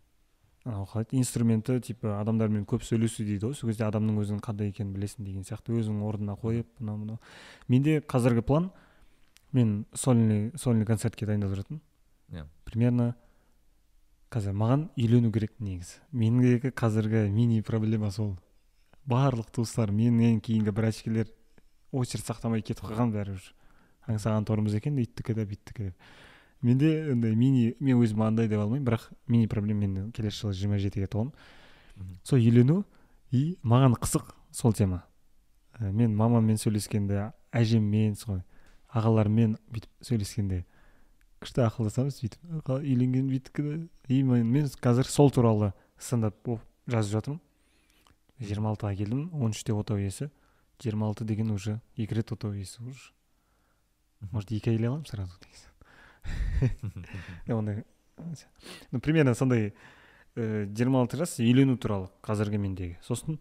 [0.66, 3.56] анау қалай инструменті типа адамдармен көп сөйлесу дейді ғой.
[3.58, 5.76] Сол кезде адамның өзінің қандай екенін білесің деген сияқты.
[5.80, 7.20] Өзіңнің орнына қойып мынау мынау.
[7.68, 8.70] Менде қазіргі план
[9.52, 11.82] мен сольный сольный концертке дайындалып жатырмын.
[12.30, 12.46] Иә.
[12.64, 13.16] примерно
[14.30, 15.98] қазір маған үйлену керек негізі.
[16.12, 18.36] Мендегі қазіргі мини проблема сол
[19.10, 21.30] барлық туыстар менен кейінгі братишкалер
[21.92, 23.54] очередь сақтамай кетіп қалған бәрі уже.
[24.10, 25.94] Аңсаған торымыз екен үйттікі де бүйттікі де
[26.62, 30.80] менде андай мини мен өзім андай деп алмаймын бірақ мини проблема мен келесі жылы жиырма
[30.82, 31.34] жетіге толамын
[32.24, 32.84] сол үйлену
[33.32, 35.04] и маған қызық сол тема.
[35.80, 38.44] Ә, мен мамаммен сөйлескенде әжеммен солай
[38.92, 40.64] ағаларыммен бүйтіп сөйлескенде
[41.40, 43.80] күшті ақылдасамыз бүйтіп үйленген бүйттікі де
[44.10, 46.36] и мен, мен қазір сол туралы стендап
[46.90, 47.40] жазып жатырмын.
[48.40, 49.30] Жиырма алтыға келдім.
[49.34, 50.30] он үште отау иесі.
[50.82, 53.12] жиырма алты деген уже екі рет отау иесі уже.
[54.32, 55.32] Может екі әйел аламын сразу
[57.48, 57.86] ондай
[58.92, 59.74] ну примерно сондай
[60.36, 62.98] жиырма алты жас үйлену туралы қазіргі мендегі.
[63.04, 63.40] Сосын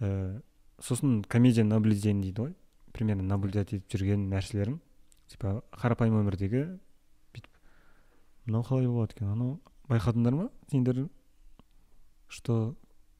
[0.00, 0.42] ә,
[0.78, 2.54] сосын комедия наблюдение дейді ғой.
[2.92, 4.80] Примерно наблюдать етіп жүрген нәрселерім.
[5.28, 6.64] Типа қарапайым өмірдегі
[7.34, 7.50] бүйтіп.
[8.46, 9.32] Мынау қалай болады екен?
[9.32, 10.50] Анау байқадыңдар ма?
[10.70, 11.08] Сендер
[12.28, 12.76] что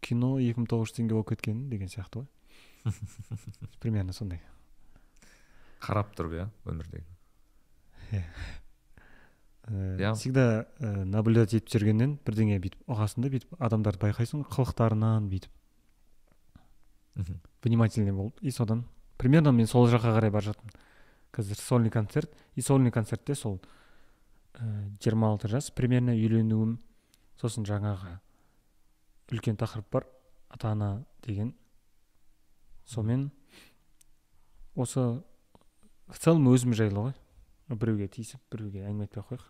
[0.07, 2.29] кино екі мың тоғыз жүз теңге болып кеткен деген сияқты ғой.
[3.83, 4.41] Примерно сондай.
[5.83, 7.05] Қарап тұрып иә өмірдегі.
[8.13, 8.23] Иә.
[10.15, 15.51] всегда ә, наблюдать етіп жүргеннен бірдеңе бүйтіп ұғасың да бүйтіп адамдарды байқайсың ғой қылықтарынан бүйтіп.
[17.65, 18.85] Внимательный болып и содан
[19.19, 20.77] примерно мен сол жаққа қарай бара жатырмын
[21.33, 23.61] қазір сольный концерт и сольный концертте сол
[25.01, 26.79] жиырма алты жас примерно үйленуім
[27.41, 28.19] сосын жаңағы
[29.33, 30.07] үлкен тақырып бар
[30.51, 31.55] ата ана деген.
[32.87, 33.31] Сонымен
[34.75, 35.23] осы
[36.07, 37.15] в целом өзім жайлы ғой.
[37.69, 39.47] Біреуге тиісіп біреуге әңгіме айтпай ақ қояйық.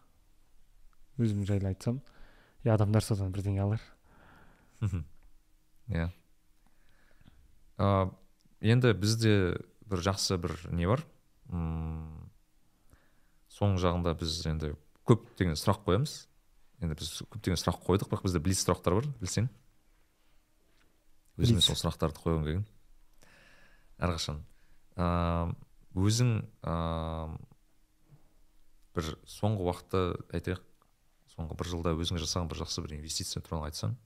[1.20, 2.00] Өзім жайлы айтсам
[2.64, 3.82] и адамдар содан бірдеңе алар.
[5.92, 6.08] Иә.
[8.60, 9.34] Енді бізде
[9.86, 11.04] бір жақсы бір не бар?
[11.52, 12.30] М,
[13.52, 14.72] соңғы жағында біз енді
[15.06, 16.16] көптеген сұрақ қоямыз.
[16.80, 19.50] Енді біз көптеген сұрақ қойдық бірақ бізде блиц сұрақтар бар білсең.
[21.36, 22.64] Өзіме сол сұрақтарды қойғым келген.
[24.00, 24.42] Әрқашан.
[24.96, 25.54] Ыыы
[25.96, 26.32] өзің
[26.64, 27.36] ыыы
[28.96, 30.02] бір соңғы уақытта
[30.36, 30.62] айтайық
[31.34, 33.96] соңғы бір жылда өзіңе жасаған бір жақсы бір инвестиция туралы айтсаң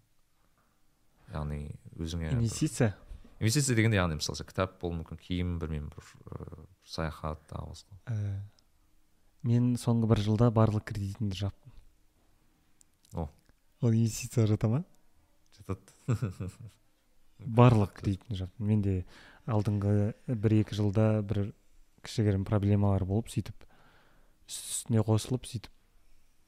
[1.35, 1.61] яғни
[1.98, 2.94] өзіңе инвестиция?
[3.39, 8.01] Инвестиция дегенде яғни мысалы кітап болуы мүмкін киім білмеймін бір ыыы, саяхат тағы басқа.
[8.11, 8.16] Ә,
[9.47, 11.74] мен соңғы бір жылда барлық кредитімді жаптым.
[13.15, 13.28] О.
[13.81, 14.85] ол инвестицияға жата ма?
[15.57, 15.97] Жатады.
[17.47, 18.95] барлық кредитімді жаптым менде
[19.51, 21.51] алдыңғы бір екі жылда бір
[22.07, 23.67] кішігірім проблемалар болып сөйтіп
[24.51, 25.71] үст үстіне қосылып сөйтіп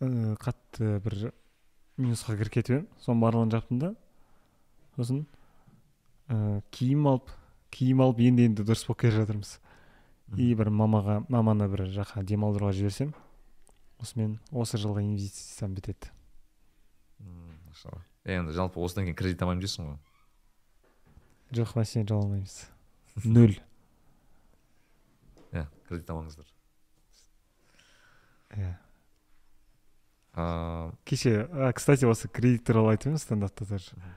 [0.03, 1.33] ыыы, қатты бір
[2.01, 3.93] минусқа кіріп кетіп едім соның барлығын жаптым да.
[4.97, 5.25] Сосын
[6.29, 7.33] ыыы, киім алып
[7.73, 9.59] киім алып енді енді дұрыс болып келе жатырмыз.
[10.37, 13.13] И бір мамаға маманы бір жаққа демалдыруға жіберсем
[14.01, 16.11] осымен осы жылғы инвестициям бітеді.
[17.69, 18.03] Машалла.
[18.25, 19.99] Енді жалпы осыдан кейін кредит алмаймын дейсің ғой.
[21.53, 22.57] Жоқ мәселе жала алмаймыз
[23.25, 23.59] нөл.
[25.53, 26.47] Иә кредит алмаңыздар.
[28.57, 28.73] Иә.
[30.35, 34.15] Ыыы кеше а, кстати осы кредит туралы айтып едім стендапта тоже Мгм.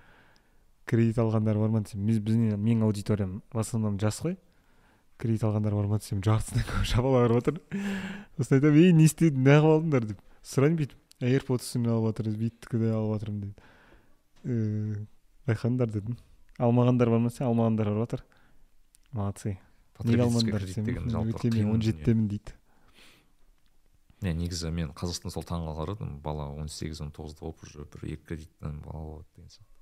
[0.85, 4.37] кредит алғандар бар ма десем менің аудиториям в основном жас қой.
[5.17, 7.59] Кредит алғандар бар ма десем жартысынан көбі шапалақ ұрып жатыр
[8.37, 10.05] сосын айтамын ей не істедің неғып алдыңдар?
[10.13, 10.21] деп.
[10.45, 13.55] Сұраймын бүйтіп airpods'ымды алып жатырмыз бүйттікі алып жатырмын дейді
[14.45, 15.07] «Ііі,
[15.47, 16.17] байқадыңдар дедім.
[16.57, 17.31] Алмағандар бар ма?
[17.31, 18.25] Десе алмағандар ұрып жатыр
[19.15, 19.57] молодцы.
[20.03, 21.71] Неге алмадыңдар десем?
[21.71, 22.55] он жетідемін дейді.
[24.21, 28.23] Не негізі мен қазақстанда сол таңғалдым бала он сегіз он тоғызда болып уже бір екі
[28.31, 29.75] кредиттен алып алады деген сияқты.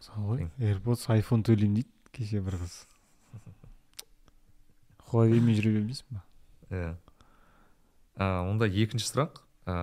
[0.00, 1.92] Сол ғой airpods айфон төлеймін дейді.
[2.12, 2.76] Кеше бір қыз.
[5.10, 6.22] Хуавеймен жүре бермейсің ба?
[6.70, 6.94] Иә.
[8.16, 9.42] Онда екінші сұрақ.
[9.66, 9.74] Ә,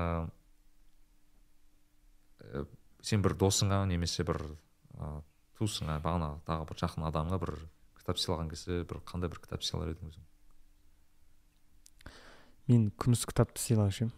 [2.42, 2.66] ә,
[3.02, 4.42] сен бір досыңа немесе бір
[4.98, 5.22] ә,
[5.64, 7.54] туысыңа бағана тағы бір жақын адамға бір
[8.00, 10.28] кітап сыйлаған кезде бір қандай бір кітап сыйлар едің өзің?
[12.68, 14.14] Мен күміс кітапты сыйлаушы едім.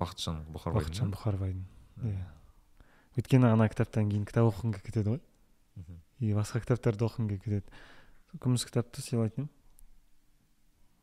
[0.00, 1.18] Бақытжан бұхарбайдың бақытжан ба?
[1.18, 1.64] бұхарбайдың
[2.10, 2.26] иә.
[3.18, 5.20] Өйткені ана кітаптан кейін кітап оқығым келіп кетеді ғой.
[6.20, 7.80] И басқа кітаптарды оқығым келіп кетеді.
[8.42, 9.50] Күміс кітапты сыйлайтын едім.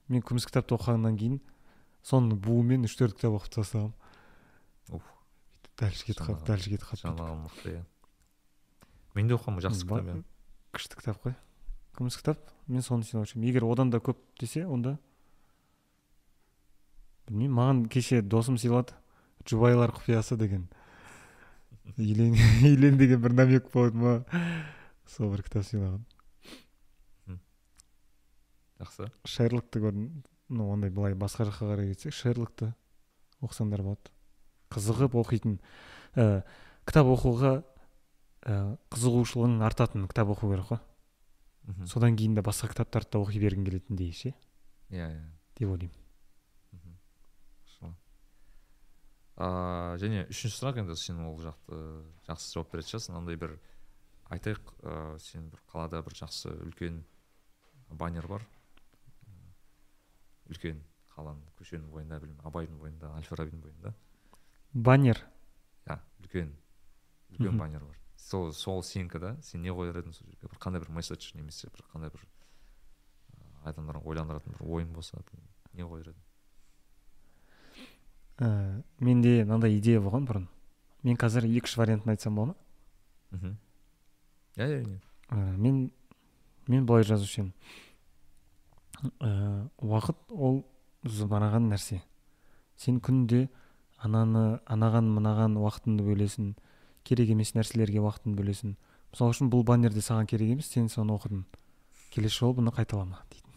[0.07, 1.39] Мен күміс кітапты оқығаннан кейін
[2.07, 5.03] соның буымен үш төрт кітап оқып тастағанмын уф
[5.79, 7.83] дальше кетіп қалып дальше кетіп қалып мықты иә.
[9.17, 10.17] Мен де оқығанмын жақсы кітап иә.
[10.77, 11.35] Күшті кітап қой.
[11.97, 12.41] Күміс кітап.
[12.69, 14.97] Мен соны сыйлаушы едім егер одан да көп десе онда
[17.27, 18.95] білмеймін маған кеше досым сыйлады.
[19.47, 20.67] Жұбайлар құпиясы деген.
[21.97, 22.35] Үйлен
[22.67, 24.19] үйлен деген бір намек болды ма?
[25.07, 26.05] Сол бір кітап сыйлаған
[28.81, 29.09] жақсы.
[29.25, 30.09] Шерлокты көрдім.
[30.53, 32.71] Ну ондай былай басқа жаққа қарай кетсек шерлокты
[33.43, 34.11] оқысаңдар болады.
[34.73, 35.57] Қызығып оқитын.
[36.15, 36.43] Ә,
[36.87, 37.61] кітап оқуға
[38.47, 40.79] ә, қызығушылығың артатын кітап оқу керек қой.
[41.67, 41.85] Мхм.
[41.85, 44.33] содан кейін де басқа кітаптарды да оқи бергің келетіндей ше
[44.89, 45.23] иә иә.
[45.59, 46.07] Деп ойлаймын.
[49.37, 51.77] А және үшінші сұрақ енді сен ол жақты
[52.25, 53.17] жақсы жауап беретін шығарсың.
[53.19, 53.51] Андай бір
[54.33, 57.03] айтайық ә, сен бір қалада бір жақсы үлкен
[57.91, 58.47] баннер бар.
[60.49, 60.81] Үлкен
[61.13, 63.93] қаланың көшенің бойында білмеймін абайдың бойында әл фарабидің бойында.
[64.73, 65.21] Баннер?
[65.85, 66.55] Иә үлкен
[67.35, 68.01] үлкен баннер бар.
[68.27, 71.71] Сол сол сенікі да сен не қояр едің сол жерге бір қандай бір месседж немесе
[71.73, 72.25] бір қандай бір
[73.71, 75.23] адамдарға ойландыратын бір ойың болса
[75.73, 76.27] не қояр едің
[78.37, 80.47] ә, менде мынандай идея болған бұрын.
[81.05, 82.55] Мен қазір екі үш вариантын айтсам бола ма?
[83.31, 83.55] Мхм.
[84.57, 84.99] Иә иә не?
[85.29, 85.91] Ә, мен
[86.67, 87.53] мен былай жазушы едім.
[89.19, 90.65] Ә, уақыт ол
[91.03, 92.01] зымыраған нәрсе.
[92.77, 93.47] Сен күнде
[93.97, 96.53] ананы анаған мынаған уақытыңды бөлесің
[97.07, 98.75] керек емес нәрселерге уақытыңды бөлесің.
[99.13, 101.45] Мысалы үшін бұл баннерде саған керек емес сен соны оқыдың.
[102.11, 103.53] Келесі жолы бұны қайталама дейтін.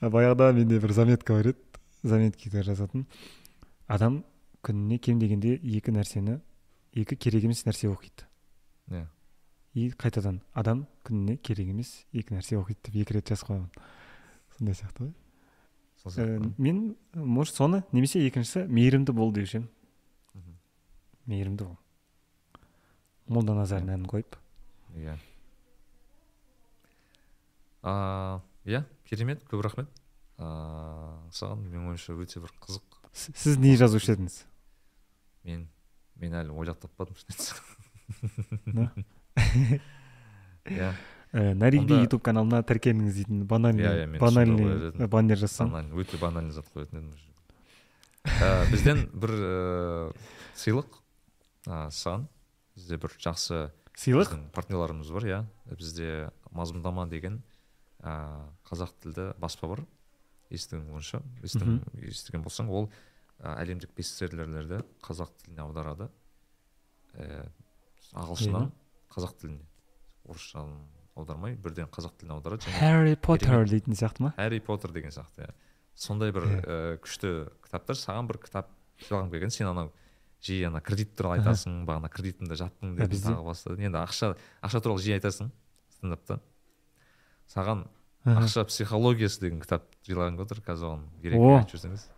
[0.00, 1.58] Баяғыда менде бір заметка бар еді.
[2.04, 3.06] Заметкеге жазатын.
[3.88, 4.22] Адам
[4.62, 6.38] күніне кем дегенде екі нәрсені
[6.94, 8.28] екі керек емес нәрсе оқиды.
[8.92, 9.06] Иә.
[9.74, 13.68] И қайтадан адам күніне керек емес екі нәрсе оқиды деп екі рет жазып қойған.
[14.58, 15.12] Сондай сияқты ғой.
[16.04, 19.68] Ә, мен может соны немесе екіншісі мейірімді бол деуші едім
[21.26, 21.76] мейірімді бол.
[23.26, 24.36] Молда назардың әнін қойып.
[25.00, 25.14] Иә.
[27.82, 29.88] А иә керемет көп рахмет.
[30.36, 33.00] Ыыы саған менің ойымша өте бір қызық.
[33.14, 34.42] С- сіз не жазушы едіңіз?
[35.48, 35.68] Мен
[36.20, 37.56] мен әлі ойлап таппадым шын айтсам
[40.68, 40.92] иә.
[41.34, 45.08] Наригби Онда- ютуб каналына тіркеліңіз дейтін банальный банальный едім.
[45.10, 47.14] баннер жазсаң өте банальный зат қоятын едім.
[48.24, 49.32] Ә, бізден бір
[50.54, 51.00] сыйлық
[51.66, 52.28] саған
[52.76, 53.58] бізде бір жақсы
[53.98, 54.30] сыйлық?
[54.54, 55.40] партнерларымыз бар иә.
[55.76, 57.42] Бізде мазмұндама деген
[58.02, 59.84] ә, қазақ тілді баспа бар.
[60.50, 62.90] Естіген бойынша естіген, болсаң ол
[63.42, 66.08] әлемдік бестселлерлерді қазақ тіліне аударады.
[67.18, 67.48] Ә,
[68.14, 68.70] ағылшыннан
[69.10, 69.64] қазақ тіліне.
[70.28, 70.78] Орысшадан
[71.18, 74.32] аудармай бірден қазақ тіліне аударады және Harry Potter дейтін сияқты ма?
[74.38, 75.52] Хәрри поттер деген сияқты иә.
[75.94, 78.72] Сондай бір ә, күшті кітаптар саған бір кітап
[79.04, 79.92] сыйлағым келген сен анау
[80.44, 83.30] жиі ана кредит туралы айтасың бағана кредитімді жаптың дедің бізде?
[83.30, 85.52] тағы басқа енді ақша ақша туралы жиі айтасың
[85.94, 86.40] стендапта.
[87.54, 87.86] Саған
[88.26, 90.60] ақша психологиясы деген кітап жиылған отыр.
[90.66, 92.10] Қазір оған керек айтып жіберсеңіз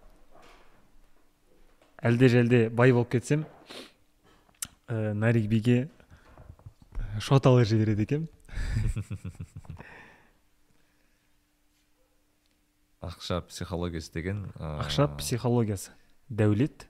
[2.05, 3.45] әлде жәлде бай болып кетсем
[4.89, 8.29] ә, наригбиге ә, шот алып жібереді екенмін
[13.07, 15.93] ақша психологиясы деген ә, ақша психологиясы.
[16.29, 16.89] Дәулет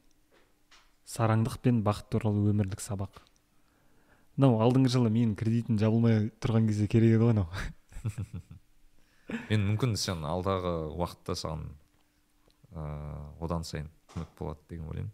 [1.06, 3.20] сараңдық пен бақыт туралы өмірлік сабақ.
[4.36, 7.48] Мынау алдыңғы жылы менің кредитім жабылмай тұрған кезде керек еді ғой анау
[9.50, 11.62] мен мүмкін сен алдағы уақытта саған
[12.72, 12.82] ә,
[13.40, 15.12] одан сайын көмек болады деген ойлаймын.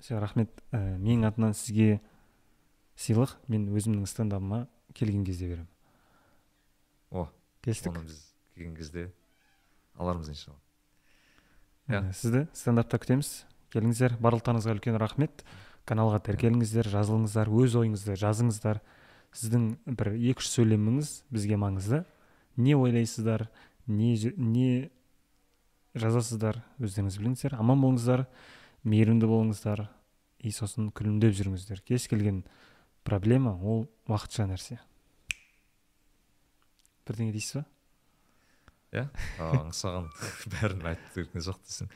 [0.00, 0.62] Все рахмет.
[0.72, 2.00] Ә, менің атымнан сізге
[3.00, 5.68] сыйлық мен өзімнің стендабыма келген кезде беремін.
[7.10, 7.28] О
[7.64, 7.96] келістік?
[7.96, 8.20] оны біз
[8.54, 9.06] келген кезде
[9.96, 10.58] алармыз иншалла.
[11.88, 12.04] Иә.
[12.14, 13.32] Сізді стендапта күтеміз.
[13.72, 15.44] Келіңіздер барлықтарыңызға үлкен рахмет.
[15.88, 18.82] Каналға тіркеліңіздер жазылыңыздар өз ойыңызды жазыңыздар.
[19.34, 22.04] Сіздің бір екі үш сөйлеміңіз бізге маңызды.
[22.56, 23.48] Не ойлайсыздар
[23.86, 24.90] не не
[25.94, 27.56] жазасыздар өздеріңіз біліңіздер.
[27.58, 28.26] Аман болыңыздар
[28.84, 29.88] мейірімді болыңыздар.
[30.40, 31.82] И сосын күлімдеп жүріңіздер.
[31.86, 32.44] Кез келген
[33.04, 34.78] проблема ол уақытша нәрсе.
[37.08, 37.64] Бірдеңе дейсіз ба?
[38.90, 39.04] Иә
[39.46, 40.08] аңсаған
[40.54, 41.90] бәрін айтып берген жоқ дейсің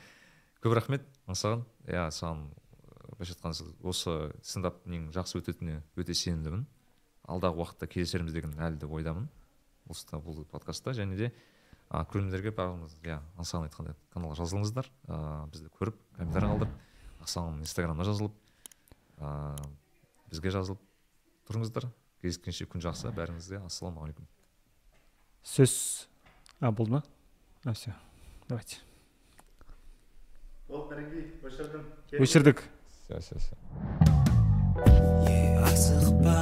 [0.65, 6.63] көп рахмет аңсаған иә саған ә, былайша айтқанда осы стендап нең жақсы өтетініне өте сенімдімін.
[7.29, 9.27] Алдағы уақытта кездесерміз деген әлі де ойдамын.
[9.89, 11.29] Осы бұл подкастта және де
[11.91, 14.89] көрермендерге барлығыңыз иә аңсаған айтқандай каналға жазылыңыздар.
[15.05, 18.33] Ә, бізді көріп комментарий қалдырып аңсағанның инстаграмына жазылып
[19.21, 19.29] ә,
[20.31, 20.81] бізге жазылып.
[21.49, 21.89] Тұрыңыздар.
[22.21, 23.61] Кездескенше күн жақсы бәріңізге.
[23.67, 24.27] Ассалаумағалейкум.
[25.45, 26.07] Сөз.
[26.59, 27.03] А болды ма?
[27.63, 27.93] А все.
[28.47, 28.77] Давайте.
[30.67, 30.95] Болды
[31.45, 31.85] өшірдім.
[32.17, 32.63] Өшірдік.
[33.05, 33.55] Все все все.
[35.61, 36.35] Асықпа